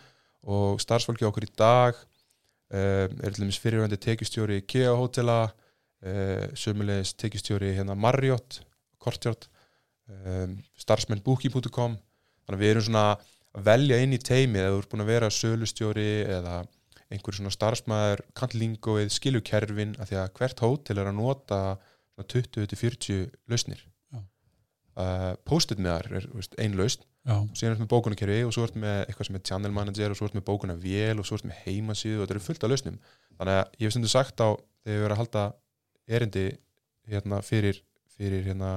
og 0.56 0.82
starfsfólki 0.84 1.28
okkur 1.28 1.48
í 1.48 1.52
dag 1.58 2.00
um, 2.00 3.18
er 3.26 3.32
til 3.32 3.44
dæmis 3.44 3.62
fyrirvændi 3.64 4.00
tekjustjóri 4.06 4.62
IKEA 4.62 4.94
hótela 5.00 5.40
uh, 5.50 6.46
sömulegis 6.58 7.16
tekistjóri 7.18 7.74
hérna 7.78 7.98
Marriott 7.98 8.62
Kortjátt 9.02 9.50
um, 10.10 10.60
starfsmenn 10.78 11.24
booking.com 11.26 11.98
þannig 12.46 12.60
að 12.60 12.64
við 12.64 12.74
erum 12.76 12.88
svona 12.90 13.08
að 13.56 13.68
velja 13.70 14.00
inn 14.04 14.16
í 14.16 14.22
teimi 14.22 14.62
eða 14.62 14.76
þú 14.76 14.82
ert 14.84 14.92
búin 14.92 15.06
að 15.06 15.12
vera 15.14 15.34
sölustjóri 15.34 16.10
eða 16.38 16.62
einhver 17.14 17.38
svona 17.38 17.54
starfsmæður 17.54 18.24
kantlingoið, 18.38 19.12
skilukerfin 19.14 19.94
að 20.02 20.12
því 20.12 20.18
að 20.22 20.32
hvert 20.40 20.64
hótel 20.64 21.02
er 21.02 21.10
að 21.12 21.20
nota 21.20 21.60
20-40 22.18 23.28
lausnir. 23.52 23.84
Uh, 25.02 25.34
post-it 25.48 25.82
með 25.82 25.92
þar 25.92 26.18
er 26.20 26.28
þú 26.30 26.40
veist, 26.40 26.58
ein 26.62 26.78
lausn. 26.80 27.06
Já, 27.26 27.36
síðan 27.58 27.72
er 27.72 27.76
þetta 27.76 27.86
með 27.86 27.92
bókunarkerfi 27.96 28.42
og 28.46 28.52
svo 28.54 28.64
er 28.66 28.72
þetta 28.72 28.82
með 28.84 28.98
eitthvað 29.04 29.28
sem 29.28 29.38
er 29.38 29.44
channel 29.50 29.74
manager 29.74 30.12
og 30.14 30.18
svo 30.20 30.28
er 30.28 30.32
þetta 30.32 30.40
með 30.40 30.48
bókunarvél 30.50 31.22
og 31.22 31.26
svo 31.26 31.38
er 31.38 31.42
þetta 31.42 31.52
með 31.52 31.62
heimasíðu 31.66 32.20
og 32.20 32.22
þetta 32.26 32.36
eru 32.36 32.44
fullt 32.46 32.66
af 32.66 32.72
lausnum. 32.72 33.00
Þannig 33.40 33.56
að 33.56 33.80
ég 33.80 33.88
hef 33.88 33.96
stundu 33.96 34.12
sagt 34.12 34.44
á 34.46 34.50
þegar 34.86 35.00
við 35.00 35.06
erum 35.08 35.16
að 35.16 35.22
halda 35.24 35.46
erindi 36.06 36.46
hérna 37.10 37.42
fyrir, 37.46 37.82
fyrir 38.14 38.46
hérna 38.46 38.72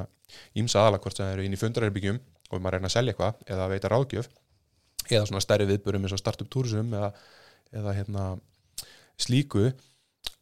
ímsa 0.57 0.81
aðala 0.81 1.01
hvort 1.03 1.19
sem 1.19 1.27
það 1.27 1.35
eru 1.37 1.45
inn 1.45 1.57
í 1.57 1.61
fundarherbyggjum 1.61 2.21
og 2.49 2.63
maður 2.63 2.79
reyna 2.79 2.89
að 2.89 2.95
selja 2.97 3.13
eitthvað 3.13 3.43
eða 3.53 3.67
að 3.67 3.75
veita 3.75 3.91
ráðgjöf 3.93 4.31
eða 5.09 5.29
svona 5.29 5.45
stærri 5.45 5.69
viðbörum 5.69 6.05
eins 6.05 6.15
og 6.17 6.21
startup 6.21 6.51
tourism 6.53 6.93
eða, 6.97 7.11
eða 7.77 7.95
hérna 7.97 8.25
slíku 9.21 9.69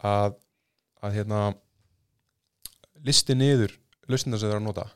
að, 0.03 0.37
að 1.03 1.19
hérna 1.19 1.41
listi 3.07 3.37
niður 3.37 3.75
lausnina 4.11 4.39
sem 4.39 4.49
þeir 4.49 4.57
eru 4.57 4.63
að 4.63 4.69
nota 4.69 4.87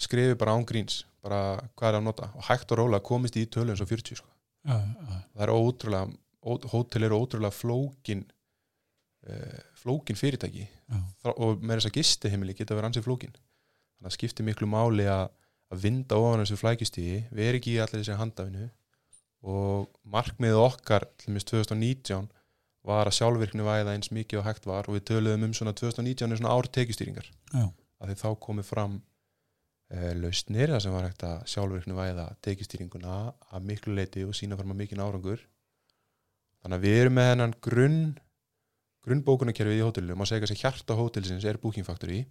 skrifi 0.00 0.38
bara 0.38 0.56
án 0.56 0.66
gríns 0.68 1.02
bara 1.24 1.40
hvað 1.76 1.88
er 1.90 1.98
að 1.98 2.06
nota? 2.06 2.28
Og 2.36 2.46
hægt 2.48 2.72
og 2.74 2.80
rólega 2.80 3.04
komist 3.04 3.36
í 3.40 3.46
tölu 3.48 3.72
eins 3.72 3.82
og 3.84 3.90
40 3.90 4.20
sko. 4.20 4.28
já, 4.64 4.76
já, 4.76 5.16
það 5.34 5.44
er 5.46 5.52
ótrúlega 5.54 6.04
ó, 6.44 6.52
hótel 6.72 7.06
eru 7.08 7.20
ótrúlega 7.20 7.54
flókin 7.54 8.24
uh, 9.28 9.62
flókin 9.80 10.18
fyrirtæki. 10.20 10.66
Og 11.40 11.62
með 11.62 11.80
þess 11.80 11.90
að 11.90 11.98
gistiheimili 11.98 12.56
geta 12.56 12.76
verið 12.76 12.90
ansið 12.92 13.06
flókin. 13.08 13.34
Þannig 13.34 14.10
að 14.10 14.16
skipti 14.18 14.46
miklu 14.46 14.68
máli 14.68 15.08
að, 15.08 15.26
að 15.72 15.84
vinda 15.86 16.20
ofan 16.20 16.44
þessu 16.44 16.60
flækistíði 16.60 17.20
við 17.30 17.48
erum 17.48 17.60
ekki 17.60 17.74
í 17.74 17.80
allir 17.84 18.02
þessi 18.02 18.18
handafinu. 18.20 18.68
Og 19.44 19.88
markmiðið 20.08 20.62
okkar 20.62 21.04
til 21.20 21.32
dæmis 21.32 21.48
2019 21.50 22.30
var 22.84 23.08
að 23.08 23.16
sjálfvirkni 23.16 23.64
væða 23.64 23.96
eins 23.96 24.10
mikið 24.12 24.40
og 24.40 24.46
hægt 24.48 24.68
var. 24.68 24.88
Og 24.88 24.98
við 24.98 25.08
töluðum 25.12 25.48
um 25.48 25.56
svona 25.56 25.72
2019 25.76 26.32
er 26.32 26.40
svona 26.40 26.52
ár 26.52 26.68
tekjustýringar. 26.68 27.28
Já, 27.52 27.66
að 28.00 28.12
því 28.12 28.16
þá 28.20 28.28
komið 28.44 28.68
fram 28.68 28.98
lausnir 30.18 30.72
það 30.72 30.82
sem 30.84 30.94
var 30.94 31.08
hægt 31.08 31.24
að 31.26 31.42
sjálfvirkni 31.52 31.96
væða 31.96 32.28
tekjustýringuna 32.44 33.16
að 33.54 33.66
miklu 33.68 33.94
leiti 33.96 34.24
og 34.26 34.36
sína 34.36 34.58
fram 34.58 34.72
að 34.74 34.80
mikinn 34.82 35.02
árangur. 35.04 35.42
Þannig 36.64 36.78
að 36.78 36.86
við 36.86 37.00
erum 37.02 37.18
með 37.18 37.30
hennan 37.30 37.56
grunn 37.64 37.98
grunnbókunarkerfið 39.04 39.80
í 39.80 39.84
hótelinu. 39.84 40.16
Má 40.16 40.24
segja 40.28 40.48
að 40.48 40.60
hjarta 40.62 40.96
hótelsins 40.96 41.44
er 41.44 41.58
Booking 41.60 41.86
Factory. 41.86 42.22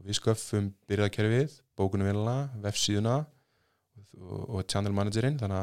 Og 0.00 0.08
við 0.08 0.18
sköffum 0.18 0.70
byrjaðkerfið, 0.90 1.58
bókunarvinna, 1.78 2.36
vefsíðuna 2.64 3.18
og, 3.20 4.40
og 4.56 4.64
channel 4.66 4.94
managerinn. 4.96 5.38
Þannig 5.38 5.60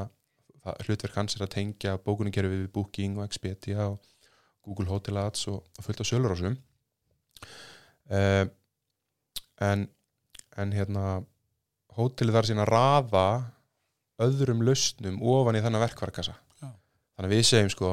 að 0.67 0.85
hlutverk 0.87 1.17
hans 1.19 1.35
er 1.35 1.43
að 1.45 1.53
tengja 1.57 1.97
bókunarkerfið 2.05 2.63
við 2.63 2.71
Booking 2.75 3.19
og 3.19 3.25
Expedia 3.25 3.89
og 3.89 3.99
Google 4.63 4.87
Hotel 4.91 5.19
Ads 5.21 5.47
og, 5.51 5.65
og 5.75 5.83
fullt 5.83 6.03
af 6.03 6.09
sölurásum. 6.09 6.57
Uh, 8.07 8.45
en 9.63 9.87
en 10.57 10.73
hérna 10.75 11.05
hótelið 11.97 12.37
þar 12.37 12.49
síðan 12.49 12.63
að 12.65 12.71
raða 12.73 13.25
öðrum 14.27 14.63
lausnum 14.65 15.19
ofan 15.21 15.57
í 15.57 15.63
þennan 15.63 15.83
verkvarkassa 15.85 16.35
Já. 16.35 16.69
þannig 17.15 17.27
að 17.27 17.35
við 17.35 17.43
segjum 17.49 17.73
sko 17.73 17.91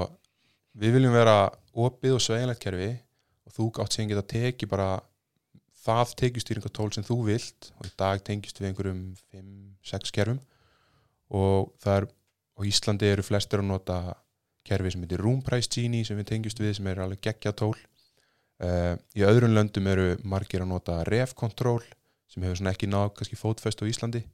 við 0.81 0.97
viljum 0.97 1.17
vera 1.17 1.37
opið 1.75 2.17
og 2.17 2.25
sveigjanlegt 2.25 2.63
kerfi 2.65 2.91
og 3.45 3.57
þú 3.57 3.69
átt 3.85 3.97
síðan 3.97 4.13
geta 4.13 4.27
tekið 4.35 4.73
bara 4.73 4.89
það 5.85 6.15
tekjustýringatól 6.21 6.91
sem 6.97 7.07
þú 7.07 7.19
vilt 7.29 7.71
og 7.79 7.89
í 7.89 7.95
dag 8.01 8.23
tengist 8.25 8.61
við 8.61 8.71
einhverjum 8.71 9.03
5-6 9.35 10.15
kerfum 10.17 10.41
og 11.35 11.73
það 11.83 11.99
er 11.99 12.07
á 12.55 12.61
Íslandi 12.71 13.11
eru 13.11 13.25
flestir 13.27 13.61
að 13.61 13.71
nota 13.73 13.99
kerfi 14.65 14.95
sem 14.95 15.05
heitir 15.05 15.21
Room 15.21 15.43
Price 15.45 15.69
Genie 15.69 16.07
sem 16.07 16.17
við 16.17 16.31
tengjust 16.31 16.63
við 16.63 16.79
sem 16.79 16.89
er 16.89 17.03
alveg 17.05 17.21
geggja 17.27 17.53
tól 17.57 17.75
uh, 17.75 18.95
í 19.17 19.27
öðrum 19.27 19.53
löndum 19.57 19.91
eru 19.91 20.15
margir 20.25 20.65
að 20.65 20.73
nota 20.73 21.03
Ref 21.09 21.35
Control 21.37 21.83
sem 22.35 22.45
hefur 22.45 22.61
svona 22.61 22.75
ekki 22.75 22.91
náð 22.91 23.13
kannski 23.19 23.39
fótfest 23.39 23.83
á 23.83 23.89
Íslandi. 23.89 24.25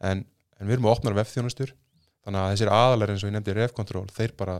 En, 0.00 0.24
en 0.58 0.68
við 0.68 0.78
erum 0.78 0.88
að 0.88 0.96
opna 0.96 1.14
vefþjónustur 1.18 1.74
þannig 2.24 2.40
að 2.40 2.50
þessir 2.54 2.72
aðalar 2.72 3.12
eins 3.12 3.24
og 3.24 3.30
ég 3.30 3.36
nefndi 3.36 3.54
Ref 3.58 3.76
Control 3.76 4.08
þeir 4.12 4.34
bara 4.38 4.58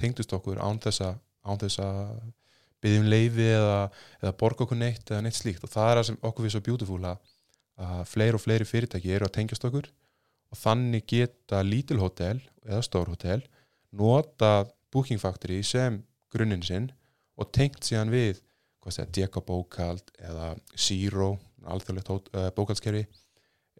tengdust 0.00 0.32
okkur 0.36 0.60
án 0.60 0.80
þess 0.82 1.04
að, 1.04 1.20
án 1.44 1.60
þess 1.60 1.82
að 1.84 2.16
byggjum 2.84 3.10
leifi 3.12 3.48
eða, 3.52 3.78
eða 4.22 4.34
borga 4.40 4.64
okkur 4.66 4.80
neitt 4.80 5.10
eða 5.10 5.22
neitt 5.24 5.38
slíkt. 5.38 5.64
Og 5.64 5.72
það 5.72 5.90
er 5.90 6.00
það 6.00 6.08
sem 6.10 6.18
okkur 6.30 6.46
við 6.46 6.54
svo 6.54 6.64
beautiful 6.66 7.02
að, 7.12 7.30
fleiri 8.08 8.38
og 8.38 8.40
fleiri 8.40 8.68
fyrirtæki 8.68 9.12
eru 9.12 9.28
að 9.28 9.34
tengjast 9.36 9.68
okkur. 9.68 9.88
Og 10.52 10.60
þannig 10.60 11.04
geta 11.10 11.60
lítil 11.66 11.98
hótel 12.00 12.38
eða 12.64 12.84
stór 12.84 13.10
hótel 13.12 13.42
nota 13.96 14.66
Booking 14.92 15.20
Factory 15.20 15.62
sem 15.66 16.00
grunninn 16.32 16.64
sinn 16.64 16.90
og 17.36 17.50
tengt 17.52 17.84
síðan 17.84 18.12
við 18.12 18.40
hvað 18.80 18.96
segja, 18.96 19.12
Deka 19.18 19.42
bókald 19.44 20.12
eða 20.22 20.54
Zero, 20.78 21.36
alþjóðlegt 21.72 22.12
uh, 22.12 22.48
bókaldskerfi 22.56 23.04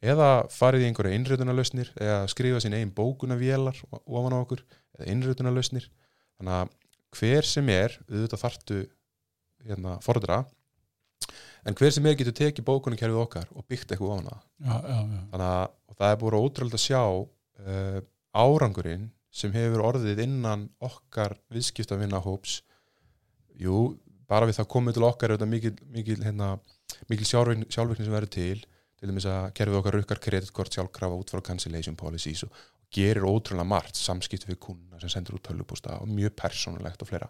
eða 0.04 0.30
farið 0.52 0.84
í 0.84 0.88
einhverja 0.90 1.16
innröðunarlausnir 1.16 1.92
eða 1.96 2.26
skrifa 2.30 2.60
sín 2.62 2.76
einn 2.76 2.92
bókunavélar 2.94 3.78
ofan 3.88 4.36
á 4.36 4.38
okkur 4.42 4.64
eða 4.98 5.08
innröðunarlausnir 5.14 5.88
þannig 6.36 6.58
að 6.58 6.74
hver 7.16 7.48
sem 7.48 7.72
er 7.72 7.96
auðvitað 8.10 8.42
þartu 8.42 8.82
hérna, 9.64 9.96
fordra 10.04 10.42
en 11.66 11.74
hver 11.78 11.94
sem 11.94 12.06
er 12.06 12.18
getur 12.18 12.36
tekið 12.36 12.66
bókunarkerfið 12.68 13.22
okkar 13.22 13.48
og 13.56 13.64
byggt 13.70 13.94
eitthvað 13.94 14.18
ofan 14.18 14.28
á 14.28 14.36
þannig 15.32 15.48
að 15.48 15.66
og 15.96 15.98
það 15.98 16.12
er 16.12 16.20
búin 16.20 16.38
ótrúlega 16.38 16.76
að 16.76 16.84
sjá 16.84 17.02
uh, 17.02 18.00
árangurinn 18.36 19.10
sem 19.32 19.52
hefur 19.52 19.84
orðið 19.84 20.22
innan 20.26 20.66
okkar 20.84 21.36
viðskiptavinna 21.52 22.20
hóps 22.24 22.60
jú, 23.60 23.96
bara 24.28 24.48
við 24.48 24.58
það 24.60 24.70
komið 24.74 24.96
til 24.96 25.06
okkar 25.08 25.32
er 25.32 25.38
þetta 25.38 25.48
mikil, 25.50 25.72
mikil, 25.92 26.18
hérna, 26.24 26.56
mikil 27.10 27.28
sjálfvirkni 27.28 28.06
sem 28.06 28.14
verður 28.14 28.34
til 28.36 28.64
til 28.96 29.10
dæmis 29.10 29.26
að 29.28 29.50
kerfið 29.58 29.78
okkar 29.80 29.96
rukkar 29.98 30.20
kreditkort 30.24 30.76
sjálfkrafa 30.76 31.18
út 31.20 31.32
frá 31.32 31.42
cancellation 31.44 31.98
policies 31.98 32.46
og 32.46 32.54
gerir 32.96 33.26
ótrúlega 33.28 33.68
margt 33.68 33.98
samskipt 33.98 34.46
við 34.48 34.60
kuna 34.62 35.00
sem 35.02 35.12
sendur 35.12 35.36
út 35.36 35.44
tölvupústa 35.48 35.98
og 36.00 36.08
mjög 36.08 36.36
persónulegt 36.40 37.02
og 37.04 37.10
fleira. 37.10 37.28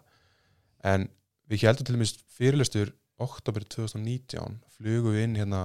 En 0.83 1.09
við 1.49 1.65
heldum 1.67 1.87
til 1.87 1.97
dæmis 1.97 2.15
fyrirlestur 2.37 2.93
oktober 3.19 3.65
2019 3.65 4.59
flugum 4.77 5.15
við 5.15 5.25
inn 5.25 5.39
hérna 5.41 5.63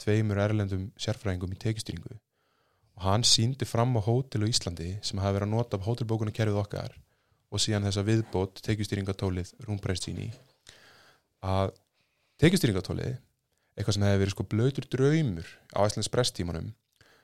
tveimur 0.00 0.40
erlendum 0.40 0.90
sérfræðingum 1.00 1.54
í 1.56 1.60
tekistýringu 1.60 2.12
og 2.14 3.06
hann 3.06 3.24
síndi 3.26 3.66
fram 3.68 3.96
á 3.96 4.00
hótel 4.04 4.44
á 4.44 4.50
Íslandi 4.52 4.90
sem 5.02 5.20
hafi 5.20 5.38
verið 5.38 5.48
að 5.48 5.54
nota 5.54 5.80
hótelbókunum 5.86 6.36
kerfið 6.36 6.60
okkar 6.60 6.94
og 7.50 7.62
síðan 7.62 7.88
þessa 7.88 8.04
viðbót 8.06 8.60
tekistýringatólið 8.66 9.54
rúmprestíni 9.66 10.28
að 11.40 11.72
tekistýringatólið 12.40 13.16
eitthvað 13.80 13.96
sem 13.96 14.06
hefði 14.06 14.22
verið 14.22 14.34
sko 14.36 14.48
blöytur 14.54 14.88
draumur 14.92 15.52
á 15.74 15.80
Íslands 15.86 16.12
prestímanum 16.12 16.72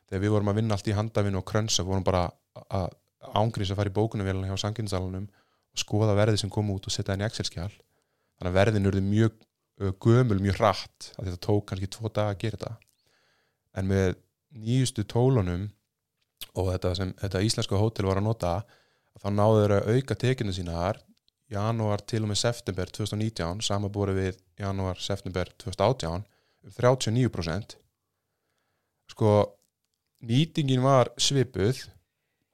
þegar 0.09 0.23
við 0.23 0.35
vorum 0.35 0.53
að 0.53 0.61
vinna 0.61 0.77
allt 0.77 0.91
í 0.91 0.97
handafinu 0.97 1.41
og 1.41 1.49
krönsa 1.49 1.85
við 1.85 1.93
vorum 1.93 2.07
bara 2.07 2.29
að 2.67 2.89
ángrís 3.37 3.73
að 3.73 3.81
fara 3.81 3.93
í 3.93 3.97
bókunavélina 3.97 4.51
hjá 4.51 4.63
sanginsalunum 4.65 5.27
og 5.29 5.83
skoða 5.83 6.15
verðið 6.17 6.45
sem 6.45 6.53
kom 6.53 6.71
út 6.75 6.87
og 6.87 6.95
setja 6.95 7.15
henni 7.15 7.27
í 7.27 7.29
Excel-skjál 7.29 7.73
þannig 7.73 8.51
að 8.51 8.59
verðin 8.59 8.91
urði 8.91 9.03
mjög 9.07 9.39
gömul, 10.01 10.39
mjög 10.41 10.61
hratt 10.61 11.11
að 11.17 11.29
þetta 11.29 11.43
tók 11.47 11.67
kannski 11.69 11.89
tvo 11.93 12.09
daga 12.09 12.33
að 12.33 12.41
gera 12.45 12.59
þetta. 12.59 12.71
En 13.77 13.89
með 13.91 14.15
nýjustu 14.57 15.05
tólunum 15.05 15.67
og 16.57 16.71
þetta 16.73 16.95
sem 16.97 17.13
þetta 17.21 17.43
íslenska 17.45 17.81
hótel 17.81 18.09
var 18.09 18.21
að 18.21 18.29
nota 18.29 18.53
þá 19.21 19.29
náðu 19.33 19.61
þeir 19.63 19.75
að 19.77 19.91
auka 19.97 20.17
tekinu 20.23 20.55
sínar 20.57 21.03
janúar 21.53 22.03
til 22.09 22.23
og 22.25 22.31
með 22.31 22.41
september 22.41 22.91
2019 22.91 23.63
samanbúrið 23.65 24.21
við 24.21 24.41
janúar, 24.61 24.99
september 25.01 25.51
2018 25.63 26.09
um 26.17 26.25
39% 26.75 27.77
sko 29.13 29.33
nýtingin 30.27 30.83
var 30.83 31.13
svipuð 31.21 31.85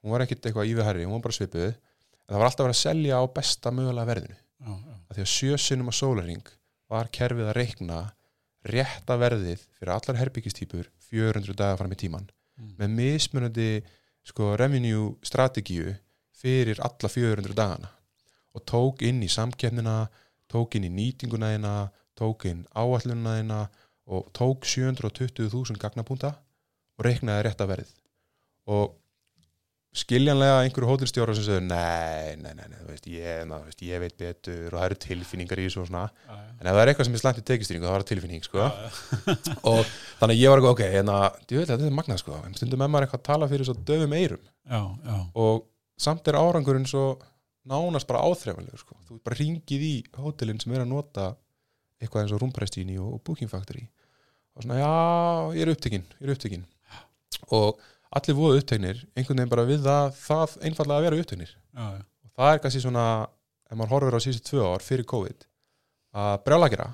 hún 0.03 0.13
var 0.13 0.25
ekkit 0.25 0.45
eitthvað 0.49 0.69
íviherri, 0.69 1.05
hún 1.07 1.17
var 1.17 1.25
bara 1.27 1.37
svipuð 1.37 1.69
en 1.71 2.29
það 2.33 2.39
var 2.41 2.49
alltaf 2.49 2.65
verið 2.67 2.75
að 2.77 2.83
selja 2.83 3.19
á 3.19 3.23
besta 3.37 3.71
mögulega 3.73 4.09
verðinu 4.11 4.35
já, 4.37 4.71
já. 4.73 4.95
að 5.09 5.15
því 5.17 5.25
að 5.25 5.31
sjösunum 5.33 5.89
á 5.89 5.93
sólaring 5.99 6.51
var 6.93 7.09
kerfið 7.15 7.49
að 7.49 7.57
reikna 7.57 7.99
rétta 8.63 9.17
verðið 9.19 9.63
fyrir 9.79 9.93
allar 9.95 10.19
herbyggistýpur 10.21 10.87
400 11.09 11.57
daga 11.57 11.79
fram 11.81 11.95
í 11.95 11.99
tíman 12.05 12.29
Mm. 12.53 12.75
með 12.77 12.89
mismunandi 12.93 13.67
sko, 14.29 14.51
revenue 14.61 15.15
strategíu 15.25 15.95
fyrir 16.37 16.77
alla 16.85 17.09
400 17.09 17.55
dagana 17.57 17.89
og 18.53 18.61
tók 18.69 19.01
inn 19.01 19.23
í 19.25 19.29
samkeppnina 19.31 19.95
tók 20.53 20.75
inn 20.77 20.85
í 20.85 20.91
nýtinguna 20.93 21.49
þeina 21.55 21.71
tók 22.13 22.45
inn 22.45 22.61
áallununa 22.77 23.33
þeina 23.39 23.57
og 24.09 24.27
tók 24.35 24.67
720.000 24.67 25.79
gagnapúnta 25.81 26.33
og 26.97 27.07
reiknaði 27.07 27.47
rétta 27.47 27.67
verðið 27.69 27.93
og 28.73 28.91
skiljanlega 29.93 30.63
einhverju 30.63 30.89
hótelstjóra 30.89 31.35
sem 31.37 31.45
segir 31.45 31.65
nei, 31.67 32.33
nei, 32.41 32.53
nei, 32.57 32.65
nei 32.71 32.79
veist, 32.87 33.05
ég, 33.13 33.43
na, 33.45 33.59
veist, 33.61 33.81
ég 33.85 34.01
veit 34.01 34.15
betur 34.17 34.73
og 34.73 34.79
það 34.79 34.85
eru 34.87 34.97
tilfinningar 35.03 35.61
í 35.61 35.67
þessu 35.67 35.83
og 35.83 35.89
svona 35.91 36.07
Já, 36.09 36.31
já. 36.33 36.47
en 36.57 36.69
ef 36.69 36.73
það 36.73 36.81
er 36.81 36.91
eitthvað 36.91 37.07
sem 37.07 37.17
er 37.17 37.21
slæmt 37.21 37.41
í 37.41 37.43
tekistýringu 37.49 37.85
þá 37.85 37.91
er 37.93 38.05
það 38.05 38.09
tilfinning 38.09 38.47
sko. 38.47 38.63
Já, 38.63 38.71
já. 38.73 39.57
og 39.69 39.91
þannig 40.21 40.33
að 40.33 40.41
ég 40.41 40.53
var 40.53 40.61
eitthvað, 40.63 40.73
ok, 40.73 40.83
hérna, 40.95 41.19
ég 41.45 41.61
veit 41.61 41.69
þetta 41.69 41.87
er 41.91 41.95
magnað 41.99 42.23
sko, 42.23 42.39
en 42.47 42.57
stundum 42.57 42.81
með 42.81 42.91
maður 42.95 43.07
eitthvað 43.07 43.21
að 43.21 43.27
tala 43.29 43.51
fyrir 43.53 43.69
svo 43.69 43.77
döfum 43.91 44.17
eyrum 44.17 44.41
já, 44.49 44.81
já, 44.81 45.19
og 45.45 45.63
samt 46.07 46.31
er 46.31 46.39
árangurinn 46.41 46.89
svo 46.89 47.05
nánast 47.69 48.09
bara 48.09 48.25
áþreifanlegur 48.25 48.81
sko. 48.81 48.97
þú 49.07 49.19
bara 49.21 49.39
ringið 49.43 49.85
í 49.85 49.93
hótelin 50.17 50.61
sem 50.63 50.73
er 50.73 50.87
að 50.87 50.89
nota 50.95 51.29
eitthvað 52.03 52.23
eins 52.25 52.33
og 52.35 52.41
Rúmprestíni 52.43 52.97
og, 53.01 53.17
Booking 53.25 53.49
Factory. 53.51 53.85
Og 54.53 54.63
svona, 54.65 54.77
já, 54.81 54.89
ég 55.57 55.65
er 55.65 55.71
upptekinn 55.73 56.03
ég 56.19 56.27
er 56.27 56.33
upptekinn 56.35 56.65
og 57.53 57.79
allir 58.13 58.35
voru 58.37 58.59
uppteknir, 58.61 58.99
einhvern 59.17 59.39
veginn 59.41 59.49
bara 59.51 59.65
við 59.67 59.81
það, 59.87 60.11
það 60.21 60.51
einfallega 60.67 60.99
að 60.99 61.07
vera 61.07 61.21
uppteknir. 61.23 61.53
Já, 61.73 61.85
já. 61.97 62.03
og 62.27 62.35
það 62.37 62.51
er 62.53 62.61
kannski 62.63 62.81
svona 62.83 63.05
ef 63.71 63.79
maður 63.79 63.93
horfir 63.95 64.17
á 64.17 64.23
síðustu 64.25 64.51
tvö 64.51 64.67
ár 64.69 64.85
fyrir 64.85 65.07
COVID 65.09 65.47
að 66.21 66.35
brjála 66.45 66.69
gera. 66.69 66.87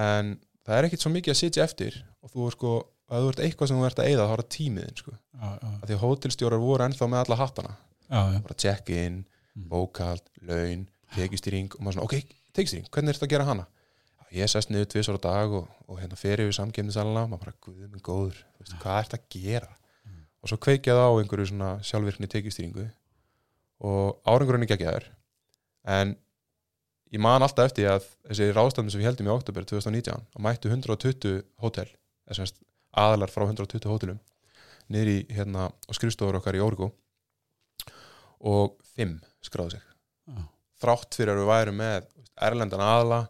En 0.00 0.36
það 0.66 0.76
er 0.78 0.88
ekkit 0.88 1.02
svo 1.04 1.10
mikið 1.16 1.34
að 1.34 1.40
sitja 1.40 1.66
eftir 1.66 1.98
og 2.22 2.30
þú 2.32 2.46
er 2.46 2.56
sko, 2.56 2.72
að 3.10 3.24
þú 3.26 3.32
ert 3.32 3.42
eitthvað 3.48 3.70
sem 3.72 3.80
þú 3.82 3.88
ert 3.90 4.00
að 4.04 4.10
eyða 4.12 4.28
þá 4.28 4.32
er 4.36 4.42
það 4.44 4.50
tímiðin 4.54 5.00
sko, 5.02 5.16
já, 5.16 5.48
að 5.50 5.84
því 5.90 5.96
að 5.98 6.04
hótelstjórar 6.04 6.62
voru 6.62 6.86
ennþá 6.86 7.08
með 7.10 7.22
alla 7.24 7.40
hattana. 7.42 7.76
Bara 8.46 8.58
check-in, 8.64 9.20
Mm. 9.50 9.64
bókald, 9.66 10.22
laun 10.46 10.84
tekistýring 11.16 11.72
og 11.74 11.80
maður 11.82 11.96
svona, 11.96 12.04
ok, 12.06 12.34
tekistýring 12.54 12.84
hvernig 12.86 13.10
er 13.10 13.16
þetta 13.18 13.26
að 13.26 13.32
gera 13.32 13.46
hana? 13.48 13.64
Ég 14.30 14.46
sest 14.50 14.70
niður 14.70 14.88
tvisar 14.92 15.18
á 15.18 15.20
dag 15.24 15.52
og, 15.58 15.68
og 15.90 15.98
hérna 15.98 16.18
fer 16.18 16.42
yfir 16.44 16.54
samkemnisalana 16.54 17.26
maður 17.26 17.44
bara, 17.44 17.54
guð 17.66 17.86
minn 17.88 18.04
góður 18.04 18.36
þú 18.38 18.64
veist, 18.64 18.76
hvað 18.82 18.98
er 18.98 19.08
þetta 19.08 19.18
að 19.18 19.34
gera? 19.34 19.70
Mm. 20.06 20.20
og 20.40 20.52
svo 20.52 20.58
kveikja 20.66 20.96
það 20.98 21.08
á 21.10 21.18
einhverju 21.18 21.46
svona 21.50 21.70
sjálfvirkni 21.88 22.30
tekistýringu 22.30 22.86
og 23.90 24.20
árangurinn 24.28 24.66
er 24.66 24.70
geggjaður 24.70 25.08
en 25.96 26.14
ég 27.10 27.22
man 27.22 27.42
alltaf 27.42 27.72
eftir 27.72 27.90
að 27.90 28.06
þessi 28.28 28.50
ráðstafni 28.54 28.94
sem 28.94 29.02
við 29.02 29.10
heldum 29.10 29.30
í 29.30 29.34
oktober 29.34 29.66
2019 29.66 30.14
og 30.22 30.44
mættu 30.46 30.70
120 30.70 31.42
hótel 31.64 31.88
aðalar 32.30 33.32
frá 33.32 33.48
120 33.48 33.90
hótelum 33.90 34.20
niður 34.90 35.12
í 35.12 35.18
hérna 35.34 35.68
og 35.70 35.96
skrifstofur 35.96 36.38
okkar 36.38 36.58
í 36.58 36.62
Órgó 36.62 36.90
og 38.40 38.78
5 38.94 39.18
skráðu 39.44 39.76
sig 39.76 39.84
Já. 40.30 40.40
þrátt 40.82 41.18
fyrir 41.18 41.34
að 41.34 41.42
við 41.42 41.50
værum 41.50 41.80
með 41.80 42.08
erlendan 42.46 42.84
aðla 42.84 43.20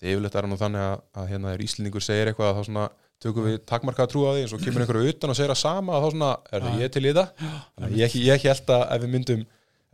því 0.00 0.12
yfirleitt 0.14 0.36
er 0.40 0.48
nú 0.50 0.58
þannig 0.60 0.84
að, 0.84 1.02
að 1.20 1.28
hérna 1.32 1.54
er 1.54 1.64
Íslendingur 1.64 2.04
segir 2.04 2.30
eitthvað 2.30 2.56
þá 2.58 2.62
svona 2.68 2.86
tökum 3.24 3.46
við 3.46 3.58
takmarkað 3.70 4.10
trú 4.12 4.24
á 4.26 4.30
því 4.34 4.42
en 4.44 4.50
svo 4.50 4.58
kemur 4.60 4.84
einhverju 4.84 5.12
utan 5.14 5.32
og 5.32 5.38
segir 5.38 5.52
það 5.54 5.60
sama 5.62 5.96
og 5.96 6.04
þá 6.04 6.08
svona 6.14 6.30
er 6.50 6.64
það 6.66 6.74
Já. 6.74 6.82
ég 6.82 6.94
til 6.94 7.04
í 7.04 7.12
það? 7.14 7.44
Að 7.78 7.94
ég, 8.00 8.16
ég 8.26 8.46
held 8.48 8.72
að 8.74 8.84
ef 8.96 9.04
við 9.04 9.12
myndum 9.14 9.44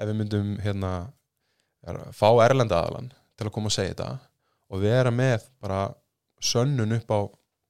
ef 0.01 0.09
við 0.09 0.17
myndum 0.21 0.49
hérna 0.65 0.93
er, 1.87 2.01
fá 2.17 2.29
erlenda 2.47 2.81
aðalan 2.81 3.13
til 3.37 3.47
að 3.49 3.55
koma 3.57 3.71
að 3.71 3.77
segja 3.77 3.93
þetta 3.93 4.09
og 4.71 4.83
vera 4.85 5.13
með 5.15 5.47
bara 5.63 5.83
sönnun 6.41 6.97
upp 6.97 7.13
á 7.13 7.21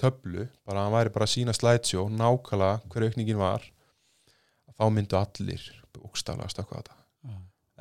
töflu 0.01 0.47
bara 0.65 0.81
að 0.81 0.87
hann 0.87 0.97
væri 0.97 1.15
bara 1.17 1.27
að 1.29 1.35
sína 1.35 1.55
slætsjó 1.57 2.07
nákvæmlega 2.15 2.81
hver 2.93 3.07
aukningin 3.09 3.41
var 3.43 3.67
þá 4.79 4.85
myndu 4.95 5.19
allir 5.19 5.67
Já. 7.27 7.35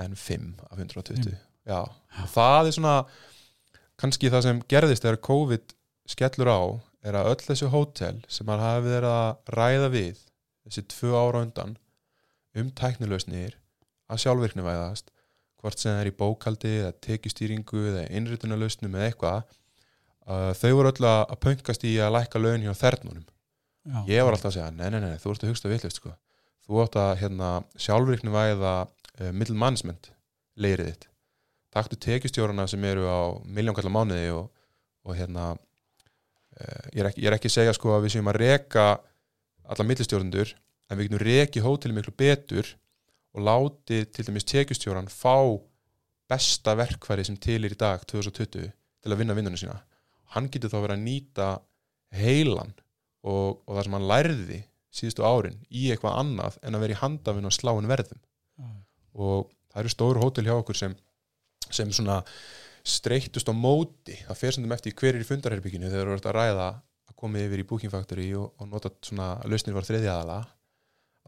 en 0.04 0.16
5 0.20 0.50
af 0.68 0.80
120 0.82 1.38
já, 1.70 1.80
og 1.86 2.32
það 2.34 2.68
er 2.68 2.76
svona 2.76 2.96
kannski 4.00 4.32
það 4.32 4.46
sem 4.46 4.64
gerðist 4.72 5.06
þegar 5.06 5.22
COVID 5.28 5.76
skellur 6.10 6.52
á 6.52 6.62
er 7.06 7.16
að 7.20 7.30
öll 7.34 7.44
þessi 7.44 7.70
hótel 7.72 8.18
sem 8.32 8.48
maður 8.48 8.66
hafi 8.66 8.86
verið 8.88 9.14
að 9.14 9.56
ræða 9.56 9.90
við 9.94 10.26
þessi 10.66 10.86
tvö 10.94 11.14
ára 11.16 11.44
undan 11.46 11.78
um 12.60 12.72
tæknilausnir 12.76 13.58
að 14.10 14.22
sjálfvirkni 14.24 14.66
væðast 14.66 15.12
hvort 15.60 15.80
sem 15.80 15.92
það 15.94 16.02
er 16.02 16.10
í 16.10 16.18
bókaldi 16.20 16.74
eða 16.82 16.94
tekjustýringu 17.06 17.82
eða 17.92 18.06
innritunarlausnum 18.16 18.96
eða 18.96 19.10
eitthvað 19.10 19.42
uh, 20.30 20.52
þau 20.56 20.72
voru 20.80 20.94
öll 20.94 21.10
að 21.10 21.36
pöngast 21.44 21.86
í 21.88 21.96
að 22.02 22.16
lækka 22.16 22.42
laun 22.42 22.66
hjá 22.66 22.74
þernunum 22.80 23.28
Já. 23.90 24.00
ég 24.10 24.26
var 24.26 24.36
alltaf 24.36 24.52
að 24.52 24.58
segja, 24.58 24.72
nei, 24.76 24.88
nei, 24.94 25.00
nei, 25.04 25.20
þú 25.22 25.34
ert 25.34 25.46
að 25.46 25.54
hugsta 25.54 25.72
villust 25.72 26.02
sko. 26.02 26.14
þú 26.68 26.82
átt 26.84 26.98
að 27.00 27.14
hérna, 27.24 27.52
sjálfvirkni 27.80 28.34
væða 28.34 28.74
uh, 28.86 29.32
middle 29.32 29.58
management 29.60 30.12
leirið 30.60 30.92
þitt 30.92 31.09
taktu 31.74 32.00
tekjustjórana 32.02 32.68
sem 32.70 32.84
eru 32.90 33.06
á 33.06 33.20
miljónkallar 33.46 33.94
mánuði 33.94 34.32
og, 34.36 34.50
og 35.06 35.18
hérna 35.18 35.52
uh, 35.54 36.84
ég, 36.94 37.02
er 37.02 37.12
ekki, 37.12 37.24
ég 37.24 37.32
er 37.32 37.38
ekki 37.38 37.52
að 37.52 37.58
segja 37.60 37.76
sko 37.78 37.96
að 37.96 38.08
við 38.08 38.16
séum 38.18 38.32
að 38.32 38.42
reka 38.44 38.88
alla 39.70 39.86
millistjórnundur 39.86 40.56
en 40.90 40.98
við 40.98 41.10
getum 41.10 41.26
rekið 41.28 41.66
hóteli 41.68 41.96
miklu 41.96 42.16
betur 42.18 42.74
og 43.38 43.46
láti 43.46 44.04
til 44.10 44.26
dæmis 44.26 44.48
tekjustjóran 44.50 45.12
fá 45.14 45.38
besta 46.30 46.76
verkfæri 46.78 47.26
sem 47.26 47.38
til 47.42 47.62
er 47.64 47.74
í 47.74 47.80
dag 47.80 48.04
2020 48.10 48.70
til 48.70 49.14
að 49.14 49.22
vinna 49.22 49.38
vinnunum 49.38 49.60
sína 49.60 49.78
hann 50.34 50.50
getur 50.52 50.72
þá 50.74 50.80
verið 50.82 50.96
að 50.98 51.06
nýta 51.06 51.50
heilan 52.16 52.74
og, 53.24 53.62
og 53.66 53.76
það 53.76 53.86
sem 53.86 53.96
hann 53.98 54.10
lærði 54.10 54.60
síðustu 55.00 55.26
árin 55.26 55.60
í 55.70 55.90
eitthvað 55.94 56.18
annað 56.24 56.58
en 56.66 56.78
að 56.78 56.86
vera 56.86 56.96
í 56.96 57.02
handafinn 57.04 57.50
og 57.50 57.56
sláin 57.56 57.90
verðum 57.90 58.22
Já. 58.22 58.70
og 59.14 59.50
það 59.70 59.82
eru 59.84 59.94
stóru 59.94 60.24
hótel 60.24 60.48
hjá 60.48 60.56
okkur 60.58 60.78
sem, 60.78 60.96
sem 61.74 61.92
svona 61.96 62.22
streyttust 62.86 63.50
á 63.50 63.54
móti 63.54 64.16
það 64.28 64.40
fer 64.40 64.56
sem 64.56 64.72
eftir 64.76 64.96
hver 64.98 65.16
er 65.18 65.24
í 65.24 65.28
fundarherbygginu 65.28 65.92
þegar 65.92 66.12
þú 66.12 66.16
ert 66.18 66.30
að 66.30 66.38
ræða 66.38 66.70
að 67.10 67.18
koma 67.20 67.44
yfir 67.44 67.64
í 67.64 67.68
Booking 67.68 67.92
Factory 67.94 68.30
og, 68.40 68.54
og 68.58 68.72
nota 68.72 68.92
svona 69.06 69.34
lausnir 69.50 69.76
var 69.76 69.88
þriðja 69.88 70.16
aðala 70.16 70.40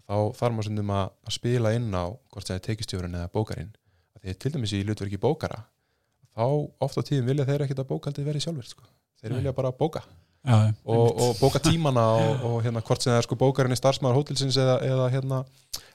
þá 0.07 0.15
þarf 0.39 0.55
maður 0.55 0.69
sem 0.69 0.95
að, 0.95 1.11
að 1.27 1.35
spila 1.37 1.75
inn 1.77 1.91
á 1.93 2.05
hvort 2.07 2.47
það 2.47 2.57
er 2.57 2.65
tekistjórun 2.69 3.19
eða 3.19 3.31
bókarinn 3.35 3.71
því 4.21 4.35
til 4.37 4.51
dæmis 4.55 4.73
í 4.77 4.81
hlutverki 4.85 5.19
bókara 5.21 5.63
þá 6.31 6.45
oft 6.85 6.99
á 6.99 7.01
tíðum 7.05 7.31
vilja 7.31 7.47
þeir 7.47 7.65
ekkert 7.65 7.83
að 7.83 7.89
bókaldið 7.91 8.27
verið 8.29 8.45
sjálfur 8.45 8.67
sko. 8.69 8.85
þeir 9.21 9.33
Nei. 9.33 9.37
vilja 9.39 9.55
bara 9.57 9.73
bóka 9.75 10.03
Já, 10.41 10.73
og, 10.89 11.21
og 11.21 11.35
bóka 11.37 11.61
tímana 11.67 12.05
og, 12.17 12.45
og 12.47 12.59
hérna 12.65 12.83
hvort 12.85 13.03
sem 13.03 13.11
það 13.11 13.19
er 13.19 13.27
sko 13.27 13.37
bókarinn 13.41 13.75
í 13.75 13.79
starfsmæður 13.79 14.21
hótelsins 14.21 14.57
eða, 14.61 14.79
eða 14.85 15.09
hérna 15.13 15.41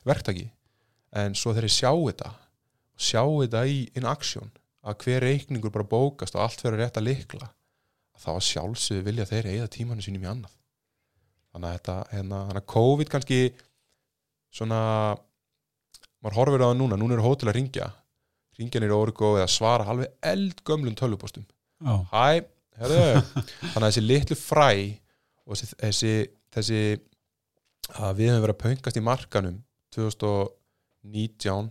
verktaki 0.06 0.48
en 1.16 1.34
svo 1.38 1.54
þeir 1.56 1.70
sjá 1.72 1.90
þetta 1.90 2.32
sjá 2.96 3.22
þetta 3.22 3.66
í 3.68 3.82
in 3.98 4.08
action 4.08 4.50
að 4.86 4.98
hver 5.04 5.26
reikningur 5.26 5.74
bara 5.74 5.88
bókast 5.88 6.36
og 6.36 6.44
allt 6.46 6.62
verður 6.64 6.84
rétt 6.84 7.00
að 7.00 7.08
likla 7.10 7.50
þá 8.16 8.30
að 8.32 8.44
sjálfsögðu 8.48 9.06
vilja 9.06 9.28
þeir 9.28 9.50
eigða 9.52 9.72
tímanu 9.74 10.04
sínum 10.04 10.24
í 10.24 10.30
annað. 10.30 10.52
Þannig 11.52 11.68
að 11.68 11.76
þetta 11.76 11.96
hérna, 12.12 12.40
að 12.52 12.66
COVID 12.72 13.12
kannski 13.12 13.40
svona 14.56 14.80
maður 16.24 16.38
horfir 16.40 16.64
á 16.64 16.68
það 16.70 16.78
núna, 16.80 16.98
núna 17.00 17.16
eru 17.16 17.26
hótel 17.26 17.50
að 17.50 17.58
ringja 17.58 17.90
ringja 18.56 18.80
nýra 18.80 18.96
orgu 18.96 19.34
eða 19.36 19.48
svara 19.50 19.86
alveg 19.92 20.14
eldgömlum 20.24 20.96
tölvupostum 20.96 21.44
já, 21.44 21.94
Hæ, 22.12 22.46
herðu. 22.80 23.02
Þannig 23.72 23.82
að 23.82 23.88
þessi 23.88 24.04
litlu 24.04 24.38
fræ 24.40 24.70
og 25.46 25.52
þessi, 25.52 25.76
þessi, 25.82 26.12
þessi 26.56 26.80
að 28.00 28.20
við 28.20 28.32
höfum 28.32 28.46
verið 28.46 28.54
að 28.54 28.62
pöngast 28.64 28.98
í 28.98 29.04
markanum 29.04 29.58
2019 29.96 31.68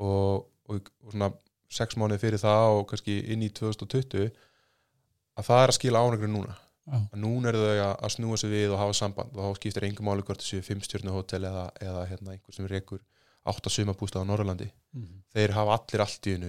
og, 0.00 0.44
og, 0.70 0.88
og 1.04 1.12
svona 1.14 1.28
sex 1.70 1.96
mánuði 2.00 2.18
fyrir 2.24 2.40
það 2.42 2.78
og 2.78 2.86
kannski 2.90 3.18
inn 3.34 3.44
í 3.46 3.50
2020 3.54 4.30
að 5.38 5.46
það 5.46 5.62
er 5.64 5.72
að 5.72 5.76
skila 5.78 6.02
ánægrið 6.06 6.32
núna. 6.34 6.56
Að 6.90 7.20
núna 7.22 7.50
eru 7.52 7.60
þau 7.62 7.74
að, 7.84 7.92
að 8.02 8.12
snúa 8.16 8.36
sig 8.40 8.50
við 8.50 8.72
og 8.74 8.80
hafa 8.80 8.94
samband 8.98 9.36
og 9.36 9.44
þá 9.44 9.58
skiptir 9.60 9.84
engum 9.86 10.08
máli 10.10 10.24
hvort 10.26 10.40
þessu 10.42 10.58
fimmstjörnu 10.66 11.12
hótel 11.14 11.44
eða, 11.46 11.66
eða 11.86 12.06
hérna, 12.10 12.32
einhver 12.34 12.56
sem 12.56 12.66
rekur 12.66 13.02
átta 13.46 13.70
sumabústað 13.70 14.24
á 14.26 14.30
Norrlandi 14.30 14.70
Mhm. 14.92 15.20
þeir 15.30 15.52
hafa 15.54 15.76
allir 15.78 16.02
allt 16.02 16.26
í 16.26 16.32
hennu 16.34 16.48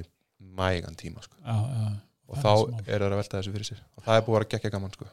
mægan 0.57 0.95
tíma 0.97 1.21
sko. 1.21 1.35
já, 1.45 1.53
já, 1.53 1.91
og 2.27 2.37
þá 2.41 2.49
er 2.89 2.99
það 3.03 3.11
að 3.11 3.19
velta 3.21 3.37
þessu 3.37 3.51
fyrir 3.53 3.67
sér. 3.69 3.81
Og 3.97 4.03
það 4.07 4.15
er 4.17 4.23
búið 4.25 4.33
að 4.33 4.39
vera 4.39 4.49
geggja 4.55 4.71
gaman 4.73 4.91
sko. 4.95 5.05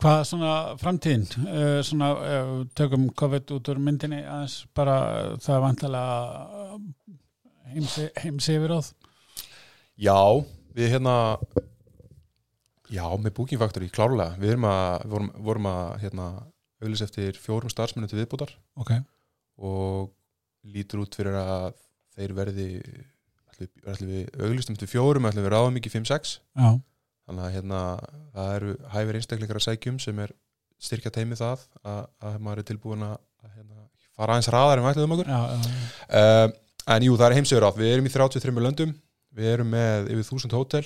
Hvað 0.00 0.20
svona 0.24 0.52
framtíðin, 0.80 1.26
uh, 1.44 1.80
svona 1.84 2.06
uh, 2.16 2.52
tökum 2.78 3.08
COVID 3.20 3.50
út 3.58 3.68
úr 3.68 3.80
myndinni 3.84 4.22
aðeins 4.24 4.62
bara 4.76 4.94
uh, 5.10 5.34
það 5.42 5.56
er 5.56 5.64
vantilega 5.66 6.78
heimsi, 7.74 8.06
heimsi 8.22 8.56
yfir 8.56 8.72
áð. 8.78 8.88
já, 10.00 10.16
við 10.78 10.94
hérna 10.94 11.16
já, 12.90 13.04
með 13.20 13.34
Booking 13.36 13.60
Factory 13.60 13.90
klárlega, 13.92 14.38
við 14.40 14.54
erum 14.54 14.66
að 14.70 15.04
vorum, 15.12 15.30
vorum 15.50 15.68
að 15.70 15.84
hérna 16.06 16.30
auðlis 16.80 17.04
eftir 17.04 17.36
fjórum 17.36 17.70
starfsmennu 17.72 18.08
til 18.08 18.22
viðbútar 18.22 18.56
Ok, 18.80 18.96
og 19.60 20.10
lítur 20.64 21.04
út 21.04 21.16
fyrir 21.16 21.36
að 21.36 21.74
þeir 22.16 22.36
verði 22.40 22.68
ætlum 23.60 24.08
við 24.08 24.40
auðlistum 24.40 24.80
til 24.80 24.88
fjórum 24.88 25.28
ætlum 25.28 25.44
við 25.44 25.52
ráðum 25.52 25.76
ekki 25.80 25.92
5-6 25.92 26.38
já, 26.40 26.70
þannig 27.30 27.46
að 27.46 27.52
hérna 27.54 27.80
það 28.34 28.54
eru 28.56 28.72
hæfir 28.90 29.18
einstaklingar 29.20 29.60
að 29.60 29.66
sækjum 29.68 30.00
sem 30.02 30.22
er 30.24 30.32
styrkja 30.80 31.12
teimi 31.14 31.38
það 31.38 31.62
að, 31.84 32.00
að 32.26 32.38
maður 32.42 32.62
er 32.62 32.68
tilbúin 32.70 33.04
að, 33.06 33.16
hérna, 33.54 33.84
fara 34.16 34.34
aðeins 34.34 34.50
raðar 34.50 34.80
en 34.80 34.86
við 34.86 34.92
ætlum 34.94 35.14
okkur. 35.16 35.30
Já, 35.30 35.40
já, 35.52 36.20
uh, 36.20 36.94
en 36.96 37.06
jú, 37.06 37.16
það 37.20 37.26
er 37.28 37.36
heimsögur 37.38 37.66
átt. 37.68 37.78
Við 37.78 37.92
erum 37.94 38.08
í 38.08 38.12
33 38.14 38.64
löndum. 38.66 38.94
Við 39.36 39.50
erum 39.52 39.70
með 39.70 40.10
yfir 40.16 40.26
1000 40.40 40.56
hótel. 40.56 40.84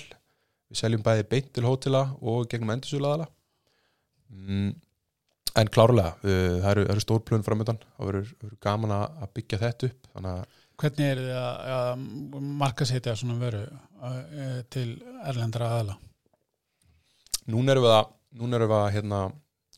Við 0.68 0.80
seljum 0.80 1.05
bæði 1.07 1.28
beint 1.30 1.53
til 1.55 1.64
hótela 1.64 2.03
og 2.20 2.49
gegnum 2.51 2.72
endursulaðala 2.74 3.28
mm, 4.32 4.70
en 5.61 5.70
klárlega, 5.70 6.16
uh, 6.24 6.59
það 6.64 6.70
eru, 6.72 6.86
eru 6.95 7.05
stórplön 7.05 7.47
framöndan 7.47 7.80
og 7.97 8.11
verður 8.11 8.30
verður 8.42 8.61
gaman 8.64 8.97
að 8.99 9.28
byggja 9.38 9.62
þetta 9.64 9.90
upp. 9.90 10.12
Þannig 10.12 10.36
að 10.36 10.61
Hvernig 10.74 11.07
er 11.07 11.20
þið 11.22 11.36
að, 11.38 11.59
að 11.70 12.07
markasetja 12.59 13.12
svona 13.14 13.36
veru 13.38 13.61
uh, 13.62 14.59
til 14.74 14.88
erlendra 15.22 15.68
aðala? 15.70 15.95
Núna 17.51 17.74
erum 17.74 17.86
við 17.86 17.95
að, 17.97 18.11
erum 18.40 18.70
við 18.70 18.76
að 18.78 18.90
hérna, 18.97 19.20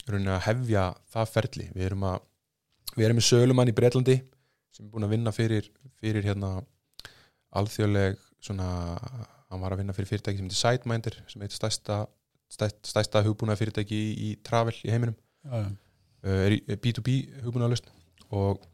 rauninni 0.06 0.32
að 0.34 0.44
hefja 0.46 0.86
það 1.14 1.32
ferli. 1.34 1.68
Við 1.74 1.88
erum 1.88 2.06
að, 2.10 2.18
við 2.94 3.08
erum 3.08 3.20
með 3.20 3.28
sölumann 3.30 3.72
í 3.72 3.76
Breitlandi 3.76 4.16
sem 4.76 4.84
er 4.86 4.92
búin 4.92 5.06
að 5.06 5.14
vinna 5.14 5.32
fyrir, 5.32 5.70
fyrir 6.00 6.26
hérna 6.26 6.52
alþjóðleg 7.56 8.20
svona, 8.44 8.68
hann 9.50 9.62
var 9.62 9.74
að 9.74 9.82
vinna 9.82 9.96
fyrir 9.96 10.10
fyrirtæki 10.10 10.38
sem 10.38 10.48
heitir 10.48 10.60
Sideminder 10.60 11.16
sem 11.30 11.42
heitir 11.42 11.56
stærsta, 11.56 11.98
stærsta, 12.52 12.90
stærsta 12.90 13.22
hugbúna 13.24 13.56
fyrirtæki 13.58 13.96
í, 13.96 14.10
í 14.28 14.30
travel 14.44 14.76
í 14.84 14.92
heiminum. 14.92 15.16
Uh, 15.46 15.70
er 16.26 16.58
er 16.66 16.80
B2B 16.82 17.16
hugbúna 17.46 17.70
lust 17.70 17.88
og 18.34 18.64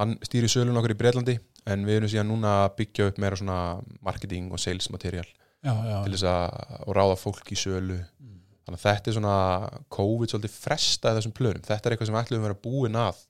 hann 0.00 0.16
stýri 0.26 0.48
sölun 0.50 0.76
okkur 0.80 0.94
í 0.96 0.98
Breitlandi 0.98 1.38
en 1.70 1.84
við 1.86 2.00
erum 2.00 2.10
síðan 2.10 2.30
núna 2.32 2.54
að 2.64 2.76
byggja 2.80 3.08
upp 3.10 3.20
meira 3.22 3.38
svona 3.38 3.58
marketing 4.04 4.50
og 4.52 4.60
sales 4.60 4.90
material 4.92 5.28
já, 5.64 5.74
já. 5.90 5.98
til 6.04 6.12
þess 6.14 6.26
að 6.30 6.94
ráða 7.00 7.16
fólk 7.24 7.52
í 7.54 7.58
sölu 7.58 7.98
Mm. 8.20 8.40
þannig 8.64 8.78
að 8.80 8.84
þetta 8.86 9.10
er 9.10 9.16
svona 9.18 9.36
COVID 9.96 10.30
svolítið 10.32 10.54
frestaði 10.64 11.18
þessum 11.20 11.34
plönum 11.36 11.64
þetta 11.66 11.86
er 11.90 11.94
eitthvað 11.96 12.10
sem 12.12 12.20
ætlum 12.22 12.40
að 12.40 12.46
vera 12.48 12.62
búin 12.64 12.96
að 12.96 13.22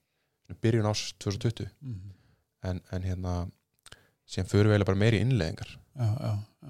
byrjun 0.61 0.89
ás 0.91 1.01
2020 1.19 1.69
Mhm. 1.81 2.11
en, 2.63 2.81
en 2.91 3.01
hérna 3.03 3.33
síðan 4.29 4.47
fyrir 4.49 4.69
eiginlega 4.71 4.85
bara 4.91 4.97
meiri 5.03 5.19
innleðingar 5.21 5.75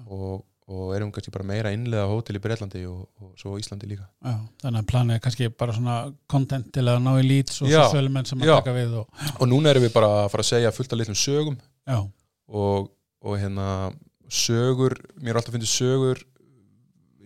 og, 0.06 0.44
og 0.68 0.90
erum 0.96 1.12
kannski 1.14 1.30
bara 1.34 1.46
meira 1.46 1.70
innleða 1.74 2.08
hótel 2.10 2.36
í 2.36 2.42
Breitlandi 2.42 2.82
og, 2.90 3.06
og 3.22 3.32
svo 3.38 3.54
Íslandi 3.60 3.86
líka 3.88 4.04
já. 4.24 4.34
Þannig 4.64 4.82
að 4.82 4.88
planið 4.90 5.14
er 5.18 5.22
kannski 5.24 5.48
bara 5.62 5.72
svona 5.76 5.96
content 6.28 6.68
til 6.74 6.84
að 6.90 7.00
ná 7.06 7.12
í 7.20 7.24
lít 7.26 7.52
og 7.54 7.56
svo 7.70 7.86
sölumenn 7.94 8.26
sem 8.28 8.42
að 8.42 8.50
taka 8.58 8.74
við 8.76 8.98
og, 9.00 9.06
og 9.40 9.46
núna 9.48 9.70
erum 9.72 9.86
við 9.86 9.94
bara 9.94 10.10
að 10.24 10.30
fara 10.34 10.42
að 10.46 10.50
segja 10.50 10.74
fullt 10.74 10.92
af 10.92 10.98
litlum 11.00 11.18
sögum 11.22 11.56
og, 12.48 12.90
og 13.22 13.38
hérna 13.40 13.92
sögur, 14.32 14.96
mér 15.20 15.34
er 15.34 15.40
alltaf 15.40 15.54
fyndið 15.54 15.72
sögur 15.72 16.22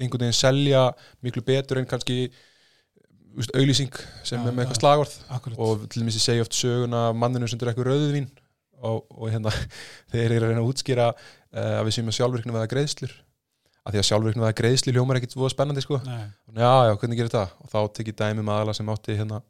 einhvern 0.01 0.27
veginn 0.27 0.37
selja 0.37 0.85
miklu 1.25 1.43
betur 1.45 1.81
en 1.81 1.89
kannski 1.89 2.31
úst, 3.37 3.53
auglýsing 3.55 3.93
sem 4.27 4.41
Já, 4.41 4.49
er 4.49 4.55
með 4.57 4.71
eitthvað 4.73 5.17
akkurat. 5.37 5.59
Og 5.61 5.87
til 5.89 6.03
dæmis 6.03 6.19
ég 6.19 6.25
segja 6.25 6.45
oft 6.47 6.57
söguna 6.57 7.11
manninu 7.17 7.49
sem 7.51 7.61
drekkur 7.61 7.91
rauðvín 7.91 8.29
og, 8.81 9.05
og 9.11 9.27
hérna 9.29 9.53
þeir 10.13 10.37
eru 10.37 10.47
að 10.47 10.53
reyna 10.53 10.63
að 10.65 10.71
útskýra 10.73 11.11
uh, 11.13 11.75
að 11.81 11.85
við 11.89 11.99
séum 11.99 12.13
að 12.13 12.19
sjálfvirkna 12.19 12.57
veða 12.57 12.71
greiðslur. 12.75 13.17
Að 13.81 13.95
því 13.95 14.01
að 14.03 14.09
sjálfvirkna 14.11 14.47
veða 14.47 14.59
greiðslu 14.61 14.95
hljómar 14.97 15.21
ekkit 15.21 15.37
voða 15.37 15.55
spennandi 15.55 15.85
sko. 15.85 16.01
Nei, 16.07 16.25
já 16.57 16.73
já 16.89 16.95
hvernig 16.97 17.21
gerir 17.21 17.35
það? 17.35 17.55
Og 17.61 17.73
þá 17.73 17.81
tekið 17.99 18.19
dæmi 18.21 18.47
maðala 18.47 18.77
sem 18.77 18.93
átti 18.93 19.17
hérna 19.21 19.41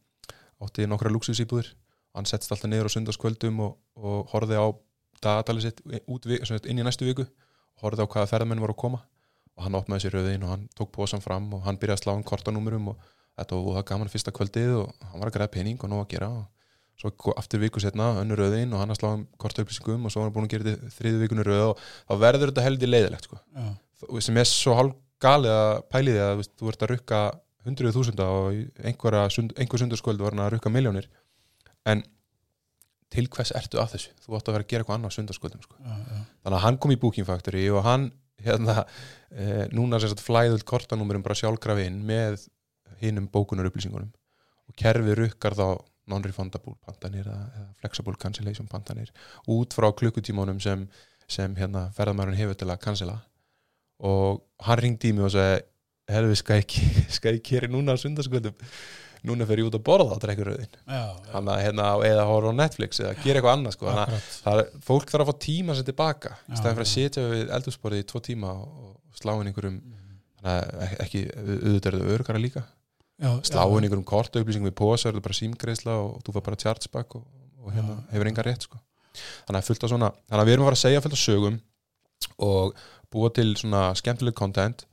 átti 0.61 0.87
nokkra 0.91 1.13
luxusýbúðir 1.15 1.73
hann 2.17 2.27
settst 2.29 2.51
alltaf 2.53 2.71
niður 2.71 2.91
á 2.91 2.95
sundarskvöldum 2.95 3.61
og, 3.65 3.77
og 3.97 4.31
horfði 4.33 4.59
á 4.59 4.67
dagatalið 5.25 5.67
sitt 5.67 5.81
út, 6.07 6.27
vi- 6.27 6.39
sem 6.45 6.57
sagt, 6.57 6.67
inn 6.67 6.79
í 6.79 6.85
næstu 6.87 7.07
viku 7.09 7.25
og 7.27 7.83
horfði 7.85 8.05
á 8.05 8.13
hvaða 8.13 8.31
ferðamenn 8.33 8.61
voru 8.61 8.75
að 8.77 8.83
koma. 8.85 9.01
Og 9.57 9.65
hann 9.67 9.75
opnaði 9.77 10.07
sér 10.07 10.15
rauðin 10.17 10.45
og 10.47 10.51
hann 10.55 10.69
tók 10.79 10.91
pósan 10.95 11.21
fram 11.25 11.53
og 11.55 11.63
hann 11.67 11.77
byrjaði 11.77 11.99
að 11.99 12.05
slá 12.05 12.15
um 12.17 12.23
kortanúmurum 12.25 12.89
og 12.93 12.97
þetta 13.37 13.57
var 13.57 13.65
voða 13.67 13.85
gaman 13.91 14.09
fyrsta 14.09 14.33
kvöldið 14.33 14.73
og 14.85 14.95
hann 15.11 15.21
var 15.21 15.31
að 15.31 15.37
græða 15.37 15.53
pening 15.57 15.79
og 15.85 15.91
nóg 15.91 16.05
að 16.07 16.09
gera. 16.15 16.29
Og 16.31 16.47
svo 17.01 17.33
aftur 17.37 17.61
viku 17.61 17.81
setna 17.81 18.11
önnur 18.23 18.37
rauðin 18.41 18.73
og 18.75 18.81
hann 18.81 18.91
að 18.93 19.01
slá 19.01 19.13
um 19.17 19.27
kortaupplýsingum 19.41 20.05
og 20.05 20.13
svo 20.13 20.21
var 20.21 20.29
hann 20.31 20.35
búin 20.37 20.49
að 20.49 20.55
gera 20.55 20.65
þetta 20.71 20.91
þriðu 20.97 21.21
vikunni 21.25 21.45
rauð 21.49 21.69
og 21.71 21.79
þá 22.09 22.15
verður 22.25 22.51
þetta 22.53 22.65
heldur 22.67 22.93
leiðilegt 22.93 23.25
sko. 23.29 23.39
Og 24.09 24.23
sem 24.25 24.37
er 24.41 24.45
svo 24.49 24.75
hálf 24.77 24.95
galið 25.21 25.53
að 25.53 25.83
pæli 25.93 26.13
því 26.17 26.21
að 26.25 26.37
veist, 26.41 26.53
þú 26.61 26.69
ert 26.73 26.83
að 26.87 26.93
rukka 26.95 27.21
hundruðu 27.67 27.93
þúsunda 27.97 28.25
og 28.25 28.55
einhver 28.85 29.79
sundarskvöld 29.83 30.21
var 30.25 30.33
hann 30.33 30.45
að 30.47 30.53
rukka 30.57 30.71
miljónir 30.73 31.09
en 31.85 32.03
til 33.11 33.27
hvers 33.31 33.53
ertu 33.59 33.81
að 33.83 33.97
þessu? 33.97 34.15
Þú 34.25 34.37
átt 34.39 34.49
að 34.49 34.57
vera 34.57 34.67
að 34.67 34.71
gera 34.71 34.85
eitthvað 34.85 34.99
annað 34.99 35.15
sundarskvöldum 35.17 35.65
sko. 35.65 35.77
já, 35.83 35.95
já, 35.99 36.21
þannig 36.45 36.59
að 36.59 36.65
hann 36.65 36.79
kom 36.83 36.95
í 36.95 36.99
Booking 37.03 37.29
Factory 37.29 37.65
og 37.75 37.85
hann 37.87 38.11
hérna, 38.45 38.85
e, 39.31 39.69
núna 39.75 40.01
sem 40.01 40.13
sagt 40.13 40.25
flæðult 40.25 40.65
kortanúmerum 40.69 41.25
bara 41.25 41.39
sjálfgrafi 41.39 41.89
inn 41.91 42.01
með 42.07 42.47
hinum 43.01 43.29
bókunar 43.33 43.69
upplýsingunum 43.69 44.11
og 44.71 44.77
kerfið 44.79 45.19
rukkar 45.25 45.57
þá 45.59 45.67
non-refundable 46.11 46.77
pantanir 46.87 47.27
eða, 47.29 47.67
flexible 47.81 48.19
cancellation 48.21 48.69
pantanir 48.71 49.11
út 49.51 49.75
frá 49.77 49.91
klukkutímanum 49.97 50.61
sem, 50.63 50.87
sem 51.31 51.55
hérna 51.59 51.89
ferðamærun 51.97 52.39
hefur 52.39 52.59
til 52.59 52.71
að 52.71 52.83
cancella 52.85 53.19
og 54.01 54.41
hann 54.65 54.81
ringdi 54.81 55.11
í 55.11 55.17
mig 55.17 55.29
og 55.29 55.35
segi 55.35 55.67
helvi 56.11 56.39
skal 56.39 56.63
ég, 56.63 57.43
keri 57.49 57.71
núna 57.71 57.99
sundarskvöldum 58.01 58.57
núna 59.29 59.47
fer 59.49 59.61
ég 59.61 59.69
út 59.69 59.77
að 59.77 59.85
borða 59.87 60.17
á 60.17 60.21
já, 60.89 61.01
hann 61.35 61.49
að 61.53 61.63
hérna 61.65 61.87
eða 62.09 62.25
horfa 62.31 62.53
á 62.53 62.61
Netflix 62.61 63.01
eða 63.03 63.15
gera 63.25 63.41
eitthvað 63.41 63.57
annað 63.59 63.75
sko. 63.77 63.87
þannig 63.93 64.61
að 64.65 64.85
fólk 64.87 65.13
þarf 65.13 65.25
að 65.27 65.31
fá 65.31 65.41
tíma 65.45 65.77
sér 65.77 65.89
tilbaka. 65.91 66.33
Í 66.49 66.57
staðin 66.59 66.77
fyrir 66.79 66.87
að 66.89 66.93
setja 66.95 67.25
við 67.35 67.55
eldursporið 67.59 68.03
í 68.03 68.07
tvo 68.13 68.23
tíma 68.31 68.53
og, 68.57 68.69
og 69.11 69.21
slá 69.21 69.33
inn 69.37 69.51
einhverjum 69.51 69.81
þannig 70.41 70.53
að 70.55 70.85
ek- 70.87 71.01
ekki, 71.07 71.23
auðvitað 71.37 71.91
er 71.91 71.99
það 72.01 72.15
örgara 72.17 72.41
líka. 72.45 72.63
Já, 73.21 73.31
slá 73.51 73.63
inn 73.69 73.85
einhverjum 73.85 74.07
kortaupplýsingum 74.09 74.71
við 74.71 74.79
posa, 74.81 75.09
er 75.11 75.19
það 75.19 75.27
bara 75.29 75.39
símgreisla 75.41 75.97
og, 76.01 76.15
þú 76.25 76.37
fær 76.39 76.47
bara 76.49 76.61
chargeback 76.65 77.19
og, 77.19 77.27
og 77.61 77.75
hérna 77.77 77.99
Já. 77.99 78.05
hefur 78.15 78.31
enga 78.33 78.47
rétt 78.47 78.65
sko. 78.65 78.81
þannig 79.45 79.59
að 79.61 79.67
svona 79.91 80.09
þannig 80.31 80.41
að 80.41 80.49
við 80.49 80.55
erum 80.55 80.65
að 80.65 80.71
fara 80.71 80.79
að 80.79 80.85
segja 80.87 81.03
fullt 81.05 81.17
af 81.19 81.21
sögum 81.21 81.57
og 82.47 82.75
búa 83.13 83.31
til 83.35 83.51
svona 83.59 83.81
skemmtileg 83.99 84.37
content 84.39 84.87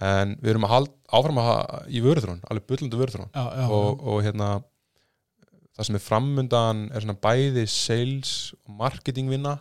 en 0.00 0.36
við 0.40 0.54
erum 0.54 0.66
að 0.66 0.72
hald, 0.72 0.92
áfram 1.12 1.40
að 1.42 1.90
í 1.92 2.00
vörðrún, 2.04 2.40
alveg 2.48 2.68
bullandi 2.70 3.00
vörðrún 3.00 3.28
og, 3.36 4.00
og 4.00 4.22
hérna 4.24 4.54
það 5.76 5.88
sem 5.88 5.98
er 5.98 6.04
framundan 6.04 6.86
er 6.92 7.04
svona 7.04 7.20
bæði 7.20 7.66
sales 7.70 8.32
og 8.64 8.76
marketing 8.80 9.28
vinna 9.32 9.58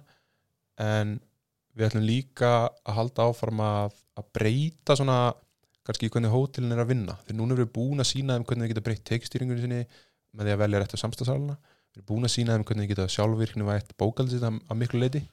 en 0.82 1.18
við 1.76 1.88
ætlum 1.88 2.08
líka 2.08 2.52
að 2.68 2.98
halda 2.98 3.28
áfram 3.32 3.64
að, 3.64 3.98
að 4.20 4.32
breyta 4.36 4.98
svona 5.00 5.20
kannski 5.88 6.08
í 6.08 6.14
hvernig 6.14 6.34
hótelin 6.34 6.74
er 6.76 6.82
að 6.84 6.92
vinna. 6.92 7.16
Þegar 7.26 7.38
núna 7.40 7.56
erum 7.56 7.66
við 7.66 7.76
búin 7.76 8.04
að 8.04 8.10
sína 8.12 8.36
þeim 8.36 8.48
hvernig 8.48 8.66
þið 8.66 8.74
geta 8.74 8.86
breytt 8.86 9.06
tekstýringunni 9.08 9.64
sinni 9.64 9.84
með 10.32 10.48
því 10.48 10.56
að 10.56 10.62
velja 10.62 10.82
réttu 10.82 11.00
samstagsalina 11.00 11.56
við 11.58 12.02
erum 12.02 12.10
búin 12.12 12.28
að 12.28 12.34
sína 12.36 12.56
þeim 12.56 12.66
hvernig 12.68 12.86
þið 12.88 12.94
geta 12.94 13.14
sjálfvirkni 13.16 13.68
vært 13.68 13.96
bókaldið 14.00 14.44
þetta 14.44 14.52
að 14.72 14.82
miklu 14.82 15.02
leiti 15.02 15.24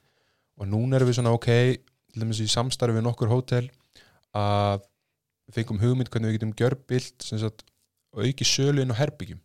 og 0.59 0.71
núna 0.71 0.97
erum 0.97 1.11
við 1.11 1.19
svona 1.19 1.35
ok 1.35 1.49
til 1.49 2.23
dæmis 2.23 2.41
í 2.43 2.49
samstarfi 2.51 2.97
við 2.97 3.05
nokkur 3.05 3.31
hótel 3.31 3.69
að 4.37 4.85
fengum 5.53 5.81
hugmynd 5.81 6.11
hvernig 6.11 6.33
við 6.33 6.39
getum 6.39 6.55
gjörbilt 6.57 7.29
auki 8.19 8.45
sölu 8.45 8.83
inn 8.83 8.93
á 8.93 8.99
herbyggjum 8.99 9.41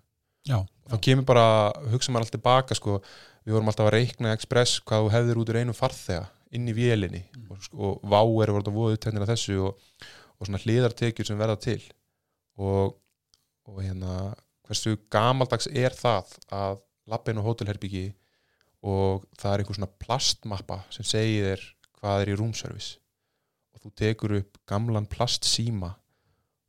já, 0.48 0.58
þá 0.90 0.96
kemur 1.04 1.26
bara, 1.28 1.46
hugsa 1.92 2.12
maður 2.12 2.28
alltaf 2.28 2.44
baka 2.44 2.76
sko, 2.76 2.98
við 3.44 3.56
vorum 3.56 3.70
alltaf 3.72 3.88
að 3.88 3.96
reikna 3.98 4.34
Express 4.36 4.80
hvað 4.84 5.06
þú 5.06 5.12
hefðir 5.14 5.40
út 5.40 5.52
úr 5.52 5.60
einu 5.62 5.76
farþega 5.76 6.24
inn 6.54 6.70
í 6.70 6.74
vélinni. 6.76 7.24
Mm. 7.34 7.46
og, 7.50 7.68
og 7.74 8.02
vá 8.06 8.20
er 8.20 8.52
voruð 8.54 8.70
að 8.70 8.78
voða 8.78 8.98
uppteknir 8.98 9.24
af 9.24 9.32
þessu 9.32 9.56
og, 9.68 9.86
og 10.38 10.48
svona 10.48 10.62
hliðartekjur 10.62 11.28
sem 11.28 11.40
verða 11.40 11.58
til. 11.64 11.80
Og, 12.62 12.94
og 13.66 13.80
hérna 13.82 14.34
hversu 14.68 14.96
gamaldags 15.12 15.68
er 15.72 15.96
það 15.96 16.36
að 16.54 16.82
lappa 17.10 17.32
inn 17.32 17.40
á 17.42 17.46
hótelherbyggi 17.46 18.04
og 18.84 19.24
það 19.40 19.50
er 19.50 19.62
einhver 19.62 19.78
svona 19.78 19.96
plastmappa 20.00 20.78
sem 20.94 21.06
segir 21.08 21.48
þér 21.48 21.64
hvað 21.98 22.22
er 22.22 22.30
í 22.30 22.36
roomservice 22.38 23.00
og 23.74 23.82
þú 23.84 23.92
tekur 24.00 24.36
upp 24.40 24.58
gamlan 24.70 25.06
plastsíma 25.10 25.92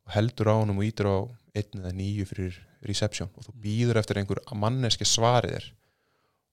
og 0.06 0.14
heldur 0.14 0.50
á 0.52 0.54
honum 0.60 0.78
og 0.82 0.86
ítur 0.88 1.08
á 1.10 1.16
einn 1.56 1.80
eða 1.80 1.92
nýju 1.96 2.26
fyrir 2.28 2.58
reception 2.86 3.30
og 3.34 3.46
þú 3.46 3.54
býður 3.64 3.98
eftir 4.02 4.20
einhver 4.20 4.42
manneski 4.54 5.06
svarið 5.08 5.56
þér 5.56 5.68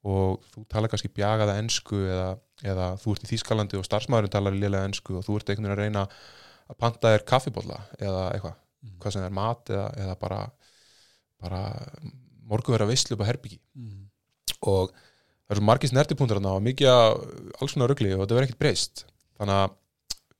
og 0.04 0.42
þú 0.54 0.64
talar 0.72 0.92
kannski 0.92 1.12
bjagaða 1.16 1.58
ensku 1.62 2.00
eða, 2.08 2.30
eða 2.64 2.88
þú 3.00 3.14
ert 3.16 3.24
í 3.24 3.30
Þýskalandi 3.34 3.78
og 3.80 3.86
starfsmæðurinn 3.88 4.34
talar 4.34 4.56
lélega 4.58 4.88
ensku 4.90 5.16
og 5.20 5.24
þú 5.28 5.38
ert 5.40 5.52
einhvern 5.54 5.70
veginn 5.70 5.78
að 5.78 5.84
reyna 5.84 6.04
að 6.74 6.80
panta 6.80 7.12
þér 7.14 7.26
kaffibólla 7.30 7.80
eða 8.00 8.24
eitthvað, 8.34 8.60
Mhm. 8.84 8.98
hvað 9.00 9.14
sem 9.14 9.24
er 9.24 9.30
mat 9.32 9.70
eða, 9.72 9.86
eða 9.96 10.14
bara, 10.20 10.40
bara 11.40 11.60
morgu 12.52 12.74
vera 12.76 12.86
veislu 12.90 13.16
upp 13.16 13.22
á 13.24 13.30
herbyggi 13.32 13.60
Mhm. 13.76 14.10
og 14.68 14.92
það 14.92 15.52
er 15.52 15.56
svo 15.56 15.64
margir 15.64 15.90
snertipunktur 15.92 16.40
þarna 16.40 16.56
og 16.58 16.64
mikið 16.64 16.90
alls 17.62 17.74
konar 17.74 17.88
rugli 17.94 18.12
og 18.14 18.26
þetta 18.28 18.36
verður 18.36 18.48
ekkert 18.50 18.60
breyst 18.60 19.06
þannig 19.40 19.56
að 19.62 19.72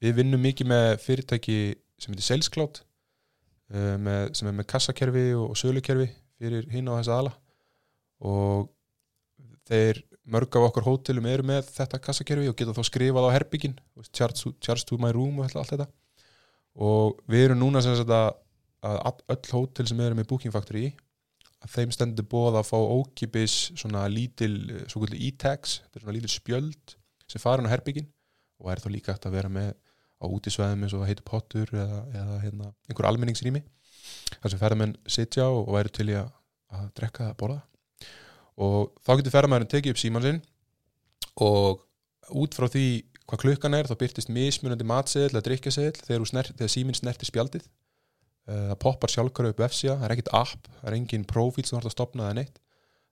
við 0.04 0.18
vinnum 0.20 0.44
mikið 0.44 0.70
með 0.70 0.90
fyrirtæki 1.04 1.58
sem 2.02 2.14
heitir 2.14 2.28
Salescloud 2.28 2.82
uh, 2.82 3.96
með, 4.02 4.34
sem 4.38 4.50
er 4.50 4.58
með 4.58 4.70
kassakerfi 4.74 5.28
og, 5.40 5.54
sölukerfi 5.60 6.10
fyrir 6.42 6.68
hinn 6.74 6.90
á 6.92 7.00
þessa 7.00 7.20
aðla 7.22 7.34
og 8.24 8.70
þeir 9.70 10.02
mörg 10.34 10.56
af 10.56 10.70
okkur 10.70 10.88
hótelum 10.88 11.28
eru 11.28 11.46
með 11.48 11.68
þetta 11.76 12.00
kassakerfi 12.04 12.50
og 12.52 12.58
geta 12.60 12.76
þá 12.76 12.84
skrifað 12.88 13.28
á 13.28 13.36
herbyggin 13.36 13.76
charge, 14.16 14.86
to- 14.88 15.00
my 15.00 15.12
room 15.16 15.40
og 15.40 15.50
allt 15.52 15.74
þetta. 15.74 15.88
Og 16.80 17.20
við 17.30 17.50
erum 17.50 17.60
núna 17.60 17.84
sem 17.84 17.96
sagt 17.96 18.12
að, 18.12 18.32
öll 19.30 19.52
hótel 19.52 19.88
sem 19.88 20.00
eru 20.04 20.18
með 20.18 20.30
Booking 20.32 20.54
Factory 20.56 20.94
að 21.64 21.76
þeim 21.76 21.94
stendur 21.96 22.28
bóð 22.28 22.58
að 22.60 22.70
fá 22.72 22.78
ókipis 22.80 23.58
svona 23.80 24.08
lítil, 24.12 24.56
eh, 24.72 25.20
e-tags 25.28 25.80
þetta 25.84 26.00
er 26.00 26.04
svona 26.04 26.18
lítil 26.18 26.34
spjöld 26.34 26.96
sem 27.28 27.40
fara 27.44 27.62
inn 27.62 27.70
á 27.70 27.74
herbyggin 27.76 28.10
og 28.60 28.72
er 28.72 28.82
þá 28.84 28.90
líka 28.92 29.14
hægt 29.14 29.28
að 29.28 29.38
vera 29.38 29.52
með 29.52 29.72
á 30.24 30.26
útisvæðum 30.26 30.86
eins 30.86 30.96
og 30.96 31.06
heitur 31.08 31.28
pottur 31.28 31.70
eða, 31.76 32.00
eða 32.16 32.40
hérna, 32.46 32.72
einhver 32.90 33.10
almenningsrými 33.10 33.64
þar 34.40 34.54
sem 34.54 34.62
ferðamenn 34.62 34.96
sitja 35.10 35.48
og, 35.52 35.70
væri 35.76 35.94
til 35.94 36.10
í 36.12 36.18
að, 36.20 36.30
að 36.74 36.90
drekka 37.00 37.30
að 37.30 37.38
borða. 37.40 37.62
Og 38.64 38.92
þá 39.04 39.16
getur 39.20 39.36
ferðamæðurinn 39.36 39.72
tekið 39.72 39.94
upp 39.94 40.02
síman 40.02 40.26
sinn 40.26 40.42
og 41.44 41.84
út 42.44 42.56
frá 42.56 42.68
því 42.70 42.88
hvað 43.24 43.42
klukkan 43.46 43.78
er 43.78 43.88
þá 43.90 43.96
byrtist 44.00 44.32
mismunandi 44.34 44.86
matseðil 44.88 45.40
að 45.40 45.48
drikja 45.48 45.74
seðil 45.74 45.96
þegar, 46.04 46.28
snert, 46.30 46.54
þegar 46.60 46.74
síminn 46.74 46.98
snertir 46.98 47.30
spjaldið. 47.30 47.66
Eh, 48.44 48.66
það 48.70 48.80
poppar 48.84 49.14
sjálfkværa 49.14 49.54
upp 49.54 49.64
vefsíða, 49.64 49.98
það 50.02 50.08
er 50.08 50.16
ekkit 50.18 50.34
app 50.36 50.70
það 50.70 50.88
er 50.90 50.98
engin 51.00 51.26
profíl 51.30 51.64
sem 51.66 51.78
þú 51.78 51.82
ert 51.82 51.90
að 51.90 51.96
stopna 51.96 52.28
það 52.28 52.40
neitt. 52.42 52.62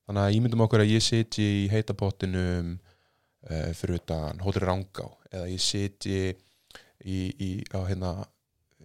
Þannig 0.10 0.28
að 0.28 0.38
ímyndum 0.38 0.64
okkur 0.66 0.84
að 0.84 0.92
ég 0.92 1.06
sitji 1.06 1.48
í 1.62 1.68
heitapottinum 1.72 2.72
uh, 2.76 3.70
fyrir 3.78 4.02
utan 4.02 4.42
hóttir 4.44 4.66
Rangá 4.68 5.08
eða 5.32 5.48
ég 5.48 5.64
sitji 5.64 6.34
í, 7.06 7.20
í 7.36 7.50
á 7.74 7.80
hérna 7.88 8.14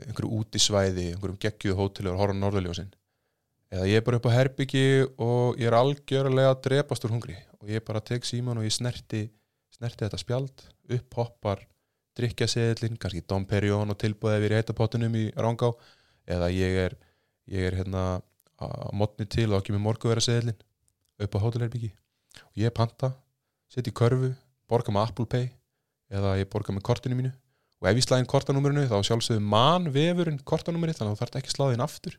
einhverju 0.05 0.41
útisvæði, 0.41 1.11
einhverjum 1.15 1.41
geggjuð 1.41 1.79
hóteli 1.79 2.13
og 2.13 2.21
horfa 2.21 2.37
norðaljósin 2.37 2.93
eða 3.73 3.87
ég 3.91 4.01
er 4.01 4.05
bara 4.07 4.21
upp 4.21 4.29
á 4.31 4.37
herbyggi 4.37 4.85
og 5.23 5.59
ég 5.61 5.71
er 5.71 5.77
algjörlega 5.77 6.53
að 6.53 6.61
drepast 6.69 7.07
úr 7.07 7.15
hungri 7.17 7.37
og 7.61 7.71
ég 7.73 7.85
bara 7.87 8.05
tek 8.05 8.27
síman 8.29 8.61
og 8.61 8.67
ég 8.67 8.75
snerti 8.75 9.27
snerti 9.75 10.07
þetta 10.07 10.21
spjald, 10.21 10.63
upp 10.97 11.19
hoppar 11.19 11.65
drikja 12.17 12.49
seðlinn, 12.49 12.97
kannski 12.97 13.25
Dom 13.29 13.45
Perignon 13.49 13.93
og 13.93 13.99
tilbúðið 14.01 14.45
við 14.45 14.55
í 14.55 14.61
heitapottinum 14.61 15.19
í 15.19 15.25
Rangá 15.37 15.73
eða 16.25 16.49
ég 16.55 16.79
er, 16.87 16.97
ég 17.53 17.69
er 17.69 17.77
hérna 17.83 18.05
að 18.57 18.95
mótni 18.97 19.27
til 19.29 19.51
og 19.51 19.59
ekki 19.59 19.75
með 19.75 19.85
morgu 19.85 20.09
vera 20.09 20.25
seðlinn 20.25 20.57
upp 21.21 21.37
á 21.37 21.43
hótelherbyggi 21.45 21.91
og 22.47 22.63
ég 22.63 22.73
panta, 22.77 23.13
setja 23.69 23.93
í 23.93 23.97
körfu 23.97 24.33
borga 24.71 24.95
með 24.95 25.11
Apple 25.11 25.29
Pay 25.35 25.51
eða 26.17 26.37
ég 26.41 26.49
borga 26.53 26.73
með 26.73 26.87
kortinu 26.89 27.19
mínu 27.19 27.35
og 27.83 27.91
ef 27.91 27.99
ég 27.99 28.07
slæðin 28.07 28.29
kortanúmerinu 28.31 28.87
þá 28.89 28.97
sjálfsögðu 29.05 29.43
mann 29.45 29.91
vefurinn 29.93 30.41
kortanúmeri 30.49 30.95
þannig 30.97 31.13
að 31.13 31.19
þú 31.19 31.23
þarf 31.23 31.39
ekki 31.41 31.53
sláðin 31.53 31.85
aftur. 31.85 32.17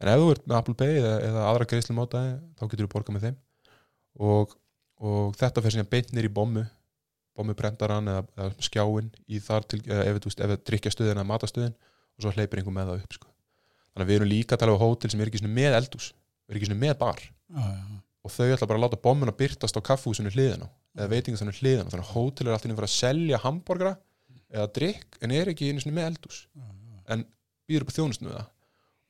En 0.00 0.10
ef 0.12 0.20
þú 0.20 0.30
ert 0.34 0.46
með 0.46 0.58
Apple 0.60 0.76
Pay 0.78 1.00
eða, 1.00 1.12
eða 1.26 1.44
aðra 1.50 1.68
greiðslu 1.70 1.96
mótaði 1.96 2.32
þá 2.58 2.64
getur 2.66 2.84
þú 2.84 2.92
borga 2.92 3.14
með 3.16 3.26
þeim. 3.26 3.38
Og, 4.26 4.56
og 5.02 5.36
þetta 5.40 5.64
fyrir 5.64 5.78
sem 5.78 5.90
beintnir 5.92 6.28
í 6.28 6.32
bommu. 6.32 6.66
Bommubrendaran 7.36 8.12
eða, 8.12 8.22
eða 8.36 8.64
skjáin 8.64 9.10
í 9.28 9.40
þar 9.44 9.66
til, 9.68 9.82
eða 9.84 10.04
ef 10.08 10.20
þú 10.24 10.60
drikja 10.70 10.92
stöðin 10.94 11.18
eða 11.18 11.28
matastöðin 11.28 11.74
og 12.16 12.24
svo 12.24 12.32
hleypir 12.32 12.62
einhver 12.62 12.76
með 12.76 12.92
það 12.92 13.02
upp 13.02 13.16
sko. 13.18 13.28
þannig 13.92 14.06
að 14.06 14.10
við 14.10 14.16
erum 14.16 14.30
líka 14.30 14.56
að 14.56 14.62
tala 14.62 14.76
um 14.76 14.80
hótel 14.80 15.10
sem 15.12 15.20
er 15.20 15.30
ekki 15.30 15.50
með 15.50 15.76
eldús, 15.76 16.06
er 16.48 16.56
ekki 16.56 16.76
með 16.76 16.94
bar. 17.00 17.20
Já, 17.20 17.60
já. 17.60 17.98
og 18.24 18.32
þau 18.32 18.46
ætla 18.54 18.68
bara 18.70 18.80
að 18.80 18.84
láta 18.86 19.00
bommuna 19.04 19.34
byrtast 19.36 19.76
á 19.76 19.80
kaffúsinu 19.84 20.32
hliðin 20.32 20.64
á 20.64 20.68
eða 20.96 21.10
veitingasanu 21.12 21.52
hliðin 21.58 21.84
á, 21.84 21.90
þannig 21.92 22.06
að 22.06 22.14
hótel 22.14 22.46
er 22.46 22.56
alltaf 22.56 22.70
inn 22.70 22.78
að 22.78 22.94
selja 22.94 23.40
hambúrgra 23.44 23.92
eða 24.52 24.68
drikk 24.78 25.18
en 25.22 25.34
er 25.34 25.50
ekki 25.52 25.70
einu 25.72 25.92
með 25.92 26.10
eldús 26.12 26.42
en 27.12 27.24
býður 27.66 27.86
upp 27.86 27.92
á 27.94 27.96
þjónustinu 27.98 28.34
það. 28.34 28.46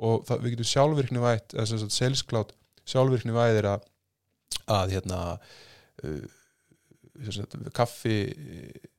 Og 0.07 0.25
það, 0.29 0.41
við 0.45 0.53
getum 0.55 0.71
sjálfvirkni 0.71 1.23
vætt 1.25 1.55
eða 1.57 1.89
selsklátt 1.97 2.51
sjálfvirkni 2.87 3.33
væðir 3.37 3.71
að, 3.73 3.87
að 4.71 4.93
hérna 4.97 5.21
uh, 6.05 6.27
kaffi 7.77 8.19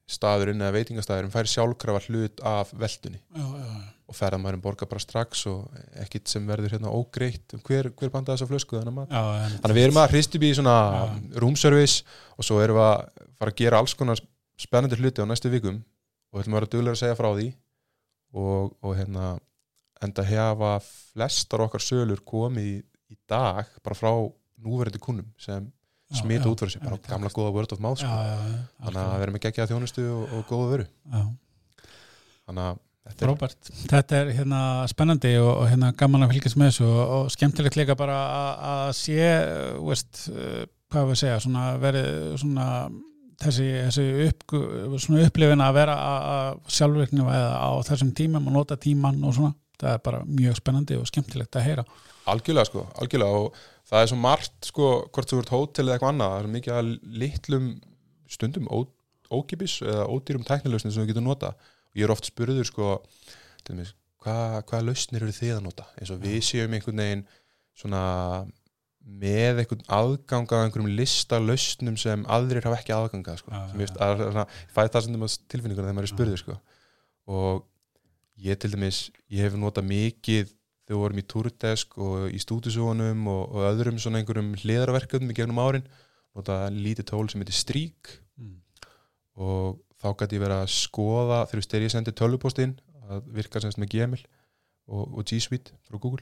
staðurinn 0.08 0.64
eða 0.64 0.76
veitingastæðurinn 0.78 1.34
fær 1.34 1.50
sjálfkrafa 1.52 2.02
hlut 2.08 2.42
af 2.48 2.72
veldunni 2.80 3.20
Já, 3.20 3.44
já, 3.44 3.66
já. 3.68 3.82
og 4.08 4.16
ferðamærin 4.16 4.64
borgar 4.64 4.88
bara 4.88 5.04
strax 5.04 5.44
og 5.52 5.68
ekkit 6.00 6.32
sem 6.32 6.46
verður 6.48 6.78
hérna 6.78 6.94
ógreitt. 6.96 7.58
Hver, 7.68 7.90
hver 7.92 8.14
bandaði 8.14 8.38
þessa 8.40 8.50
flösku 8.54 8.80
þannig 8.80 9.02
að 9.04 9.12
Já, 9.12 9.24
en, 9.44 9.58
þannig 9.60 9.74
að 9.74 9.80
við 9.82 9.88
erum 9.90 10.02
að 10.02 10.14
hristi 10.16 10.42
bí 10.42 10.54
svona 10.56 10.78
Já. 10.96 11.04
roomservice 11.44 12.18
og 12.38 12.48
svo 12.48 12.62
erum 12.64 12.80
við 12.80 12.88
að 12.88 13.28
fara 13.42 13.54
að 13.54 13.60
gera 13.62 13.82
alls 13.84 13.98
konar 14.00 14.24
spennandi 14.58 15.02
hluti 15.02 15.22
á 15.22 15.30
næstu 15.30 15.52
vikum 15.54 15.82
og 16.38 16.44
ætlum 16.44 16.56
að 16.58 16.62
vera 16.62 16.72
duglega 16.76 16.94
að 16.96 17.02
segja 17.02 17.18
frá 17.18 17.30
því 17.34 17.48
og, 18.38 18.76
og 18.86 18.94
hérna 19.00 19.32
enda 20.06 20.26
hefa 20.28 20.72
flestar 20.86 21.64
okkar 21.66 21.82
sölur 21.82 22.22
komið 22.28 22.68
í, 22.70 22.76
í 23.14 23.18
dag 23.30 23.66
bara 23.82 23.98
frá 23.98 24.12
núverandi 24.62 25.02
kunnum 25.02 25.30
sem 25.42 25.66
smita 26.14 26.46
já, 26.46 26.52
út 26.54 26.62
fyrir 26.62 26.76
sig, 26.78 26.84
bara 26.86 27.00
gamla 27.04 27.32
góða 27.34 27.54
word 27.56 27.74
of 27.76 27.82
mouth 27.84 28.00
sko. 28.00 28.08
já, 28.08 28.36
já, 28.38 28.60
þannig 28.86 29.02
að 29.04 29.16
við 29.16 29.26
erum 29.26 29.40
ekki 29.40 29.50
ekki 29.50 29.64
að 29.64 29.72
þjónustu 29.74 30.06
og, 30.14 30.36
og 30.38 30.46
góða 30.52 30.70
vöru 30.74 30.86
já. 30.88 31.24
þannig 32.48 32.64
að 32.68 32.80
þetta 33.08 33.26
er 33.26 33.32
Robert, 33.32 33.72
þetta 33.92 34.22
er 34.22 34.32
hérna 34.38 34.62
spennandi 34.92 35.34
og, 35.42 35.52
og 35.56 35.68
hérna 35.72 35.92
gaman 36.00 36.28
að 36.28 36.34
fylgjast 36.36 36.60
með 36.60 36.72
þessu 36.72 36.88
og, 36.88 37.02
og 37.18 37.30
skemmtilegt 37.36 37.80
líka 37.80 37.98
bara 38.00 38.22
að- 38.72 38.96
sé, 39.02 39.20
uh, 39.20 39.78
veist, 39.88 40.24
uh, 40.32 40.64
hvað 40.94 41.12
við 41.12 41.22
segja, 41.24 41.42
svona 41.44 41.68
verið 41.82 42.10
svona 42.44 42.68
þessi, 43.44 43.68
þessi 43.86 44.06
upp, 44.28 44.44
upplifin 45.28 45.62
að 45.64 45.74
vera 45.78 45.96
að- 45.96 46.28
að 46.34 46.60
sjálfvirkni 46.78 47.26
á 47.28 47.70
þessum 47.88 48.12
tímum 48.18 48.48
og 48.50 48.54
nota 48.54 48.78
tíman 48.78 49.24
og 49.24 49.34
svona, 49.38 49.54
það 49.78 49.94
er 49.94 50.04
bara 50.10 50.22
mjög 50.26 50.56
spennandi 50.62 50.98
og 50.98 51.06
skemmtilegt 51.10 51.56
að 51.56 51.68
heyra. 51.68 51.86
algjörlega 52.28 52.66
sko, 52.66 52.88
algjörlega 53.00 53.42
og 53.44 53.54
það 53.88 54.02
er 54.02 54.08
svo 54.12 54.18
margt 54.20 54.66
sko, 54.72 54.88
hvort 55.14 55.30
þú 55.32 55.38
ert 55.40 55.50
hótel 55.54 55.86
eða 55.88 55.96
eitthvað 56.00 56.14
annað 56.14 56.34
það 56.34 56.44
er 56.44 56.54
mikið 56.58 56.74
að 56.78 56.90
litlum 57.22 57.68
stundum 58.28 58.68
ó, 58.68 58.78
ókipis 59.32 59.78
eða 59.82 60.08
ódýrum 60.12 60.44
tæknilausnir 60.48 60.92
sem 60.94 61.04
þú 61.04 61.08
getur 61.14 61.24
nota 61.24 61.48
og 61.54 61.96
ég 61.96 62.04
er 62.04 62.12
oft 62.12 62.26
spurður 62.28 62.66
sko 62.68 62.98
hvaða 64.24 64.82
lausnir 64.84 65.24
eru 65.24 65.32
þið 65.32 65.54
að 65.58 65.64
nota 65.64 65.86
eins 66.00 66.12
og 66.12 66.20
við 66.24 66.42
séum 66.44 66.74
einhvern 66.76 67.00
veginn 67.04 67.26
svona 67.78 68.02
með 69.08 69.62
einhvern 69.64 69.86
aðgang 69.97 70.51
af 70.51 70.66
einhverjum 70.66 70.91
lista 70.97 71.39
lausnum 71.39 71.95
sem 71.99 72.26
aðrir 72.28 72.66
hafa 72.66 72.82
ekki 72.82 72.95
aðgangað 72.95 73.39
sko. 73.41 73.53
Já, 73.53 73.62
ég 73.72 73.82
veist, 73.82 73.97
að, 74.03 74.24
að, 74.28 74.39
að, 74.43 74.60
fæði 74.76 74.93
það 74.93 75.05
sem 75.05 75.26
tilfinninguna 75.53 75.88
þegar 75.88 75.97
maður 75.97 76.10
er 76.10 76.14
spurður 76.14 76.41
sko. 76.43 76.58
og 77.38 77.64
ég 78.47 78.60
til 78.62 78.72
dæmis 78.74 78.99
ég 79.34 79.47
hef 79.47 79.58
notað 79.58 79.88
mikið 79.89 80.51
þegar 80.51 80.93
við 80.93 81.01
vorum 81.03 81.22
í 81.22 81.26
túrdesk 81.34 81.97
og 82.03 82.28
í 82.32 82.39
stúdisónum 82.43 83.26
og, 83.32 83.41
og 83.55 83.66
öðrum 83.72 83.97
svona 83.99 84.22
einhverjum 84.22 84.53
hliðarverkefnum 84.62 85.34
í 85.34 85.38
gegnum 85.39 85.60
árin 85.64 85.88
notað 86.38 86.78
lítið 86.78 87.10
tól 87.10 87.26
sem 87.32 87.43
heitir 87.43 87.58
Strík 87.58 88.16
Mm. 88.38 88.60
og 89.41 89.80
þá 89.97 90.12
gæti 90.14 90.38
ég 90.38 90.43
verið 90.43 90.60
að 90.62 90.68
skoða 90.70 91.39
þegar 91.49 91.86
ég 91.88 91.89
sendi 91.89 92.12
tölvupostinn 92.14 92.76
að 93.10 93.24
virka 93.34 93.62
semst 93.64 93.80
með 93.82 93.95
Gmail 93.95 94.20
og, 94.22 95.18
og 95.18 95.24
G 95.26 95.39
Suite 95.41 95.74
frá 95.88 95.97
Google 95.97 96.22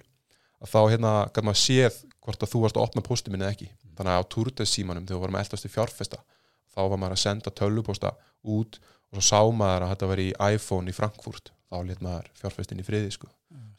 að 0.63 0.71
þá 0.71 0.79
hérna 0.93 1.13
gæti 1.29 1.45
maður 1.45 1.61
séð 1.61 1.99
hvort 2.25 2.43
að 2.45 2.51
þú 2.51 2.61
varst 2.63 2.79
að 2.79 2.85
opna 2.87 3.03
postin 3.05 3.35
minn 3.35 3.45
eða 3.45 3.55
ekki. 3.55 3.69
Þannig 3.95 4.13
að 4.15 4.21
á 4.21 4.31
túrdesk 4.33 4.71
símanum 4.71 5.05
þegar 5.05 5.17
við 5.17 5.23
vorum 5.25 5.37
að 5.39 5.45
eldast 5.45 5.67
í 5.67 5.71
fjárfesta 5.71 6.21
þá 6.75 6.81
var 6.91 6.99
maður 6.99 7.15
að 7.15 7.23
senda 7.23 7.53
tölvuposta 7.55 8.11
út 8.55 8.79
og 8.81 9.19
svo 9.19 9.23
sá 9.23 9.39
maður 9.55 9.85
að 9.85 9.93
þetta 9.93 10.09
veri 10.11 10.25
í 10.31 10.35
iPhone 10.55 10.91
í 10.91 10.95
Frankfurt. 10.95 11.51
Þá 11.69 11.77
let 11.87 12.01
maður 12.03 12.31
fjárfestin 12.39 12.81
í 12.81 12.87
friði 12.87 13.13
sko. 13.13 13.29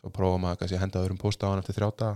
svo 0.00 0.12
prófa 0.14 0.38
maður 0.40 0.62
kannski 0.62 0.78
að 0.78 0.84
henda 0.84 1.02
öðrum 1.02 1.20
posta 1.20 1.48
á 1.48 1.50
hann 1.50 1.62
eftir 1.62 1.76
þrjáta 1.78 2.14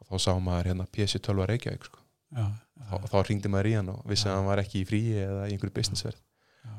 og 0.00 0.08
þá 0.08 0.16
sá 0.22 0.32
maður 0.38 0.70
hérna 0.70 0.86
PC12 0.94 1.48
Reykjavík 1.50 1.88
sko. 1.88 2.00
Já, 2.36 2.46
þá, 2.90 2.96
þá 3.10 3.18
ringdi 3.28 3.50
maður 3.50 3.70
í 3.70 3.74
hann 3.78 3.90
og 3.92 4.00
vissi 4.10 4.28
að 4.28 4.38
hann 4.38 4.48
var 4.48 4.62
ekki 4.62 4.82
í 4.82 4.86
fríi 4.88 5.18
eða 5.22 5.46
í 5.46 5.54
einhverju 5.54 5.74
businessverð. 5.78 6.22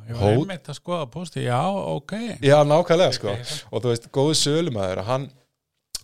Ég 0.08 0.16
var 0.20 0.34
einmitt 0.38 0.70
að 0.72 0.78
skoða 0.80 1.08
posti, 1.12 1.44
já, 1.44 1.60
ok. 1.68 2.14
Já, 2.44 2.58
nákvæmlega 2.68 3.16
sko. 3.16 3.34
Ok. 3.34 3.54
og 3.72 3.84
þú 3.84 3.92
veist, 3.92 4.08
góðu 4.16 4.38
sölumæður 4.40 5.04
hann, 5.08 5.28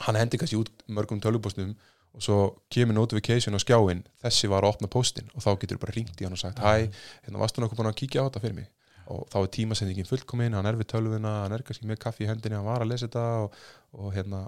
hann 0.02 0.20
hendi 0.20 0.40
kannski 0.42 0.60
út 0.60 0.72
mörgum 0.88 1.22
tölvupostum 1.22 1.76
og 2.14 2.22
svo 2.22 2.38
kemur 2.74 2.98
notification 2.98 3.58
á 3.58 3.60
skjáin 3.62 4.04
þessi 4.22 4.50
var 4.52 4.66
að 4.66 4.76
opna 4.76 4.90
postin 4.92 5.30
og 5.34 5.42
þá 5.46 5.52
getur 5.62 5.78
þú 5.78 5.84
bara 5.86 5.96
ringt 5.98 6.22
í 6.22 6.28
hann 6.28 6.36
og 6.36 6.42
sagt 6.42 6.62
hæ, 6.62 6.90
hérna 7.26 7.42
varstu 7.42 7.62
nokkuð 7.62 7.82
búin 7.82 7.90
að 7.90 8.00
kíkja 8.02 8.26
á 8.26 8.28
þetta 8.28 8.44
fyrir 8.44 8.58
mig? 8.60 8.68
Og 9.14 9.26
þá 9.34 9.38
er 9.42 9.48
tímasendingin 9.58 10.08
fullkomin, 10.08 10.54
hann 10.56 10.68
er 10.70 10.78
við 10.80 10.92
tölvuna 10.94 11.32
hann 11.44 11.56
er 11.56 11.64
kannski 11.66 11.90
með 11.90 12.00
kaffi 12.06 12.24
í 12.24 12.30
hendinni, 12.30 12.56
hann 12.56 12.68
var 12.68 12.86
að 12.86 12.94
lesa 12.94 13.10
þetta 13.10 13.24
og, 13.44 13.58
og 13.98 14.14
hérna, 14.16 14.46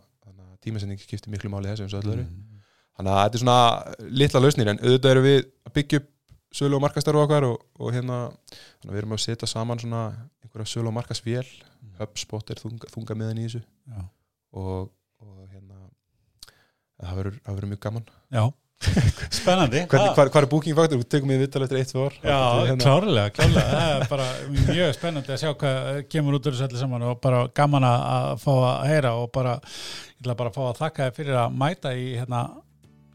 tímasendingin 0.63 1.03
skiptir 1.03 1.33
miklu 1.33 1.51
máli 1.51 1.71
þessu 1.71 1.87
eins 1.87 1.95
og 1.95 2.03
öllu 2.03 2.13
öðru. 2.15 2.27
Mm. 2.29 2.61
þannig 2.97 3.15
að 3.15 3.23
þetta 3.23 3.39
er 3.39 3.43
svona 3.43 4.11
litla 4.21 4.41
lausnir 4.43 4.71
en 4.71 4.81
auðvitað 4.83 5.11
erum 5.11 5.27
við 5.27 5.39
að 5.41 5.75
byggja 5.79 6.01
upp 6.01 6.11
sölu 6.55 6.77
og 6.77 6.83
markastarfu 6.85 7.23
okkar 7.25 7.47
og, 7.49 7.57
og 7.81 7.91
hérna 7.91 8.19
við 8.85 9.01
erum 9.01 9.15
að 9.17 9.23
setja 9.25 9.49
saman 9.49 9.81
svona 9.81 10.03
einhverja 10.45 10.71
sölu 10.71 10.91
og 10.91 10.95
markasvél 10.95 11.47
HubSpot 11.99 12.51
er 12.51 12.59
þunga, 12.59 12.89
þunga 12.91 13.17
meðan 13.19 13.41
í 13.41 13.47
þessu. 13.47 13.61
Já, 13.91 14.01
og, 14.59 14.89
og 15.23 15.47
hérna 15.51 15.79
það 17.01 17.17
verður, 17.19 17.67
mjög 17.71 17.81
gaman 17.85 18.05
já. 18.35 18.45
spennandi. 19.31 19.85
Hvar 19.87 20.27
er 20.43 20.47
booking 20.51 20.75
faktor? 20.77 20.99
Þú 20.99 21.07
tekum 21.09 21.31
við 21.31 21.45
vittal 21.45 21.63
eftir 21.65 21.79
eitt, 21.79 21.93
ár 21.95 22.17
Já, 22.19 22.39
Hérna- 22.67 22.83
klárlega, 22.83 23.31
klárlega 23.37 23.69
það 23.71 23.93
er 23.95 24.05
bara 24.11 24.25
mjög 24.51 24.91
spennandi 24.97 25.33
að 25.33 25.39
sjá 25.41 25.53
hvað 25.61 26.01
kemur 26.11 26.37
út 26.37 26.49
úr 26.49 26.57
þessu 26.57 26.67
allir 26.67 26.81
saman 26.83 27.05
og 27.07 27.21
bara 27.23 27.45
gaman 27.55 27.87
að 27.87 28.27
fá 28.43 28.51
að 28.57 28.83
heyra 28.91 29.13
og 29.21 29.31
bara, 29.35 29.55
ég 29.63 30.21
ætla 30.25 30.37
bara 30.41 30.51
að 30.51 30.59
fá 30.59 30.63
að 30.67 30.79
þakka 30.83 31.07
þér 31.07 31.17
fyrir 31.21 31.39
að 31.45 31.57
mæta 31.63 31.95
í 31.95 32.05
hérna, 32.19 32.43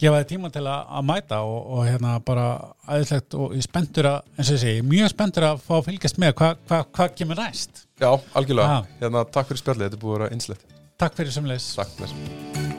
gefa 0.00 0.22
þér 0.22 0.28
tíma 0.32 0.50
til 0.56 0.64
að, 0.64 0.82
að 0.98 1.06
mæta 1.12 1.40
og, 1.44 1.60
og 1.76 1.86
hérna 1.90 2.16
bara 2.32 2.48
aðeinslegt 2.88 3.36
og 3.38 3.54
ég 3.60 3.68
spenntur 3.68 4.10
að, 4.14 4.20
eins 4.38 4.48
og 4.48 4.56
ég 4.58 4.64
segi, 4.64 4.82
mjög 4.96 5.12
spenntur 5.12 5.48
að 5.52 5.62
fá 5.68 5.74
að 5.78 5.86
fylgjast 5.92 6.20
með 6.24 6.34
hvað 6.40 6.66
hva, 6.72 6.82
hva 6.96 7.08
kemur 7.20 7.40
næst. 7.44 7.84
Já, 8.00 8.10
algjörlega 8.32 8.80
Ah. 8.80 8.92
hérna, 9.04 9.26
Takk 9.28 9.52
fyrir 9.52 9.60
spjallið, 9.66 9.90
þetta 9.90 10.00
er 10.00 10.04
búið 10.06 10.16
að 10.16 10.22
vera 10.24 10.34
einslegt 10.38 10.79
Takk 11.00 11.16
fyrir 11.16 11.32
sem 11.32 11.46
leys. 11.48 11.70
Takk 11.78 11.96
fyrir. 11.96 12.69